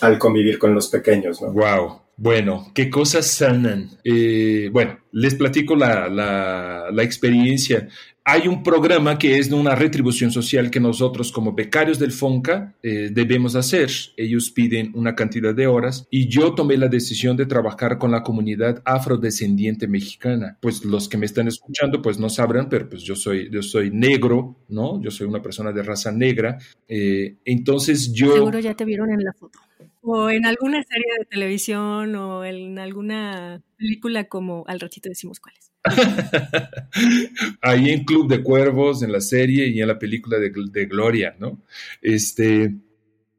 al 0.00 0.18
convivir 0.18 0.58
con 0.58 0.74
los 0.74 0.88
pequeños, 0.88 1.42
¿no? 1.42 1.52
Wow. 1.52 2.04
Bueno, 2.16 2.70
¿qué 2.74 2.90
cosas 2.90 3.26
sanan? 3.26 3.90
Eh, 4.04 4.68
bueno, 4.72 4.98
les 5.10 5.34
platico 5.34 5.74
la, 5.74 6.08
la, 6.08 7.02
experiencia. 7.02 7.88
Hay 8.26 8.48
un 8.48 8.62
programa 8.62 9.18
que 9.18 9.38
es 9.38 9.50
de 9.50 9.54
una 9.54 9.74
retribución 9.74 10.30
social 10.30 10.70
que 10.70 10.80
nosotros 10.80 11.30
como 11.30 11.52
becarios 11.52 11.98
del 11.98 12.10
FONCA 12.10 12.74
eh, 12.82 13.10
debemos 13.12 13.54
hacer. 13.54 13.90
Ellos 14.16 14.50
piden 14.50 14.92
una 14.94 15.14
cantidad 15.14 15.54
de 15.54 15.66
horas 15.66 16.06
y 16.08 16.26
yo 16.26 16.54
tomé 16.54 16.78
la 16.78 16.88
decisión 16.88 17.36
de 17.36 17.44
trabajar 17.44 17.98
con 17.98 18.12
la 18.12 18.22
comunidad 18.22 18.80
afrodescendiente 18.86 19.86
mexicana. 19.86 20.56
Pues 20.62 20.86
los 20.86 21.06
que 21.06 21.18
me 21.18 21.26
están 21.26 21.48
escuchando 21.48 22.00
pues 22.00 22.18
no 22.18 22.30
sabrán, 22.30 22.70
pero 22.70 22.88
pues 22.88 23.02
yo 23.02 23.14
soy, 23.14 23.50
yo 23.50 23.62
soy 23.62 23.90
negro, 23.90 24.56
¿no? 24.70 25.02
Yo 25.02 25.10
soy 25.10 25.26
una 25.26 25.42
persona 25.42 25.70
de 25.70 25.82
raza 25.82 26.10
negra. 26.10 26.56
Eh, 26.88 27.36
entonces 27.44 28.10
yo... 28.10 28.32
Seguro 28.32 28.58
ya 28.58 28.72
te 28.72 28.86
vieron 28.86 29.10
en 29.10 29.22
la 29.22 29.34
foto. 29.34 29.58
O 30.06 30.28
en 30.28 30.44
alguna 30.44 30.82
serie 30.82 31.06
de 31.18 31.24
televisión 31.24 32.14
o 32.14 32.44
en 32.44 32.78
alguna 32.78 33.62
película 33.78 34.24
como 34.24 34.64
al 34.66 34.78
ratito 34.78 35.08
decimos 35.08 35.40
cuáles. 35.40 35.72
Ahí 37.62 37.90
en 37.90 38.04
Club 38.04 38.28
de 38.28 38.42
Cuervos, 38.42 39.02
en 39.02 39.12
la 39.12 39.22
serie 39.22 39.68
y 39.68 39.80
en 39.80 39.88
la 39.88 39.98
película 39.98 40.38
de, 40.38 40.52
de 40.70 40.86
Gloria, 40.86 41.34
¿no? 41.38 41.62
Este, 42.02 42.74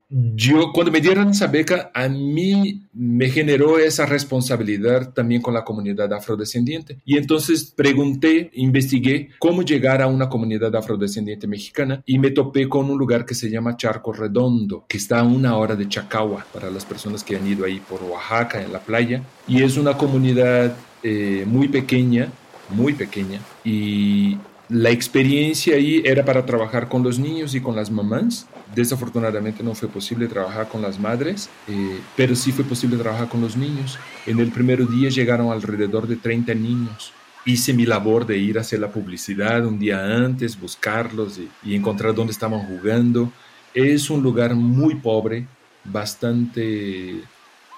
yo 0.10 0.72
cuando 0.72 0.92
me 0.92 1.02
dieron 1.02 1.30
esa 1.30 1.48
beca, 1.48 1.92
a 1.94 2.08
mí 2.08 2.84
me 2.94 3.30
generó 3.30 3.80
esa 3.80 4.06
responsabilidad 4.06 5.14
también 5.14 5.42
con 5.42 5.54
la 5.54 5.64
comunidad 5.64 6.14
afrodescendiente. 6.14 7.00
Y 7.06 7.18
entonces 7.18 7.74
pregunté, 7.76 8.52
investigué 8.54 9.30
cómo 9.40 9.64
llegar 9.64 10.02
a 10.02 10.08
una 10.08 10.30
comunidad 10.30 10.76
afrodescendiente 10.76 11.48
mexicana 11.48 12.04
y 12.06 12.20
me 12.20 12.32
topé 12.32 12.70
con 12.70 12.90
un 12.90 12.98
lugar 12.98 13.26
que 13.26 13.34
se 13.34 13.50
llama 13.50 13.78
Charco 13.78 14.14
Redondo, 14.14 14.86
que 14.88 14.98
está 14.98 15.20
a 15.20 15.24
una 15.24 15.58
hora 15.58 15.76
de 15.76 15.90
Chacagua, 15.90 16.46
para 16.54 16.70
las 16.70 16.86
personas 16.86 17.24
que 17.24 17.36
han 17.36 17.48
ido 17.48 17.66
ahí 17.66 17.80
por 17.80 18.04
Oaxaca, 18.04 18.62
en 18.62 18.72
la 18.72 18.80
playa. 18.80 19.24
Y 19.48 19.64
es 19.64 19.76
una 19.76 19.98
comunidad 19.98 20.76
eh, 21.02 21.46
muy 21.48 21.68
pequeña, 21.68 22.32
muy 22.70 22.94
pequeña, 22.94 23.40
y 23.64 24.38
la 24.70 24.90
experiencia 24.90 25.76
ahí 25.76 26.02
era 26.06 26.26
para 26.26 26.46
trabajar 26.46 26.90
con 26.90 27.04
los 27.04 27.20
niños 27.20 27.54
y 27.56 27.62
con 27.62 27.76
las 27.76 27.92
mamás. 27.92 28.48
Desafortunadamente 28.74 29.64
no 29.64 29.76
fue 29.76 29.88
posible 29.88 30.28
trabajar 30.28 30.68
con 30.68 30.82
las 30.82 31.00
madres, 31.00 31.50
eh, 31.68 32.00
pero 32.16 32.36
sí 32.36 32.52
fue 32.52 32.66
posible 32.66 32.98
trabajar 32.98 33.30
con 33.30 33.42
los 33.42 33.56
niños. 33.56 34.00
En 34.26 34.40
el 34.40 34.52
primer 34.52 34.88
día 34.88 35.10
llegaron 35.10 35.52
alrededor 35.52 36.08
de 36.08 36.16
30 36.16 36.54
niños. 36.56 37.14
Hice 37.46 37.74
mi 37.74 37.86
labor 37.86 38.26
de 38.26 38.38
ir 38.38 38.58
a 38.58 38.62
hacer 38.62 38.80
la 38.80 38.92
publicidad 38.92 39.66
un 39.66 39.78
día 39.78 40.04
antes, 40.04 40.60
buscarlos 40.60 41.40
y, 41.64 41.76
encontrar 41.76 42.16
dónde 42.16 42.32
estaban 42.32 42.62
jugando. 42.62 43.32
Es 43.74 44.10
un 44.10 44.24
lugar 44.24 44.56
muy 44.56 44.96
pobre, 44.96 45.46
bastante... 45.84 47.22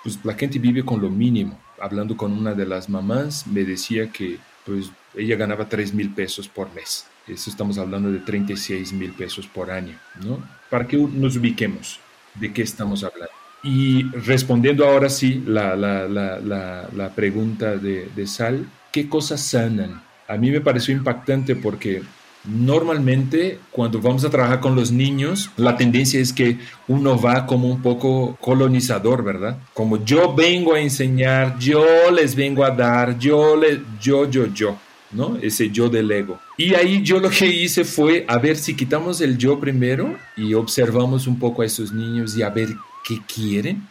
Pues 0.04 0.20
la 0.24 0.36
gente 0.36 0.58
vive 0.58 0.86
con 0.86 1.02
lo 1.02 1.10
mínimo. 1.10 1.60
Hablando 1.82 2.16
con 2.16 2.32
una 2.32 2.54
de 2.54 2.66
las 2.66 2.88
mamás, 2.88 3.46
me 3.46 3.66
decía 3.66 4.10
que 4.10 4.38
pues 4.66 4.90
ella 5.16 5.36
ganaba 5.36 5.68
3 5.68 5.94
mil 5.94 6.14
pesos 6.14 6.48
por 6.48 6.74
mes. 6.74 7.06
Eso 7.28 7.50
estamos 7.50 7.78
hablando 7.78 8.10
de 8.10 8.20
36 8.20 8.94
mil 8.94 9.12
pesos 9.12 9.48
por 9.48 9.70
año, 9.70 10.00
¿no? 10.24 10.40
Para 10.70 10.88
que 10.88 10.98
nos 10.98 11.36
ubiquemos 11.38 12.00
de 12.36 12.54
qué 12.54 12.62
estamos 12.62 13.04
hablando. 13.04 13.32
Y 13.64 14.04
respondiendo 14.12 14.86
ahora 14.86 15.10
sí 15.10 15.44
la, 15.46 15.76
la, 15.76 16.08
la, 16.08 16.88
la 16.94 17.10
pregunta 17.16 17.76
de, 17.76 18.10
de 18.16 18.28
Sal, 18.28 18.68
¿qué 18.92 19.10
cosas 19.10 19.42
sanan? 19.42 20.02
A 20.28 20.38
mí 20.38 20.52
me 20.52 20.62
pareció 20.62 20.94
impactante 20.94 21.56
porque 21.56 22.04
Normalmente, 22.48 23.60
cuando 23.72 24.00
vamos 24.00 24.24
a 24.24 24.30
trabajar 24.30 24.62
con 24.62 24.74
los 24.74 24.90
niños, 24.90 25.52
la 25.58 25.76
tendencia 25.76 26.22
es 26.22 26.32
que 26.32 26.58
uno 26.88 27.20
va 27.20 27.46
como 27.46 27.68
un 27.68 27.82
poco 27.82 28.38
colonizador, 28.40 29.22
¿verdad? 29.22 29.58
Como 29.74 30.04
yo 30.06 30.34
vengo 30.34 30.74
a 30.74 30.80
enseñar, 30.80 31.60
yo 31.60 31.84
les 32.10 32.36
vengo 32.36 32.64
a 32.64 32.72
dar, 32.72 33.20
yo, 33.20 33.58
le, 33.58 33.82
yo, 34.00 34.30
yo, 34.30 34.46
yo. 34.54 34.78
¿No? 35.12 35.38
Ese 35.42 35.70
yo 35.70 35.90
del 35.90 36.12
ego. 36.12 36.40
Y 36.58 36.74
ahí 36.76 37.02
yo 37.04 37.20
lo 37.20 37.30
que 37.30 37.48
hice 37.48 37.84
fue 37.84 38.26
a 38.28 38.38
ver 38.38 38.58
si 38.58 38.76
quitamos 38.76 39.22
el 39.22 39.38
yo 39.38 39.60
primero 39.60 40.18
y 40.36 40.54
observamos 40.54 41.28
un 41.28 41.40
poco 41.40 41.62
a 41.62 41.66
esos 41.66 41.92
niños 41.92 42.36
y 42.38 42.44
a 42.44 42.50
ver 42.50 42.70
qué 43.06 43.20
quieren. 43.28 43.88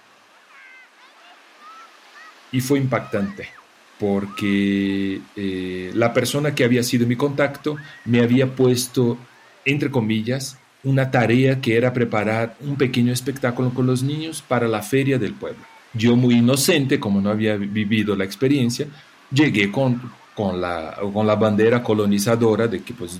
Y 2.52 2.60
fue 2.60 2.78
impactante 2.78 3.48
porque 3.98 5.20
eh, 5.36 5.90
la 5.94 6.12
persona 6.12 6.54
que 6.54 6.64
había 6.64 6.82
sido 6.82 7.06
mi 7.06 7.16
contacto 7.16 7.76
me 8.04 8.20
había 8.20 8.54
puesto, 8.54 9.18
entre 9.64 9.90
comillas, 9.90 10.58
una 10.84 11.10
tarea 11.10 11.60
que 11.60 11.76
era 11.76 11.92
preparar 11.92 12.56
un 12.60 12.76
pequeño 12.76 13.12
espectáculo 13.12 13.72
con 13.72 13.86
los 13.86 14.02
niños 14.02 14.42
para 14.46 14.68
la 14.68 14.82
feria 14.82 15.18
del 15.18 15.32
pueblo. 15.32 15.64
Yo 15.94 16.14
muy 16.14 16.34
inocente, 16.34 17.00
como 17.00 17.20
no 17.20 17.30
había 17.30 17.56
vivido 17.56 18.14
la 18.14 18.24
experiencia, 18.24 18.86
llegué 19.32 19.72
con 19.72 20.00
con 20.36 20.60
la, 20.60 20.96
con 21.12 21.26
la 21.26 21.34
bandera 21.34 21.82
colonizadora 21.82 22.68
de 22.68 22.82
que 22.82 22.92
pues 22.92 23.18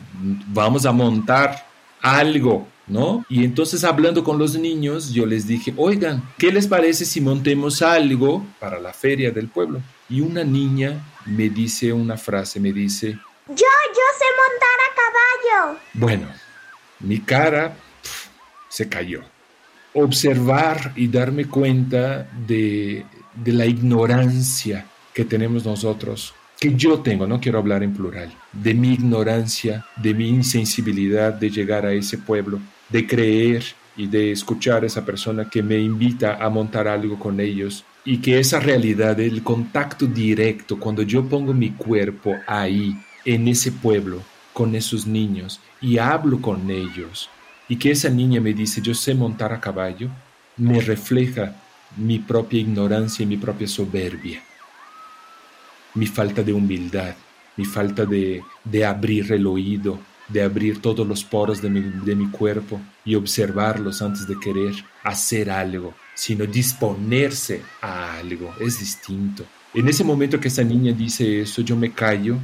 vamos 0.49 0.85
a 0.85 0.93
montar 0.93 1.67
algo, 2.03 2.69
¿no? 2.87 3.25
Y 3.31 3.43
entonces 3.43 3.83
hablando 3.85 4.23
con 4.23 4.39
los 4.39 4.57
niños, 4.57 5.13
yo 5.13 5.25
les 5.25 5.47
dije, 5.47 5.73
oigan, 5.79 6.23
¿qué 6.37 6.53
les 6.53 6.67
parece 6.67 7.07
si 7.07 7.23
montemos 7.23 7.81
algo 7.81 8.45
para 8.61 8.79
la 8.79 8.93
feria 8.93 9.31
del 9.31 9.49
pueblo? 9.49 9.81
Y 10.11 10.21
una 10.21 10.45
niña 10.45 11.03
me 11.25 11.49
dice 11.49 11.91
una 11.93 12.19
frase, 12.19 12.61
me 12.61 12.73
dice, 12.73 13.13
yo, 13.49 13.55
yo 13.55 14.07
sé 14.19 14.27
montar 14.43 14.79
a 14.85 14.95
caballo. 15.65 15.79
Bueno, 15.95 16.29
mi 17.01 17.19
cara 17.21 17.75
se 18.69 18.89
cayó. 18.91 19.23
Observar 19.95 20.93
y 20.97 21.09
darme 21.09 21.47
cuenta 21.47 22.29
de, 22.47 23.07
de 23.35 23.53
la 23.53 23.65
ignorancia 23.65 24.87
que 25.15 25.25
tenemos 25.25 25.65
nosotros 25.65 26.35
que 26.59 26.75
yo 26.75 27.01
tengo, 27.01 27.27
no 27.27 27.41
quiero 27.41 27.59
hablar 27.59 27.83
en 27.83 27.93
plural, 27.93 28.33
de 28.53 28.75
mi 28.75 28.95
ignorancia, 28.95 29.85
de 29.97 30.15
mi 30.15 30.29
insensibilidad 30.29 31.33
de 31.33 31.51
llegar 31.51 31.85
a 31.85 31.93
ese 31.93 32.19
pueblo, 32.19 32.61
de 32.89 33.07
creer 33.07 33.65
y 33.97 34.07
de 34.07 34.33
escuchar 34.33 34.83
a 34.83 34.87
esa 34.87 35.05
persona 35.05 35.49
que 35.51 35.63
me 35.63 35.79
invita 35.79 36.37
a 36.37 36.49
montar 36.49 36.89
algo 36.89 37.19
con 37.19 37.41
ellos 37.41 37.85
y 38.05 38.19
que 38.19 38.39
esa 38.39 38.61
realidad, 38.61 39.19
el 39.21 39.43
contacto 39.43 40.07
directo, 40.07 40.79
cuando 40.79 41.03
yo 41.03 41.25
pongo 41.29 41.53
mi 41.53 41.71
cuerpo 41.71 42.35
ahí, 42.47 42.97
en 43.25 43.49
ese 43.49 43.73
pueblo, 43.73 44.23
con 44.53 44.75
esos 44.75 45.07
niños 45.07 45.61
y 45.83 45.99
hablo 45.99 46.41
con 46.41 46.71
ellos 46.71 47.29
y 47.69 47.77
que 47.77 47.91
esa 47.91 48.09
niña 48.09 48.41
me 48.41 48.55
dice 48.55 48.81
yo 48.81 48.95
sé 48.95 49.15
montar 49.15 49.53
a 49.53 49.61
caballo, 49.61 50.09
me 50.57 50.81
refleja 50.81 51.55
mi 51.97 52.21
propia 52.21 52.61
ignorancia 52.61 53.25
y 53.25 53.27
mi 53.27 53.37
propia 53.37 53.69
soberbia 53.69 54.43
mi 55.97 56.07
falta 56.07 56.43
de 56.43 56.53
humildad, 56.53 57.15
mi 57.57 57.65
falta 57.65 58.05
de, 58.05 58.43
abrir 58.87 59.33
el 59.33 59.47
oído, 59.47 59.99
de 60.29 60.43
abrir 60.43 60.81
todos 60.81 61.07
los 61.07 61.25
poros 61.25 61.61
de 61.61 61.71
mi, 61.71 61.81
de 61.81 62.15
mi 62.15 62.31
cuerpo 62.31 62.81
y 63.05 63.15
observarlos 63.15 64.03
antes 64.03 64.27
de 64.29 64.39
querer 64.39 64.75
hacer 65.03 65.51
algo, 65.51 65.95
sino 66.15 66.45
disponerse 66.47 67.63
a 67.81 68.19
algo. 68.19 68.55
Es 68.61 68.79
distinto. 68.79 69.45
En 69.73 69.89
ese 69.89 70.05
momento 70.05 70.39
que 70.39 70.49
esa 70.49 70.63
niña 70.63 70.93
dice 70.93 71.41
eso, 71.41 71.63
yo 71.63 71.77
me 71.77 71.93
callo 71.93 72.37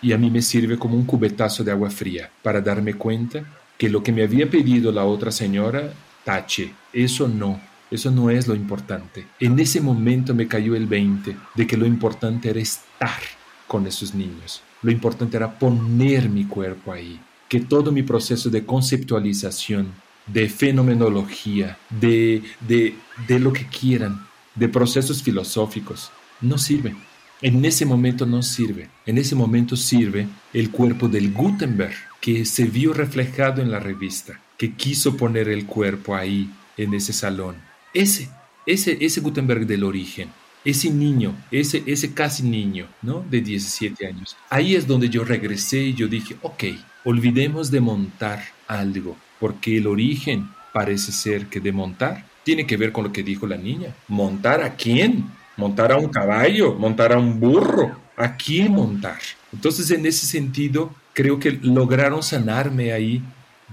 y 0.00 0.12
a 0.12 0.18
mí 0.18 0.30
me 0.30 0.42
sirve 0.42 0.78
como 0.78 0.96
un 0.96 1.04
cubetazo 1.04 1.64
de 1.64 1.72
agua 1.72 1.90
fría 1.90 2.30
para 2.42 2.60
darme 2.60 2.94
cuenta 2.94 3.44
que 3.76 3.88
lo 3.88 4.02
que 4.02 4.12
me 4.12 4.22
había 4.22 4.48
pedido 4.48 4.92
la 4.92 5.04
otra 5.04 5.32
señora, 5.32 5.92
tache, 6.24 6.72
eso 6.92 7.26
no, 7.28 7.60
eso 7.90 8.10
no 8.10 8.30
es 8.30 8.46
lo 8.46 8.54
importante. 8.54 9.26
En 9.40 9.58
ese 9.58 9.80
momento 9.80 10.34
me 10.34 10.46
cayó 10.46 10.76
el 10.76 10.86
20 10.86 11.36
de 11.56 11.66
que 11.66 11.76
lo 11.76 11.86
importante 11.86 12.48
era 12.48 12.60
estar 12.60 13.20
con 13.66 13.86
esos 13.86 14.14
niños. 14.14 14.62
Lo 14.82 14.92
importante 14.92 15.36
era 15.36 15.58
poner 15.58 16.28
mi 16.28 16.44
cuerpo 16.44 16.92
ahí. 16.92 17.20
Que 17.48 17.60
todo 17.60 17.90
mi 17.90 18.04
proceso 18.04 18.48
de 18.48 18.64
conceptualización, 18.64 19.92
de 20.26 20.48
fenomenología, 20.48 21.78
de, 21.88 22.42
de, 22.60 22.94
de 23.26 23.40
lo 23.40 23.52
que 23.52 23.66
quieran, 23.66 24.24
de 24.54 24.68
procesos 24.68 25.22
filosóficos, 25.22 26.12
no 26.40 26.58
sirve. 26.58 26.94
En 27.42 27.64
ese 27.64 27.84
momento 27.86 28.24
no 28.24 28.42
sirve. 28.42 28.88
En 29.04 29.18
ese 29.18 29.34
momento 29.34 29.74
sirve 29.74 30.28
el 30.52 30.70
cuerpo 30.70 31.08
del 31.08 31.32
Gutenberg, 31.32 31.94
que 32.20 32.44
se 32.44 32.66
vio 32.66 32.92
reflejado 32.92 33.62
en 33.62 33.72
la 33.72 33.80
revista, 33.80 34.40
que 34.56 34.74
quiso 34.74 35.16
poner 35.16 35.48
el 35.48 35.66
cuerpo 35.66 36.14
ahí, 36.14 36.48
en 36.76 36.94
ese 36.94 37.12
salón 37.12 37.69
ese, 37.94 38.28
ese, 38.66 38.98
ese 39.00 39.20
Gutenberg 39.20 39.66
del 39.66 39.84
origen, 39.84 40.30
ese 40.64 40.90
niño, 40.90 41.34
ese, 41.50 41.82
ese 41.86 42.12
casi 42.12 42.42
niño, 42.42 42.86
¿no? 43.02 43.24
De 43.28 43.40
17 43.40 44.06
años. 44.06 44.36
Ahí 44.48 44.74
es 44.74 44.86
donde 44.86 45.08
yo 45.08 45.24
regresé 45.24 45.78
y 45.78 45.94
yo 45.94 46.08
dije, 46.08 46.36
ok, 46.42 46.64
olvidemos 47.04 47.70
de 47.70 47.80
montar 47.80 48.42
algo, 48.68 49.16
porque 49.38 49.78
el 49.78 49.86
origen 49.86 50.48
parece 50.72 51.12
ser 51.12 51.46
que 51.46 51.60
de 51.60 51.72
montar 51.72 52.26
tiene 52.44 52.66
que 52.66 52.76
ver 52.76 52.92
con 52.92 53.04
lo 53.04 53.12
que 53.12 53.22
dijo 53.22 53.46
la 53.46 53.56
niña. 53.56 53.94
¿Montar 54.08 54.62
a 54.62 54.74
quién? 54.74 55.30
¿Montar 55.56 55.92
a 55.92 55.96
un 55.96 56.08
caballo? 56.08 56.74
¿Montar 56.74 57.12
a 57.12 57.18
un 57.18 57.38
burro? 57.38 57.96
¿A 58.16 58.36
quién 58.36 58.72
montar? 58.72 59.18
Entonces, 59.52 59.90
en 59.90 60.06
ese 60.06 60.26
sentido, 60.26 60.94
creo 61.12 61.38
que 61.38 61.52
lograron 61.52 62.22
sanarme 62.22 62.92
ahí 62.92 63.22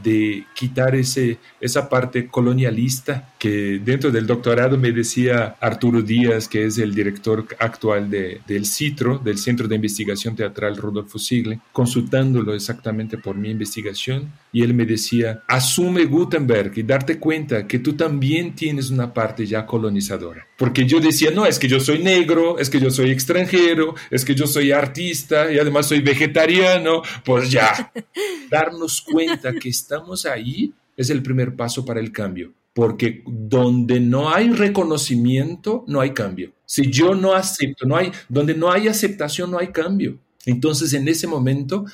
de 0.04 0.46
quitar 0.56 0.96
ese, 0.96 1.38
esa 1.60 1.90
parte 1.90 2.28
colonialista 2.28 3.34
que 3.40 3.80
dentro 3.84 4.12
del 4.12 4.26
doctorado 4.28 4.78
me 4.78 4.92
decía 4.92 5.56
Arturo 5.60 6.02
Díaz, 6.02 6.48
que 6.48 6.66
es 6.66 6.78
el 6.78 6.94
director 6.94 7.46
actual 7.60 8.10
de, 8.10 8.42
del 8.48 8.66
CITRO, 8.66 9.20
del 9.20 9.38
Centro 9.38 9.68
de 9.68 9.76
Investigación 9.76 10.36
Teatral 10.36 10.78
Rodolfo 10.78 11.20
Sigle, 11.20 11.60
consultándolo 11.72 12.54
exactamente 12.54 13.18
por 13.18 13.36
mi 13.36 13.50
investigación, 13.50 14.32
y 14.52 14.64
él 14.64 14.74
me 14.74 14.86
decía, 14.86 15.44
asume 15.48 16.06
Gutenberg 16.06 16.72
y 16.76 16.84
darte 16.84 17.20
cuenta 17.20 17.68
que 17.68 17.80
tú 17.80 17.94
también 17.94 18.56
tienes 18.56 18.90
una 18.90 19.14
parte 19.14 19.46
ya 19.46 19.66
colonizadora. 19.66 20.48
Porque 20.58 20.86
yo 20.86 21.00
decía, 21.00 21.30
no, 21.32 21.46
es 21.46 21.60
que 21.60 21.68
yo 21.68 21.80
soy 21.80 22.00
negro, 22.00 22.58
es 22.58 22.70
que 22.70 22.80
yo 22.80 22.90
soy 22.90 23.12
extranjero, 23.12 23.94
es 24.10 24.26
que 24.26 24.34
yo 24.34 24.48
soy 24.48 24.72
artista 24.72 25.52
y 25.52 25.60
además 25.60 25.88
soy 25.88 26.02
vegetariano, 26.02 27.04
pues 27.24 27.52
ya, 27.52 27.92
darnos 28.50 29.02
cuenta 29.02 29.54
que 29.54 29.70
estamos 29.88 30.26
ahí 30.26 30.74
es 30.96 31.10
el 31.10 31.24
primer 31.24 31.56
paso 31.56 31.86
para 31.86 32.00
el 32.00 32.12
cambio 32.12 32.52
porque 32.78 33.24
donde 33.26 34.00
no 34.00 34.30
hay 34.30 34.50
reconocimiento, 34.50 35.84
no 35.88 36.00
hay 36.00 36.12
cambio. 36.12 36.52
Si 36.64 36.92
yo 36.92 37.16
no 37.16 37.34
acepto, 37.34 37.88
no 37.88 37.98
hay, 37.98 38.12
donde 38.30 38.54
no 38.54 38.72
hay 38.72 38.88
aceptación, 38.88 39.50
no 39.50 39.58
hay 39.58 39.70
cambio. 39.70 40.20
Entonces, 40.46 40.94
en 40.94 41.08
ese 41.08 41.26
momento, 41.26 41.86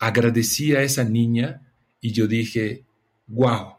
agradecí 0.00 0.74
a 0.74 0.82
esa 0.82 1.04
niña 1.04 1.62
y 2.00 2.10
yo 2.10 2.26
dije, 2.26 2.82
wow, 3.28 3.76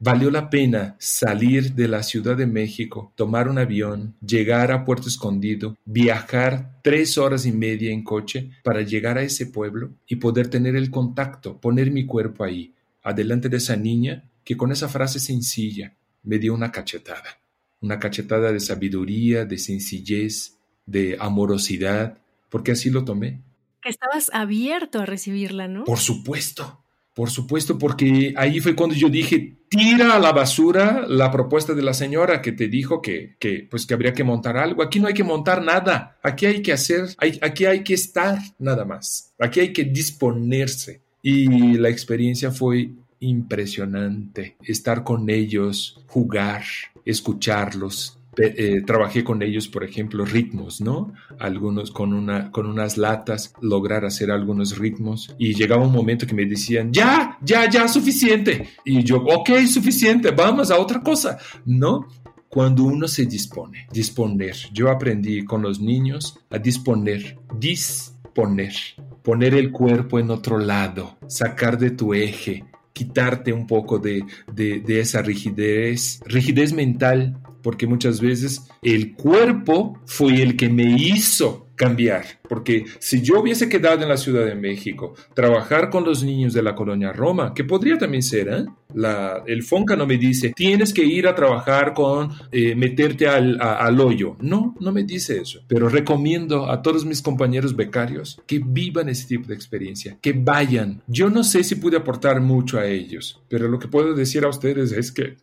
valió 0.00 0.30
la 0.30 0.50
pena 0.50 0.96
salir 0.98 1.72
de 1.72 1.88
la 1.88 2.02
Ciudad 2.02 2.36
de 2.36 2.46
México, 2.46 3.10
tomar 3.14 3.48
un 3.48 3.56
avión, 3.56 4.14
llegar 4.20 4.70
a 4.70 4.84
Puerto 4.84 5.08
Escondido, 5.08 5.78
viajar 5.86 6.78
tres 6.82 7.16
horas 7.16 7.46
y 7.46 7.52
media 7.52 7.90
en 7.90 8.04
coche 8.04 8.50
para 8.62 8.82
llegar 8.82 9.16
a 9.16 9.22
ese 9.22 9.46
pueblo 9.46 9.92
y 10.06 10.16
poder 10.16 10.48
tener 10.48 10.76
el 10.76 10.90
contacto, 10.90 11.58
poner 11.58 11.90
mi 11.90 12.04
cuerpo 12.04 12.44
ahí, 12.44 12.74
adelante 13.02 13.48
de 13.48 13.56
esa 13.56 13.76
niña 13.76 14.28
que 14.44 14.56
con 14.56 14.72
esa 14.72 14.88
frase 14.88 15.20
sencilla 15.20 15.94
me 16.22 16.38
dio 16.38 16.54
una 16.54 16.72
cachetada, 16.72 17.40
una 17.80 17.98
cachetada 17.98 18.52
de 18.52 18.60
sabiduría, 18.60 19.44
de 19.44 19.58
sencillez, 19.58 20.56
de 20.86 21.16
amorosidad, 21.20 22.18
porque 22.48 22.72
así 22.72 22.90
lo 22.90 23.04
tomé. 23.04 23.40
Que 23.80 23.88
estabas 23.88 24.30
abierto 24.32 25.00
a 25.00 25.06
recibirla, 25.06 25.68
¿no? 25.68 25.84
Por 25.84 25.98
supuesto, 25.98 26.82
por 27.14 27.30
supuesto, 27.30 27.78
porque 27.78 28.32
ahí 28.36 28.60
fue 28.60 28.74
cuando 28.74 28.94
yo 28.94 29.08
dije, 29.08 29.56
tira 29.68 30.14
a 30.14 30.18
la 30.18 30.32
basura 30.32 31.04
la 31.06 31.30
propuesta 31.30 31.74
de 31.74 31.82
la 31.82 31.92
señora 31.92 32.40
que 32.40 32.52
te 32.52 32.68
dijo 32.68 33.02
que, 33.02 33.36
que, 33.38 33.66
pues 33.70 33.84
que 33.84 33.94
habría 33.94 34.14
que 34.14 34.24
montar 34.24 34.56
algo. 34.56 34.82
Aquí 34.82 34.98
no 34.98 35.08
hay 35.08 35.14
que 35.14 35.24
montar 35.24 35.62
nada, 35.62 36.18
aquí 36.22 36.46
hay 36.46 36.62
que 36.62 36.72
hacer, 36.72 37.14
aquí 37.18 37.66
hay 37.66 37.84
que 37.84 37.94
estar 37.94 38.38
nada 38.58 38.84
más, 38.84 39.34
aquí 39.38 39.60
hay 39.60 39.72
que 39.72 39.84
disponerse. 39.84 41.01
Y 41.22 41.74
la 41.74 41.88
experiencia 41.88 42.50
fue 42.50 42.90
impresionante, 43.20 44.56
estar 44.64 45.04
con 45.04 45.30
ellos, 45.30 46.02
jugar, 46.08 46.64
escucharlos, 47.04 48.18
eh, 48.38 48.82
trabajé 48.86 49.22
con 49.22 49.42
ellos, 49.42 49.68
por 49.68 49.84
ejemplo, 49.84 50.24
ritmos, 50.24 50.80
¿no? 50.80 51.12
Algunos 51.38 51.90
con, 51.90 52.14
una, 52.14 52.50
con 52.50 52.66
unas 52.66 52.96
latas, 52.96 53.52
lograr 53.60 54.06
hacer 54.06 54.30
algunos 54.30 54.78
ritmos. 54.78 55.34
Y 55.38 55.54
llegaba 55.54 55.84
un 55.84 55.92
momento 55.92 56.26
que 56.26 56.34
me 56.34 56.46
decían, 56.46 56.92
ya, 56.92 57.36
ya, 57.42 57.68
ya, 57.68 57.86
suficiente. 57.88 58.70
Y 58.86 59.04
yo, 59.04 59.18
ok, 59.18 59.50
suficiente, 59.66 60.30
vamos 60.30 60.70
a 60.70 60.78
otra 60.78 61.02
cosa, 61.02 61.38
¿no? 61.66 62.08
Cuando 62.48 62.84
uno 62.84 63.06
se 63.06 63.26
dispone, 63.26 63.86
disponer. 63.92 64.56
Yo 64.72 64.90
aprendí 64.90 65.44
con 65.44 65.60
los 65.60 65.80
niños 65.80 66.38
a 66.50 66.58
disponer, 66.58 67.38
disponer, 67.58 68.74
poner 69.22 69.54
el 69.54 69.70
cuerpo 69.70 70.18
en 70.18 70.30
otro 70.30 70.58
lado, 70.58 71.16
sacar 71.26 71.78
de 71.78 71.90
tu 71.90 72.14
eje, 72.14 72.64
quitarte 72.92 73.52
un 73.52 73.66
poco 73.66 73.98
de, 73.98 74.24
de, 74.52 75.00
esa 75.00 75.22
rigidez, 75.22 76.20
rigidez 76.26 76.72
mental 76.72 77.38
porque 77.62 77.86
muchas 77.86 78.20
veces 78.20 78.68
el 78.82 79.14
cuerpo 79.14 79.98
fue 80.04 80.42
el 80.42 80.56
que 80.56 80.68
me 80.68 80.84
hizo 81.00 81.68
cambiar, 81.82 82.24
porque 82.48 82.84
si 83.00 83.22
yo 83.22 83.40
hubiese 83.40 83.68
quedado 83.68 84.02
en 84.02 84.08
la 84.08 84.16
Ciudad 84.16 84.46
de 84.46 84.54
México, 84.54 85.14
trabajar 85.34 85.90
con 85.90 86.04
los 86.04 86.22
niños 86.22 86.54
de 86.54 86.62
la 86.62 86.76
colonia 86.76 87.12
Roma, 87.12 87.52
que 87.52 87.64
podría 87.64 87.98
también 87.98 88.22
ser, 88.22 88.48
¿eh? 88.48 88.66
la, 88.94 89.42
el 89.48 89.64
Fonca 89.64 89.96
no 89.96 90.06
me 90.06 90.16
dice, 90.16 90.52
tienes 90.54 90.92
que 90.92 91.04
ir 91.04 91.26
a 91.26 91.34
trabajar 91.34 91.92
con, 91.92 92.30
eh, 92.52 92.76
meterte 92.76 93.26
al, 93.26 93.60
al 93.60 93.98
hoyo. 94.00 94.36
No, 94.40 94.76
no 94.78 94.92
me 94.92 95.02
dice 95.02 95.40
eso, 95.40 95.64
pero 95.66 95.88
recomiendo 95.88 96.70
a 96.70 96.82
todos 96.82 97.04
mis 97.04 97.20
compañeros 97.20 97.74
becarios 97.74 98.40
que 98.46 98.60
vivan 98.64 99.08
ese 99.08 99.26
tipo 99.26 99.48
de 99.48 99.54
experiencia, 99.56 100.16
que 100.20 100.34
vayan. 100.34 101.02
Yo 101.08 101.30
no 101.30 101.42
sé 101.42 101.64
si 101.64 101.74
pude 101.74 101.96
aportar 101.96 102.40
mucho 102.40 102.78
a 102.78 102.86
ellos, 102.86 103.42
pero 103.48 103.66
lo 103.66 103.80
que 103.80 103.88
puedo 103.88 104.14
decir 104.14 104.44
a 104.44 104.50
ustedes 104.50 104.92
es 104.92 105.10
que 105.10 105.34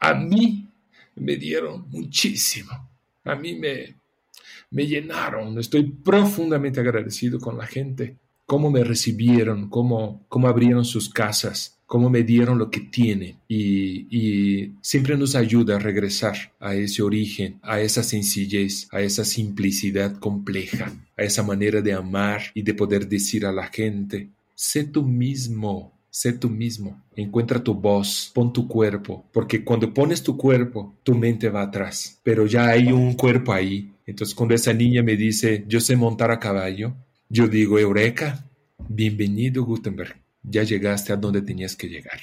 a 0.00 0.14
mí 0.14 0.70
me 1.16 1.36
dieron 1.36 1.86
muchísimo. 1.90 2.72
A 3.24 3.34
mí 3.34 3.54
me, 3.56 3.96
me 4.74 4.88
llenaron. 4.88 5.56
Estoy 5.58 5.84
profundamente 5.84 6.80
agradecido 6.80 7.38
con 7.38 7.56
la 7.56 7.66
gente. 7.66 8.18
Cómo 8.44 8.70
me 8.70 8.82
recibieron, 8.82 9.70
cómo, 9.70 10.26
cómo 10.28 10.48
abrieron 10.48 10.84
sus 10.84 11.08
casas, 11.08 11.78
cómo 11.86 12.10
me 12.10 12.24
dieron 12.24 12.58
lo 12.58 12.70
que 12.70 12.80
tienen. 12.80 13.38
Y, 13.48 14.06
y 14.10 14.74
siempre 14.82 15.16
nos 15.16 15.36
ayuda 15.36 15.76
a 15.76 15.78
regresar 15.78 16.52
a 16.58 16.74
ese 16.74 17.02
origen, 17.02 17.60
a 17.62 17.80
esa 17.80 18.02
sencillez, 18.02 18.88
a 18.90 19.00
esa 19.00 19.24
simplicidad 19.24 20.18
compleja, 20.18 20.92
a 21.16 21.22
esa 21.22 21.44
manera 21.44 21.80
de 21.80 21.92
amar 21.92 22.42
y 22.52 22.62
de 22.62 22.74
poder 22.74 23.08
decir 23.08 23.46
a 23.46 23.52
la 23.52 23.68
gente, 23.68 24.30
sé 24.56 24.84
tú 24.84 25.04
mismo, 25.04 25.93
Sé 26.16 26.32
tú 26.32 26.48
mismo, 26.48 27.02
encuentra 27.16 27.64
tu 27.64 27.74
voz, 27.74 28.30
pon 28.32 28.52
tu 28.52 28.68
cuerpo, 28.68 29.28
porque 29.32 29.64
cuando 29.64 29.92
pones 29.92 30.22
tu 30.22 30.36
cuerpo, 30.36 30.96
tu 31.02 31.12
mente 31.16 31.48
va 31.48 31.62
atrás, 31.62 32.20
pero 32.22 32.46
ya 32.46 32.68
hay 32.68 32.92
un 32.92 33.14
cuerpo 33.14 33.52
ahí. 33.52 33.92
Entonces 34.06 34.32
cuando 34.32 34.54
esa 34.54 34.72
niña 34.72 35.02
me 35.02 35.16
dice, 35.16 35.64
yo 35.66 35.80
sé 35.80 35.96
montar 35.96 36.30
a 36.30 36.38
caballo, 36.38 36.94
yo 37.28 37.48
digo, 37.48 37.80
Eureka, 37.80 38.48
bienvenido 38.88 39.64
Gutenberg, 39.64 40.22
ya 40.44 40.62
llegaste 40.62 41.12
a 41.12 41.16
donde 41.16 41.42
tenías 41.42 41.74
que 41.74 41.88
llegar. 41.88 42.20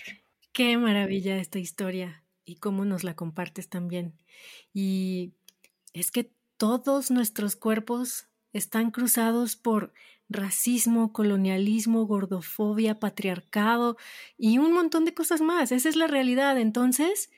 Qué 0.54 0.78
maravilla 0.78 1.36
esta 1.36 1.60
historia 1.60 2.24
y 2.46 2.56
cómo 2.56 2.86
nos 2.86 3.04
la 3.04 3.18
compartes 3.18 3.68
también. 3.68 4.14
Y 4.74 5.34
es 5.92 6.12
que 6.12 6.32
todos 6.56 7.12
nuestros 7.12 7.58
cuerpos 7.58 8.30
están 8.54 8.92
cruzados 8.92 9.58
por 9.58 9.92
racismo, 10.32 11.14
colonialismo, 11.14 12.06
gordofobia, 12.06 13.00
patriarcado 13.00 13.98
y 14.38 14.58
un 14.58 14.74
montón 14.74 15.06
de 15.06 15.14
cosas 15.14 15.42
más. 15.42 15.72
Esa 15.72 15.90
es 15.90 15.96
la 15.96 16.08
realidad. 16.08 16.58
Entonces, 16.58 17.30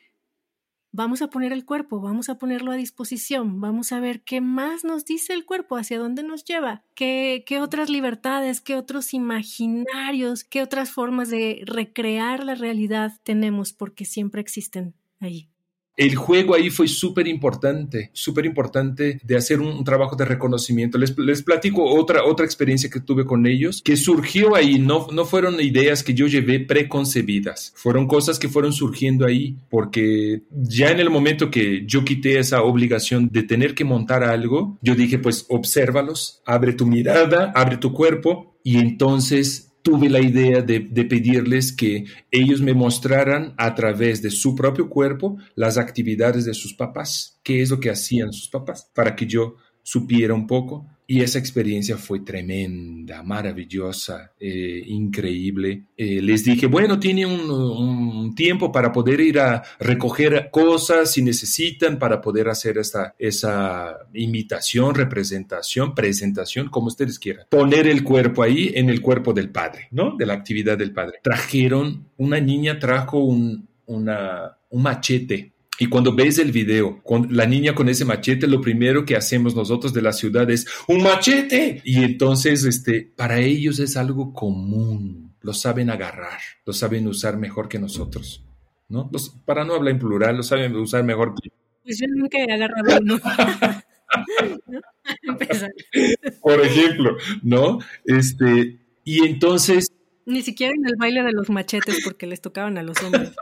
vamos 0.93 1.21
a 1.21 1.29
poner 1.29 1.51
el 1.51 1.65
cuerpo, 1.65 1.99
vamos 1.99 2.29
a 2.29 2.37
ponerlo 2.37 2.71
a 2.71 2.75
disposición, 2.75 3.59
vamos 3.59 3.91
a 3.91 3.99
ver 3.99 4.21
qué 4.23 4.41
más 4.41 4.85
nos 4.85 5.05
dice 5.05 5.33
el 5.33 5.43
cuerpo, 5.43 5.75
hacia 5.75 5.99
dónde 5.99 6.23
nos 6.23 6.45
lleva, 6.45 6.83
qué, 6.93 7.43
qué 7.47 7.59
otras 7.59 7.89
libertades, 7.89 8.61
qué 8.61 8.75
otros 8.75 9.13
imaginarios, 9.13 10.43
qué 10.43 10.61
otras 10.61 10.91
formas 10.91 11.29
de 11.29 11.63
recrear 11.65 12.43
la 12.43 12.55
realidad 12.55 13.19
tenemos, 13.23 13.73
porque 13.73 14.05
siempre 14.05 14.39
existen 14.39 14.93
ahí. 15.19 15.52
El 15.95 16.15
juego 16.15 16.55
ahí 16.55 16.69
fue 16.69 16.87
súper 16.87 17.27
importante, 17.27 18.09
súper 18.13 18.45
importante 18.45 19.19
de 19.23 19.35
hacer 19.35 19.59
un, 19.59 19.83
trabajo 19.83 20.15
de 20.15 20.25
reconocimiento. 20.25 20.97
Les, 20.97 21.17
les, 21.17 21.43
platico 21.43 21.83
otra, 21.83 22.23
otra 22.25 22.45
experiencia 22.45 22.89
que 22.89 22.99
tuve 22.99 23.25
con 23.25 23.45
ellos, 23.45 23.81
que 23.83 23.95
surgió 23.95 24.55
ahí, 24.55 24.79
no, 24.79 25.07
no 25.11 25.25
fueron 25.25 25.59
ideas 25.59 26.03
que 26.03 26.13
yo 26.13 26.27
llevé 26.27 26.59
preconcebidas, 26.59 27.73
fueron 27.75 28.07
cosas 28.07 28.39
que 28.39 28.49
fueron 28.49 28.73
surgiendo 28.73 29.25
ahí, 29.25 29.57
porque 29.69 30.43
ya 30.51 30.89
en 30.89 30.99
el 30.99 31.09
momento 31.09 31.51
que 31.51 31.85
yo 31.85 32.03
quité 32.03 32.39
esa 32.39 32.63
obligación 32.63 33.29
de 33.31 33.43
tener 33.43 33.75
que 33.75 33.83
montar 33.83 34.23
algo, 34.23 34.77
yo 34.81 34.95
dije, 34.95 35.19
pues 35.19 35.45
obsérvalos, 35.49 36.41
abre 36.45 36.73
tu 36.73 36.85
mirada, 36.85 37.51
abre 37.55 37.77
tu 37.77 37.93
cuerpo 37.93 38.57
y 38.63 38.77
entonces 38.77 39.72
tuve 39.83 40.09
la 40.09 40.21
idea 40.21 40.61
de, 40.61 40.79
pedirles 40.79 41.73
que 41.73 42.05
ellos 42.31 42.61
me 42.61 42.73
mostraran 42.73 43.53
a 43.57 43.75
través 43.75 44.21
de 44.21 44.31
su 44.31 44.55
propio 44.55 44.89
cuerpo 44.89 45.37
las 45.55 45.77
actividades 45.77 46.45
de 46.45 46.53
sus 46.53 46.73
papás, 46.73 47.39
qué 47.43 47.61
es 47.61 47.69
lo 47.69 47.79
que 47.79 47.91
hacían 47.91 48.31
sus 48.31 48.47
papás, 48.49 48.89
para 48.95 49.15
que 49.15 49.27
yo 49.27 49.57
supiera 49.83 50.33
un 50.33 50.47
poco 50.47 50.87
y 51.05 51.21
esa 51.21 51.39
experiencia 51.39 51.97
fue 51.97 52.21
tremenda, 52.21 53.23
maravillosa, 53.23 54.31
eh, 54.39 54.83
increíble. 54.87 55.83
Eh, 55.97 56.21
les 56.21 56.43
dije, 56.43 56.67
bueno, 56.67 56.99
tiene 56.99 57.25
un, 57.25 57.49
un, 57.49 58.35
tiempo 58.35 58.71
para 58.71 58.91
poder 58.91 59.19
ir 59.19 59.39
a 59.39 59.63
recoger 59.79 60.49
cosas 60.51 61.11
si 61.11 61.21
necesitan, 61.21 61.99
para 61.99 62.21
poder 62.21 62.49
hacer 62.49 62.77
esta, 62.77 63.15
esa 63.19 63.97
imitación, 64.13 64.95
representación, 64.95 65.93
presentación, 65.93 66.69
como 66.69 66.87
ustedes 66.87 67.19
quieran. 67.19 67.45
Poner 67.49 67.87
el 67.87 68.03
cuerpo 68.03 68.43
ahí 68.43 68.71
en 68.73 68.89
el 68.89 69.01
cuerpo 69.01 69.33
del 69.33 69.49
padre, 69.49 69.87
¿no? 69.91 70.15
De 70.17 70.25
la 70.25 70.33
actividad 70.33 70.77
del 70.77 70.93
padre. 70.93 71.19
Trajeron, 71.21 72.07
una 72.17 72.39
niña 72.39 72.79
trajo 72.79 73.19
un, 73.19 73.67
una, 73.85 74.57
un 74.69 74.81
machete 74.81 75.52
y 75.83 75.87
cuando 75.87 76.15
ves 76.15 76.39
el 76.39 76.53
video, 76.53 77.03
con 77.03 77.35
la 77.35 77.45
niña 77.45 77.75
con 77.75 77.89
ese 77.89 78.05
machete, 78.05 78.47
lo 78.47 78.61
primero 78.61 79.03
que 79.03 79.17
hacemos 79.17 79.53
nosotros 79.53 79.93
de 79.93 80.01
la 80.01 80.13
ciudad 80.13 80.49
es 80.49 80.65
¡un 80.87 81.03
machete! 81.03 81.81
Y 81.83 82.05
entonces, 82.05 82.63
este, 82.63 83.01
para 83.01 83.41
ellos 83.41 83.79
es 83.79 83.97
algo 83.97 84.31
común. 84.31 85.33
Lo 85.41 85.53
saben 85.53 85.89
agarrar, 85.89 86.39
lo 86.65 86.71
saben 86.71 87.05
usar 87.05 87.35
mejor 87.35 87.67
que 87.67 87.79
nosotros. 87.79 88.45
¿no? 88.87 89.09
Los, 89.11 89.31
para 89.43 89.65
no 89.65 89.73
hablar 89.73 89.91
en 89.91 89.99
plural, 89.99 90.37
lo 90.37 90.43
saben 90.43 90.73
usar 90.77 91.03
mejor 91.03 91.35
que. 91.35 91.49
Pues 91.83 91.99
yo 91.99 92.07
nunca 92.07 92.37
he 92.37 92.49
agarrado 92.49 92.99
uno. 93.01 93.19
Por 96.41 96.61
ejemplo, 96.61 97.17
¿no? 97.41 97.79
Este, 98.05 98.79
y 99.03 99.25
entonces. 99.25 99.87
Ni 100.25 100.43
siquiera 100.43 100.73
en 100.73 100.87
el 100.87 100.95
baile 100.97 101.23
de 101.23 101.33
los 101.33 101.49
machetes 101.49 101.99
porque 102.05 102.25
les 102.25 102.39
tocaban 102.39 102.77
a 102.77 102.83
los 102.83 103.03
hombres. 103.03 103.33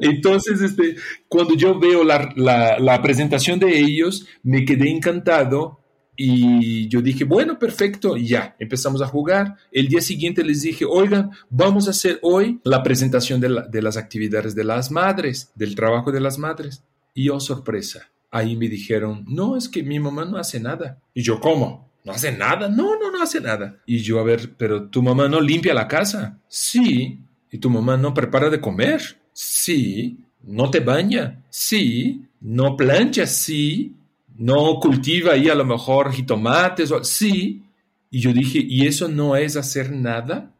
Entonces, 0.00 0.60
este, 0.62 0.96
cuando 1.28 1.54
yo 1.54 1.78
veo 1.78 2.04
la, 2.04 2.32
la, 2.36 2.78
la, 2.78 3.02
presentación 3.02 3.58
de 3.58 3.78
ellos, 3.78 4.26
me 4.42 4.64
quedé 4.64 4.90
encantado 4.90 5.80
Y 6.20 6.88
yo 6.88 7.00
dije, 7.00 7.22
bueno, 7.22 7.60
perfecto, 7.60 8.16
ya, 8.16 8.56
empezamos 8.58 9.00
a 9.02 9.06
jugar. 9.06 9.54
El 9.70 9.86
día 9.86 10.00
siguiente 10.00 10.42
les 10.42 10.62
dije, 10.62 10.84
oigan, 10.84 11.30
vamos 11.48 11.86
a 11.86 11.90
hacer 11.90 12.18
hoy 12.22 12.60
la 12.64 12.82
presentación 12.82 13.40
de, 13.40 13.62
de 13.70 13.82
las 13.82 13.96
actividades 13.96 14.54
de 14.56 14.64
las 14.64 14.90
madres, 14.90 15.52
del 15.54 15.76
trabajo 15.76 16.10
de 16.10 16.20
las 16.20 16.36
madres. 16.38 16.82
Y 17.14 17.28
oh, 17.28 17.38
sorpresa, 17.38 18.10
ahí 18.30 18.56
me 18.56 18.68
dijeron, 18.68 19.24
no, 19.28 19.56
es 19.56 19.68
que 19.68 19.82
mi 19.82 20.00
mamá 20.00 20.24
no 20.24 20.38
hace 20.38 20.58
nada. 20.58 20.98
Y 21.14 21.22
yo, 21.22 21.38
¿cómo? 21.40 21.88
¿No 22.04 22.12
hace 22.12 22.32
nada? 22.32 22.68
No, 22.68 22.98
no, 22.98 23.10
no 23.10 23.22
hace 23.22 23.40
nada. 23.40 23.76
Y 23.86 23.98
yo, 23.98 24.18
a 24.18 24.22
ver, 24.22 24.54
pero 24.56 24.88
tu 24.88 25.02
mamá 25.02 25.28
no 25.28 25.40
limpia 25.40 25.74
la 25.74 25.86
casa. 25.86 26.38
Sí. 26.48 27.20
¿Y 27.50 27.58
tu 27.58 27.70
mamá 27.70 27.96
no 27.96 28.14
prepara 28.14 28.50
de 28.50 28.60
comer? 28.60 29.17
Sí. 29.40 30.18
¿No 30.42 30.70
te 30.70 30.80
baña? 30.80 31.44
Sí. 31.50 32.24
¿No 32.40 32.76
plancha? 32.76 33.26
Sí 33.26 33.94
no 34.38 34.78
cultiva 34.80 35.32
ahí 35.32 35.48
a 35.48 35.54
lo 35.54 35.64
mejor 35.64 36.12
jitomates, 36.12 36.94
sí. 37.02 37.62
Y 38.10 38.20
yo 38.20 38.32
dije, 38.32 38.60
¿y 38.66 38.86
eso 38.86 39.08
no 39.08 39.36
es 39.36 39.56
hacer 39.56 39.90
nada? 39.92 40.54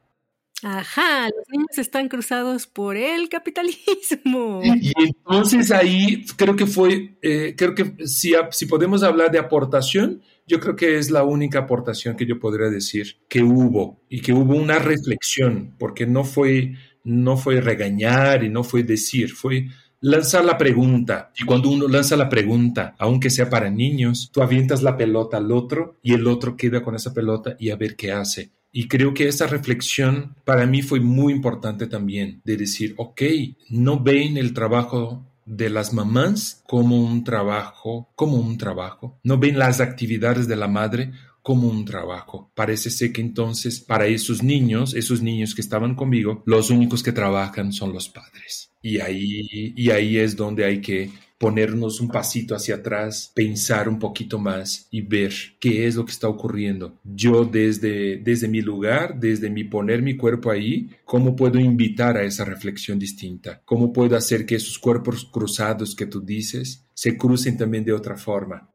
Ajá, 0.62 1.28
los 1.28 1.48
niños 1.48 1.78
están 1.78 2.08
cruzados 2.08 2.66
por 2.66 2.96
el 2.96 3.28
capitalismo. 3.28 4.60
Y, 4.64 4.92
entonces 4.98 5.70
ahí 5.70 6.26
creo 6.36 6.56
que 6.56 6.66
fue, 6.66 7.16
eh, 7.22 7.54
creo 7.56 7.74
que 7.74 7.94
si, 8.06 8.32
si 8.50 8.66
podemos 8.66 9.04
hablar 9.04 9.30
de 9.30 9.38
aportación, 9.38 10.20
yo 10.48 10.58
creo 10.58 10.74
que 10.74 10.98
es 10.98 11.10
la 11.10 11.22
única 11.22 11.60
aportación 11.60 12.16
que 12.16 12.26
yo 12.26 12.40
podría 12.40 12.68
decir 12.68 13.18
que 13.28 13.42
hubo 13.42 14.00
y 14.08 14.20
que 14.20 14.32
hubo 14.32 14.56
una 14.56 14.80
reflexión, 14.80 15.74
porque 15.78 16.06
no 16.06 16.24
fue, 16.24 16.74
no 17.08 17.36
fue 17.36 17.60
regañar 17.60 18.44
y 18.44 18.50
no 18.50 18.62
fue 18.62 18.82
decir, 18.82 19.32
fue 19.32 19.68
lanzar 20.00 20.44
la 20.44 20.58
pregunta. 20.58 21.32
Y 21.38 21.44
cuando 21.44 21.70
uno 21.70 21.88
lanza 21.88 22.16
la 22.16 22.28
pregunta, 22.28 22.94
aunque 22.98 23.30
sea 23.30 23.48
para 23.48 23.70
niños, 23.70 24.30
tú 24.32 24.42
avientas 24.42 24.82
la 24.82 24.96
pelota 24.96 25.38
al 25.38 25.50
otro 25.50 25.98
y 26.02 26.12
el 26.12 26.26
otro 26.26 26.56
queda 26.56 26.82
con 26.82 26.94
esa 26.94 27.14
pelota 27.14 27.56
y 27.58 27.70
a 27.70 27.76
ver 27.76 27.96
qué 27.96 28.12
hace. 28.12 28.50
Y 28.70 28.86
creo 28.86 29.14
que 29.14 29.26
esa 29.26 29.46
reflexión 29.46 30.36
para 30.44 30.66
mí 30.66 30.82
fue 30.82 31.00
muy 31.00 31.32
importante 31.32 31.86
también, 31.86 32.42
de 32.44 32.58
decir, 32.58 32.94
ok, 32.98 33.22
no 33.70 33.98
ven 33.98 34.36
el 34.36 34.52
trabajo 34.52 35.24
de 35.46 35.70
las 35.70 35.94
mamás 35.94 36.62
como 36.68 37.02
un 37.02 37.24
trabajo, 37.24 38.10
como 38.14 38.36
un 38.36 38.58
trabajo, 38.58 39.18
no 39.24 39.38
ven 39.38 39.58
las 39.58 39.80
actividades 39.80 40.46
de 40.46 40.56
la 40.56 40.68
madre 40.68 41.12
como 41.42 41.68
un 41.68 41.84
trabajo. 41.84 42.50
Parece 42.54 42.90
ser 42.90 43.12
que 43.12 43.20
entonces 43.20 43.80
para 43.80 44.06
esos 44.06 44.42
niños, 44.42 44.94
esos 44.94 45.22
niños 45.22 45.54
que 45.54 45.60
estaban 45.60 45.94
conmigo, 45.94 46.42
los 46.46 46.70
únicos 46.70 47.02
que 47.02 47.12
trabajan 47.12 47.72
son 47.72 47.92
los 47.92 48.08
padres. 48.08 48.70
Y 48.82 49.00
ahí, 49.00 49.74
y 49.76 49.90
ahí 49.90 50.18
es 50.18 50.36
donde 50.36 50.64
hay 50.64 50.80
que 50.80 51.10
ponernos 51.38 52.00
un 52.00 52.08
pasito 52.08 52.54
hacia 52.54 52.76
atrás, 52.76 53.32
pensar 53.34 53.88
un 53.88 53.98
poquito 53.98 54.38
más 54.38 54.88
y 54.90 55.02
ver 55.02 55.32
qué 55.60 55.86
es 55.86 55.94
lo 55.94 56.04
que 56.04 56.10
está 56.10 56.28
ocurriendo. 56.28 56.98
Yo 57.04 57.44
desde, 57.44 58.16
desde 58.16 58.48
mi 58.48 58.60
lugar, 58.60 59.18
desde 59.18 59.48
mi 59.48 59.64
poner 59.64 60.02
mi 60.02 60.16
cuerpo 60.16 60.50
ahí, 60.50 60.90
¿cómo 61.04 61.36
puedo 61.36 61.58
invitar 61.60 62.16
a 62.16 62.24
esa 62.24 62.44
reflexión 62.44 62.98
distinta? 62.98 63.62
¿Cómo 63.64 63.92
puedo 63.92 64.16
hacer 64.16 64.44
que 64.44 64.56
esos 64.56 64.78
cuerpos 64.78 65.24
cruzados 65.24 65.94
que 65.94 66.06
tú 66.06 66.20
dices 66.20 66.84
se 66.92 67.16
crucen 67.16 67.56
también 67.56 67.84
de 67.84 67.92
otra 67.92 68.16
forma? 68.16 68.68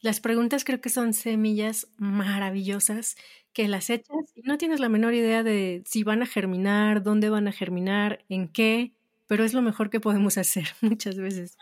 Las 0.00 0.20
preguntas 0.20 0.64
creo 0.64 0.80
que 0.80 0.88
son 0.88 1.12
semillas 1.12 1.88
maravillosas 1.98 3.16
que 3.52 3.68
las 3.68 3.90
echas 3.90 4.16
y 4.34 4.42
no 4.42 4.58
tienes 4.58 4.80
la 4.80 4.88
menor 4.88 5.14
idea 5.14 5.42
de 5.42 5.82
si 5.86 6.04
van 6.04 6.22
a 6.22 6.26
germinar, 6.26 7.02
dónde 7.02 7.28
van 7.28 7.48
a 7.48 7.52
germinar, 7.52 8.24
en 8.28 8.48
qué, 8.48 8.92
pero 9.26 9.44
es 9.44 9.54
lo 9.54 9.62
mejor 9.62 9.90
que 9.90 10.00
podemos 10.00 10.38
hacer 10.38 10.68
muchas 10.80 11.16
veces. 11.16 11.56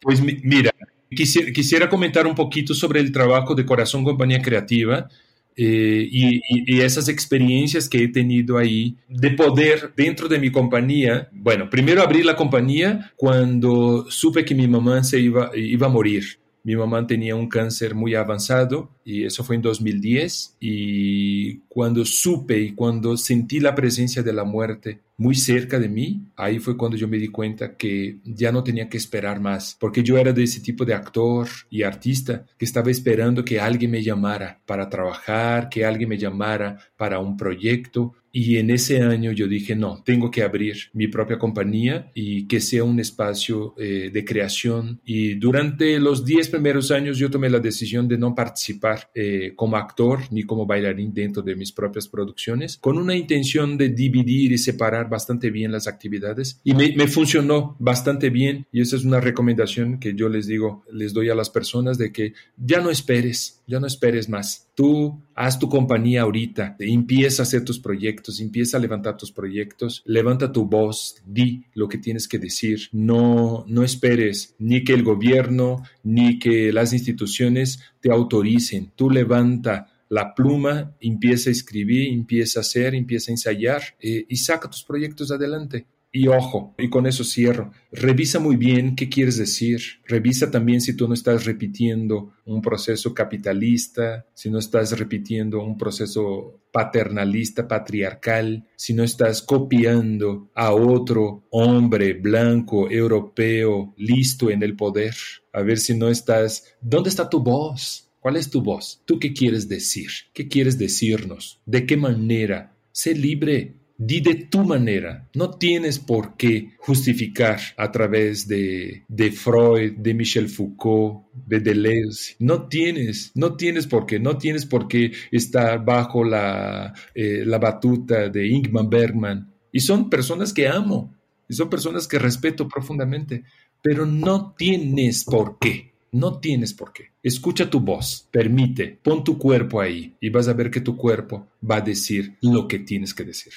Pues 0.00 0.20
mira, 0.22 0.72
quisiera, 1.10 1.52
quisiera 1.52 1.88
comentar 1.88 2.26
un 2.26 2.34
poquito 2.34 2.74
sobre 2.74 3.00
el 3.00 3.12
trabajo 3.12 3.54
de 3.54 3.66
Corazón 3.66 4.04
Compañía 4.04 4.42
Creativa 4.42 5.08
eh, 5.56 6.06
y, 6.10 6.80
esas 6.80 7.08
experiencias 7.08 7.88
que 7.88 8.04
he 8.04 8.08
tenido 8.08 8.58
ahí 8.58 8.96
de 9.08 9.30
poder 9.30 9.92
dentro 9.96 10.28
de 10.28 10.38
mi 10.38 10.50
compañía. 10.50 11.28
Bueno, 11.32 11.70
primero 11.70 12.02
abrí 12.02 12.22
la 12.22 12.36
compañía 12.36 13.12
cuando 13.16 14.06
supe 14.10 14.44
que 14.44 14.54
mi 14.54 14.68
mamá 14.68 15.02
se 15.02 15.18
iba, 15.18 15.50
iba 15.54 15.86
a 15.86 15.90
morir. 15.90 16.38
Mi 16.66 16.74
mamá 16.74 17.06
tenía 17.06 17.36
un 17.36 17.48
cáncer 17.48 17.94
muy 17.94 18.16
avanzado 18.16 18.90
y 19.04 19.24
eso 19.24 19.44
fue 19.44 19.54
en 19.54 19.62
2010 19.62 20.56
y 20.58 21.58
cuando 21.68 22.04
supe 22.04 22.58
y 22.58 22.72
cuando 22.72 23.16
sentí 23.16 23.60
la 23.60 23.76
presencia 23.76 24.20
de 24.24 24.32
la 24.32 24.42
muerte 24.42 24.98
muy 25.16 25.36
cerca 25.36 25.78
de 25.78 25.88
mí, 25.88 26.26
ahí 26.34 26.58
fue 26.58 26.76
cuando 26.76 26.96
yo 26.96 27.06
me 27.06 27.18
di 27.18 27.28
cuenta 27.28 27.76
que 27.76 28.18
ya 28.24 28.50
no 28.50 28.64
tenía 28.64 28.88
que 28.88 28.96
esperar 28.96 29.38
más, 29.38 29.76
porque 29.78 30.02
yo 30.02 30.18
era 30.18 30.32
de 30.32 30.42
ese 30.42 30.60
tipo 30.60 30.84
de 30.84 30.94
actor 30.94 31.46
y 31.70 31.84
artista 31.84 32.44
que 32.58 32.64
estaba 32.64 32.90
esperando 32.90 33.44
que 33.44 33.60
alguien 33.60 33.92
me 33.92 34.02
llamara 34.02 34.60
para 34.66 34.88
trabajar, 34.88 35.68
que 35.68 35.84
alguien 35.84 36.08
me 36.08 36.18
llamara 36.18 36.78
para 36.96 37.20
un 37.20 37.36
proyecto 37.36 38.12
y 38.38 38.58
en 38.58 38.68
ese 38.68 39.00
año 39.00 39.32
yo 39.32 39.48
dije, 39.48 39.74
no, 39.74 40.02
tengo 40.04 40.30
que 40.30 40.42
abrir 40.42 40.90
mi 40.92 41.08
propia 41.08 41.38
compañía 41.38 42.10
y 42.12 42.46
que 42.46 42.60
sea 42.60 42.84
un 42.84 43.00
espacio 43.00 43.74
eh, 43.78 44.10
de 44.12 44.24
creación. 44.26 45.00
Y 45.06 45.36
durante 45.36 45.98
los 45.98 46.22
10 46.22 46.50
primeros 46.50 46.90
años 46.90 47.16
yo 47.16 47.30
tomé 47.30 47.48
la 47.48 47.60
decisión 47.60 48.06
de 48.06 48.18
no 48.18 48.34
participar 48.34 49.10
eh, 49.14 49.54
como 49.56 49.78
actor 49.78 50.20
ni 50.30 50.42
como 50.42 50.66
bailarín 50.66 51.14
dentro 51.14 51.42
de 51.42 51.56
mis 51.56 51.72
propias 51.72 52.08
producciones, 52.08 52.76
con 52.76 52.98
una 52.98 53.16
intención 53.16 53.78
de 53.78 53.88
dividir 53.88 54.52
y 54.52 54.58
separar 54.58 55.08
bastante 55.08 55.50
bien 55.50 55.72
las 55.72 55.86
actividades. 55.86 56.60
Y 56.62 56.74
me, 56.74 56.94
me 56.94 57.08
funcionó 57.08 57.74
bastante 57.78 58.28
bien. 58.28 58.66
Y 58.70 58.82
esa 58.82 58.96
es 58.96 59.06
una 59.06 59.18
recomendación 59.18 59.98
que 59.98 60.14
yo 60.14 60.28
les 60.28 60.46
digo, 60.46 60.84
les 60.92 61.14
doy 61.14 61.30
a 61.30 61.34
las 61.34 61.48
personas 61.48 61.96
de 61.96 62.12
que 62.12 62.34
ya 62.58 62.82
no 62.82 62.90
esperes, 62.90 63.62
ya 63.66 63.80
no 63.80 63.86
esperes 63.86 64.28
más 64.28 64.65
Tú 64.76 65.22
haz 65.34 65.58
tu 65.58 65.70
compañía 65.70 66.20
ahorita, 66.20 66.76
empieza 66.78 67.42
a 67.42 67.44
hacer 67.44 67.64
tus 67.64 67.78
proyectos, 67.78 68.40
empieza 68.40 68.76
a 68.76 68.80
levantar 68.80 69.16
tus 69.16 69.32
proyectos, 69.32 70.02
levanta 70.04 70.52
tu 70.52 70.66
voz, 70.66 71.16
di 71.24 71.64
lo 71.72 71.88
que 71.88 71.96
tienes 71.96 72.28
que 72.28 72.38
decir. 72.38 72.90
No, 72.92 73.64
no 73.66 73.82
esperes 73.82 74.54
ni 74.58 74.84
que 74.84 74.92
el 74.92 75.02
gobierno 75.02 75.82
ni 76.02 76.38
que 76.38 76.74
las 76.74 76.92
instituciones 76.92 77.80
te 78.00 78.10
autoricen. 78.12 78.92
Tú 78.94 79.08
levanta 79.08 79.88
la 80.10 80.34
pluma, 80.34 80.94
empieza 81.00 81.48
a 81.48 81.52
escribir, 81.52 82.12
empieza 82.12 82.60
a 82.60 82.62
hacer, 82.62 82.94
empieza 82.94 83.30
a 83.30 83.34
ensayar 83.34 83.82
eh, 83.98 84.26
y 84.28 84.36
saca 84.36 84.68
tus 84.68 84.84
proyectos 84.84 85.30
adelante. 85.30 85.86
Y 86.16 86.28
ojo, 86.28 86.74
y 86.78 86.88
con 86.88 87.06
eso 87.06 87.24
cierro, 87.24 87.72
revisa 87.92 88.38
muy 88.38 88.56
bien 88.56 88.96
qué 88.96 89.10
quieres 89.10 89.36
decir, 89.36 89.82
revisa 90.06 90.50
también 90.50 90.80
si 90.80 90.96
tú 90.96 91.06
no 91.06 91.12
estás 91.12 91.44
repitiendo 91.44 92.32
un 92.46 92.62
proceso 92.62 93.12
capitalista, 93.12 94.24
si 94.32 94.48
no 94.48 94.58
estás 94.58 94.98
repitiendo 94.98 95.62
un 95.62 95.76
proceso 95.76 96.62
paternalista, 96.72 97.68
patriarcal, 97.68 98.66
si 98.76 98.94
no 98.94 99.04
estás 99.04 99.42
copiando 99.42 100.48
a 100.54 100.72
otro 100.72 101.44
hombre 101.50 102.14
blanco, 102.14 102.90
europeo, 102.90 103.92
listo 103.98 104.48
en 104.48 104.62
el 104.62 104.74
poder, 104.74 105.14
a 105.52 105.60
ver 105.60 105.76
si 105.76 105.94
no 105.94 106.08
estás, 106.08 106.64
¿dónde 106.80 107.10
está 107.10 107.28
tu 107.28 107.40
voz? 107.42 108.10
¿Cuál 108.20 108.38
es 108.38 108.48
tu 108.48 108.62
voz? 108.62 109.02
¿Tú 109.04 109.18
qué 109.18 109.34
quieres 109.34 109.68
decir? 109.68 110.08
¿Qué 110.32 110.48
quieres 110.48 110.78
decirnos? 110.78 111.60
¿De 111.66 111.84
qué 111.84 111.98
manera? 111.98 112.74
Sé 112.90 113.14
libre, 113.14 113.74
Di 113.98 114.20
de 114.20 114.34
tu 114.34 114.62
manera. 114.62 115.28
No 115.34 115.50
tienes 115.50 115.98
por 115.98 116.36
qué 116.36 116.74
justificar 116.78 117.58
a 117.76 117.90
través 117.90 118.46
de, 118.46 119.04
de 119.08 119.32
Freud, 119.32 119.92
de 119.98 120.12
Michel 120.12 120.48
Foucault, 120.48 121.24
de 121.32 121.60
Deleuze. 121.60 122.36
No 122.38 122.68
tienes, 122.68 123.32
no 123.34 123.56
tienes 123.56 123.86
por 123.86 124.04
qué, 124.04 124.20
no 124.20 124.36
tienes 124.36 124.66
por 124.66 124.86
qué 124.86 125.12
estar 125.30 125.82
bajo 125.84 126.24
la, 126.24 126.92
eh, 127.14 127.44
la 127.46 127.58
batuta 127.58 128.28
de 128.28 128.46
Ingmar 128.46 128.88
Bergman. 128.88 129.52
Y 129.72 129.80
son 129.80 130.10
personas 130.10 130.52
que 130.52 130.68
amo, 130.68 131.14
y 131.48 131.54
son 131.54 131.70
personas 131.70 132.06
que 132.06 132.18
respeto 132.18 132.68
profundamente, 132.68 133.44
pero 133.82 134.04
no 134.04 134.54
tienes 134.56 135.24
por 135.24 135.58
qué. 135.58 135.94
No 136.12 136.38
tienes 136.38 136.72
por 136.72 136.92
qué. 136.92 137.10
Escucha 137.22 137.68
tu 137.68 137.80
voz, 137.80 138.28
permite, 138.30 138.98
pon 139.02 139.22
tu 139.22 139.38
cuerpo 139.38 139.80
ahí 139.80 140.16
y 140.20 140.30
vas 140.30 140.48
a 140.48 140.54
ver 140.54 140.70
que 140.70 140.80
tu 140.80 140.96
cuerpo 140.96 141.48
va 141.68 141.76
a 141.76 141.80
decir 141.80 142.36
lo 142.40 142.68
que 142.68 142.78
tienes 142.78 143.12
que 143.12 143.24
decir. 143.24 143.52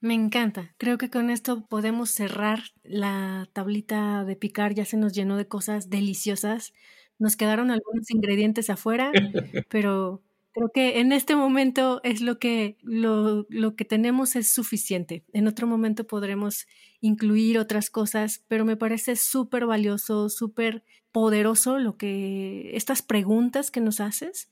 Me 0.00 0.14
encanta. 0.14 0.74
Creo 0.78 0.96
que 0.96 1.10
con 1.10 1.28
esto 1.28 1.66
podemos 1.66 2.10
cerrar 2.10 2.60
la 2.82 3.48
tablita 3.52 4.24
de 4.24 4.34
picar. 4.36 4.74
Ya 4.74 4.84
se 4.86 4.96
nos 4.96 5.12
llenó 5.12 5.36
de 5.36 5.46
cosas 5.46 5.90
deliciosas. 5.90 6.72
Nos 7.18 7.36
quedaron 7.36 7.70
algunos 7.70 8.10
ingredientes 8.10 8.70
afuera, 8.70 9.12
pero 9.68 10.22
creo 10.52 10.70
que 10.72 11.00
en 11.00 11.12
este 11.12 11.36
momento 11.36 12.00
es 12.02 12.22
lo 12.22 12.38
que, 12.38 12.78
lo, 12.82 13.46
lo 13.50 13.76
que 13.76 13.84
tenemos 13.84 14.36
es 14.36 14.48
suficiente. 14.48 15.22
En 15.34 15.46
otro 15.46 15.66
momento 15.66 16.06
podremos 16.06 16.66
incluir 17.02 17.58
otras 17.58 17.90
cosas, 17.90 18.42
pero 18.48 18.64
me 18.64 18.76
parece 18.78 19.16
súper 19.16 19.66
valioso, 19.66 20.30
súper 20.30 20.82
poderoso 21.12 21.78
lo 21.78 21.96
que 21.96 22.70
estas 22.74 23.02
preguntas 23.02 23.70
que 23.70 23.80
nos 23.80 24.00
haces 24.00 24.48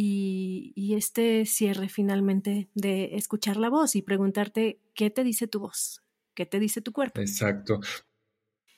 y, 0.00 0.94
este 0.94 1.44
cierre 1.44 1.88
finalmente 1.88 2.68
de 2.74 3.16
escuchar 3.16 3.56
la 3.56 3.68
voz 3.68 3.96
y 3.96 4.02
preguntarte 4.02 4.78
qué 4.94 5.10
te 5.10 5.24
dice 5.24 5.48
tu 5.48 5.58
voz, 5.58 6.02
qué 6.34 6.46
te 6.46 6.60
dice 6.60 6.80
tu 6.80 6.92
cuerpo. 6.92 7.20
Exacto. 7.20 7.80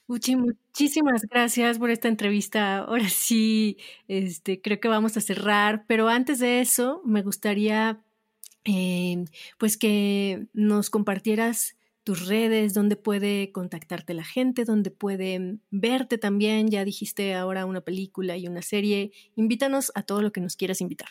Uchi, 0.07 0.35
muchísimas 0.37 1.23
gracias 1.23 1.79
por 1.79 1.91
esta 1.91 2.09
entrevista. 2.09 2.79
Ahora 2.79 3.09
sí, 3.11 3.77
este, 4.09 4.63
creo 4.63 4.81
que 4.81 4.89
vamos 4.89 5.17
a 5.19 5.21
cerrar, 5.21 5.85
pero 5.87 6.09
antes 6.09 6.39
de 6.39 6.61
eso, 6.61 7.03
me 7.05 7.23
gustaría 7.23 8.03
eh, 8.65 9.25
pues 9.59 9.77
que 9.77 10.47
nos 10.55 10.89
compartieras 10.89 11.77
tus 12.11 12.27
redes, 12.27 12.75
dónde 12.75 12.97
puede 12.97 13.53
contactarte 13.53 14.15
la 14.15 14.25
gente, 14.25 14.65
dónde 14.65 14.91
puede 14.91 15.59
verte 15.71 16.19
también. 16.19 16.69
Ya 16.69 16.85
dijiste 16.85 17.37
ahora 17.37 17.67
una 17.67 17.83
película 17.83 18.37
y 18.37 18.49
una 18.49 18.63
serie. 18.63 19.13
Invítanos 19.37 19.93
a 19.95 20.03
todo 20.03 20.21
lo 20.21 20.33
que 20.33 20.41
nos 20.41 20.57
quieras 20.57 20.81
invitar. 20.81 21.11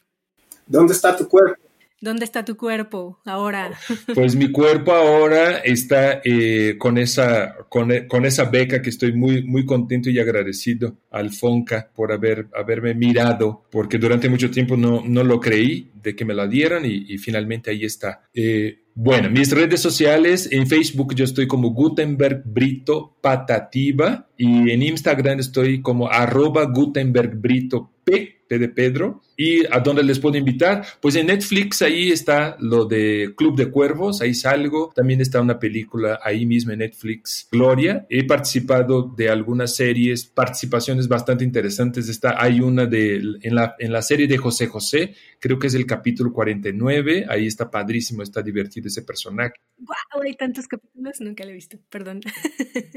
¿Dónde 0.68 0.92
está 0.92 1.16
tu 1.16 1.30
cuerpo? 1.30 1.56
¿Dónde 2.02 2.26
está 2.26 2.44
tu 2.44 2.58
cuerpo 2.58 3.22
ahora? 3.24 3.72
Pues 4.14 4.36
mi 4.36 4.52
cuerpo 4.52 4.92
ahora 4.92 5.60
está 5.60 6.20
eh, 6.26 6.76
con, 6.78 6.98
esa, 6.98 7.56
con, 7.70 7.92
con, 8.10 8.26
esa 8.26 8.46
beca 8.50 8.82
que 8.82 8.90
estoy 8.90 9.14
muy, 9.14 9.44
muy 9.44 9.66
contento 9.66 10.10
y 10.10 10.20
agradecido 10.20 10.98
al 11.12 11.32
FONCA 11.32 11.92
por 11.96 12.12
haber, 12.12 12.48
haberme 12.54 12.94
mirado, 12.94 13.64
porque 13.72 13.98
durante 13.98 14.28
mucho 14.28 14.52
tiempo 14.52 14.76
no, 14.76 15.02
no 15.06 15.24
lo 15.24 15.40
creí 15.40 15.92
de 16.02 16.16
que 16.16 16.26
me 16.26 16.34
la 16.34 16.48
dieran 16.48 16.84
y, 16.86 17.18
finalmente 17.18 17.72
ahí 17.72 17.86
está. 17.86 18.24
Eh, 18.34 18.89
bueno, 19.02 19.30
mis 19.30 19.50
redes 19.54 19.80
sociales, 19.80 20.50
en 20.52 20.68
Facebook 20.68 21.16
yo 21.16 21.24
estoy 21.24 21.48
como 21.48 21.70
Gutenberg 21.70 22.44
Brito 22.44 23.16
Patativa 23.22 24.28
y 24.36 24.72
en 24.72 24.84
Instagram 24.84 25.40
estoy 25.40 25.82
como 25.82 26.10
arroba 26.10 26.66
Gutenberg 26.66 27.38
Brito 27.38 27.94
P 28.04 28.42
de 28.50 28.68
Pedro. 28.68 29.22
¿Y 29.42 29.66
a 29.72 29.80
dónde 29.80 30.04
les 30.04 30.20
puedo 30.20 30.38
invitar? 30.38 30.86
Pues 31.00 31.16
en 31.16 31.28
Netflix 31.28 31.82
ahí 31.82 32.12
está 32.12 32.58
lo 32.60 32.84
de 32.84 33.34
Club 33.38 33.56
de 33.56 33.72
Cuervos, 33.72 34.20
ahí 34.20 34.34
salgo. 34.34 34.92
También 34.94 35.22
está 35.22 35.40
una 35.40 35.58
película 35.58 36.20
ahí 36.22 36.46
mismo 36.46 36.74
en 36.74 36.80
Netflix, 36.80 37.48
Gloria. 37.50 38.06
He 38.10 38.26
participado 38.26 39.04
de 39.16 39.30
algunas 39.30 39.74
series, 39.78 40.26
participaciones 40.26 41.08
bastante 41.08 41.46
interesantes. 41.46 42.10
Está, 42.10 42.36
hay 42.38 42.60
una 42.60 42.86
de, 42.86 43.16
en 43.42 43.56
la, 43.56 43.76
en 43.80 43.94
la 43.94 44.02
serie 44.02 44.28
de 44.28 44.38
José 44.38 44.68
José, 44.68 45.16
creo 45.40 45.58
que 45.58 45.68
es 45.68 45.74
el 45.74 45.86
capítulo 45.86 46.34
49. 46.34 47.28
Ahí 47.30 47.48
está 47.48 47.72
padrísimo, 47.72 48.24
está 48.24 48.42
divertido 48.42 48.88
ese 48.88 49.04
personaje. 49.04 49.54
¡Wow! 49.78 50.22
Hay 50.26 50.34
tantos 50.34 50.68
capítulos, 50.68 51.22
nunca 51.22 51.46
lo 51.46 51.52
he 51.52 51.54
visto, 51.54 51.78
perdón. 51.90 52.20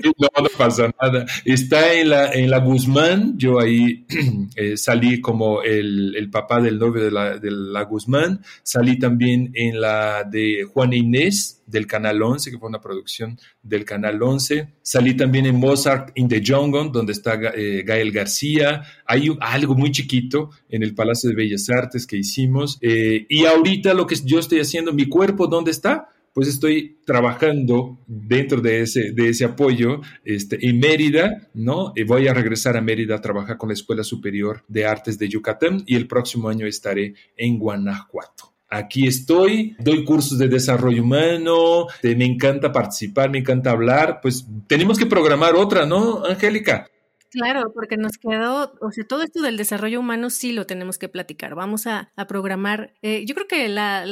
No, 0.03 0.43
no 0.43 0.49
pasa 0.59 0.93
nada. 1.01 1.25
Está 1.45 1.95
en 1.95 2.11
la, 2.11 2.33
en 2.33 2.51
la 2.51 2.59
Guzmán, 2.59 3.39
yo 3.39 3.61
ahí 3.61 4.05
eh, 4.57 4.77
salí 4.77 5.21
como 5.21 5.63
el, 5.63 6.17
el, 6.17 6.31
papá 6.33 6.61
del 6.61 6.81
novio 6.81 7.05
de 7.05 7.51
la, 7.51 7.83
Guzmán. 7.85 8.41
Salí 8.65 8.99
también 8.99 9.53
en 9.55 9.81
la 9.81 10.25
de 10.25 10.65
Juan 10.65 10.93
Inés 10.93 11.63
del 11.67 11.87
Canal 11.87 12.21
11, 12.21 12.51
que 12.51 12.59
fue 12.59 12.69
una 12.69 12.81
producción 12.81 13.39
del 13.63 13.85
Canal 13.85 14.21
11. 14.21 14.69
Salí 14.83 15.17
también 15.17 15.47
en 15.47 15.57
Mozart 15.57 16.11
in 16.17 16.29
the 16.29 16.43
Jungle, 16.45 16.91
donde 16.93 17.13
está 17.13 17.39
eh, 17.55 17.85
Gael 17.87 18.11
García. 18.11 18.83
Hay 19.07 19.29
algo 19.41 19.77
muy 19.77 19.93
chiquito 19.93 20.51
en 20.69 20.83
el 20.83 20.95
Palacio 20.95 21.31
de 21.31 21.37
Bellas 21.37 21.71
Artes 21.71 22.07
que 22.07 22.17
hicimos. 22.17 22.79
Eh, 22.81 23.27
y 23.29 23.45
ahorita 23.45 23.95
lo 23.95 24.09
que 24.09 24.17
yo 24.25 24.41
estoy 24.41 24.59
haciendo, 24.59 24.93
mi 24.93 25.09
cuerpo, 25.09 25.47
¿dónde 25.47 25.71
está? 25.71 26.09
Pues 26.33 26.49
estoy 26.49 26.99
trabajando 27.05 27.99
dentro 28.07 28.61
de 28.61 28.83
ese, 28.83 29.13
de 29.13 29.29
ese 29.29 29.45
apoyo 29.45 30.01
este, 30.25 30.67
en 30.67 30.79
Mérida, 30.79 31.49
¿no? 31.55 31.93
Y 31.95 32.05
voy 32.05 32.29
a 32.29 32.35
regresar 32.35 32.77
a 32.77 32.81
Mérida 32.81 33.17
a 33.17 33.21
trabajar 33.21 33.59
con 33.59 33.69
la 33.69 33.75
Escuela 33.75 34.05
Superior 34.05 34.65
de 34.69 34.87
Artes 34.87 35.19
de 35.19 35.29
Yucatán 35.29 35.83
y 35.87 35.97
el 35.97 36.07
próximo 36.07 36.49
año 36.49 36.67
estaré 36.67 37.15
en 37.37 37.59
Guanajuato. 37.59 38.53
Aquí 38.75 39.07
estoy, 39.07 39.77
doy 39.81 40.03
cursos 40.03 40.39
de 40.39 40.49
desarrollo 40.49 41.03
humano, 41.03 41.89
me 42.03 42.25
encanta 42.25 42.73
participar, 42.73 43.29
me 43.29 43.39
encanta 43.39 43.71
hablar, 43.71 44.21
pues 44.23 44.47
tenemos 44.67 44.99
que 44.99 45.05
programar 45.05 45.55
otra, 45.55 45.85
¿no, 45.85 46.25
Angélica? 46.25 46.87
Claro, 47.33 47.73
porque 47.73 47.97
nos 47.97 48.19
quedó, 48.19 48.75
o 48.83 48.93
sea, 48.93 49.05
todo 49.05 49.23
esto 49.23 49.41
del 49.41 49.57
desarrollo 49.57 50.01
humano 50.01 50.29
sí 50.29 50.53
lo 50.53 50.67
tenemos 50.67 50.99
que 50.99 51.09
platicar. 51.09 51.55
Vamos 51.55 51.87
a, 51.87 52.13
programar, 52.29 52.93
eh, 53.01 53.25
yo 53.25 53.35
creo 53.35 53.49
que 53.49 53.69
la, 53.71 54.05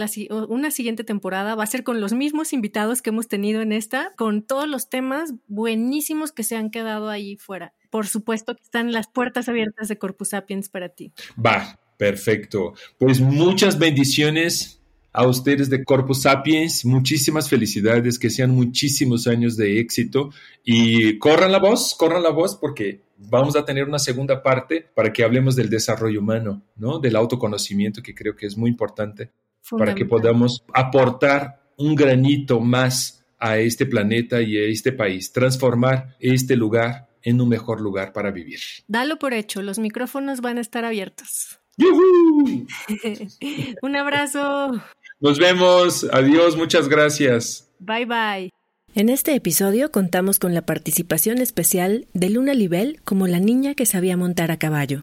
una 0.48 0.70
siguiente 0.70 1.04
temporada 1.04 1.54
va 1.54 1.64
a 1.64 1.66
ser 1.66 1.84
con 1.84 2.00
los 2.00 2.14
mismos 2.14 2.54
invitados 2.54 3.02
que 3.02 3.10
hemos 3.10 3.28
tenido 3.28 3.60
en 3.60 3.72
esta, 3.72 4.12
con 4.16 4.42
todos 4.42 4.66
los 4.66 4.88
temas 4.88 5.34
buenísimos 5.48 6.32
que 6.32 6.44
se 6.44 6.56
han 6.56 6.70
quedado 6.70 7.10
ahí 7.10 7.36
fuera. 7.36 7.74
Por 7.90 8.06
supuesto 8.06 8.56
que 8.56 8.62
están 8.62 8.90
las 8.90 9.06
puertas 9.06 9.50
abiertas 9.50 9.88
de 9.88 9.98
Corpus 9.98 10.30
Sapiens 10.30 10.70
para 10.70 10.88
ti. 10.88 11.12
Va, 11.44 11.78
perfecto. 11.98 12.72
Pues 12.98 13.20
muchas 13.20 13.78
bendiciones 13.78 14.80
a 15.12 15.26
ustedes 15.26 15.68
de 15.68 15.84
Corpus 15.84 16.22
Sapiens, 16.22 16.84
muchísimas 16.84 17.50
felicidades, 17.50 18.18
que 18.18 18.30
sean 18.30 18.52
muchísimos 18.52 19.26
años 19.26 19.56
de 19.56 19.80
éxito 19.80 20.30
y 20.64 21.18
corran 21.18 21.52
la 21.52 21.58
voz, 21.58 21.94
corran 21.98 22.22
la 22.22 22.30
voz 22.30 22.56
porque 22.56 23.02
vamos 23.28 23.56
a 23.56 23.64
tener 23.64 23.84
una 23.84 23.98
segunda 23.98 24.42
parte 24.42 24.88
para 24.94 25.12
que 25.12 25.22
hablemos 25.22 25.56
del 25.56 25.68
desarrollo 25.68 26.20
humano, 26.20 26.62
¿no? 26.76 26.98
Del 26.98 27.16
autoconocimiento 27.16 28.02
que 28.02 28.14
creo 28.14 28.34
que 28.34 28.46
es 28.46 28.56
muy 28.56 28.70
importante 28.70 29.30
para 29.70 29.94
que 29.94 30.04
podamos 30.04 30.64
aportar 30.72 31.60
un 31.76 31.94
granito 31.94 32.60
más 32.60 33.24
a 33.38 33.58
este 33.58 33.86
planeta 33.86 34.42
y 34.42 34.56
a 34.56 34.68
este 34.68 34.92
país, 34.92 35.32
transformar 35.32 36.16
este 36.18 36.56
lugar 36.56 37.08
en 37.22 37.40
un 37.40 37.48
mejor 37.48 37.80
lugar 37.80 38.12
para 38.12 38.30
vivir. 38.30 38.60
Dalo 38.86 39.18
por 39.18 39.34
hecho, 39.34 39.62
los 39.62 39.78
micrófonos 39.78 40.40
van 40.40 40.58
a 40.58 40.60
estar 40.60 40.84
abiertos. 40.84 41.58
un 43.82 43.96
abrazo. 43.96 44.82
Nos 45.20 45.38
vemos. 45.38 46.06
Adiós. 46.12 46.56
Muchas 46.56 46.88
gracias. 46.88 47.70
Bye 47.78 48.06
bye. 48.06 48.59
En 48.92 49.08
este 49.08 49.36
episodio 49.36 49.92
contamos 49.92 50.40
con 50.40 50.52
la 50.52 50.62
participación 50.62 51.38
especial 51.38 52.08
de 52.12 52.28
Luna 52.28 52.54
Libel 52.54 53.00
como 53.04 53.28
la 53.28 53.38
niña 53.38 53.76
que 53.76 53.86
sabía 53.86 54.16
montar 54.16 54.50
a 54.50 54.58
caballo. 54.58 55.00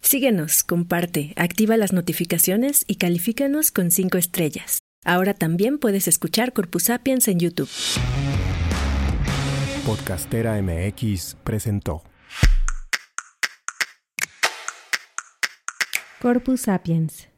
Síguenos, 0.00 0.62
comparte, 0.62 1.32
activa 1.34 1.76
las 1.76 1.92
notificaciones 1.92 2.84
y 2.86 2.96
califícanos 2.96 3.72
con 3.72 3.90
cinco 3.90 4.16
estrellas. 4.16 4.78
Ahora 5.04 5.34
también 5.34 5.78
puedes 5.78 6.06
escuchar 6.06 6.52
Corpus 6.52 6.84
Sapiens 6.84 7.26
en 7.26 7.40
YouTube. 7.40 7.68
Podcastera 9.84 10.62
MX 10.62 11.36
presentó 11.42 12.04
Corpus 16.20 16.60
Sapiens 16.60 17.28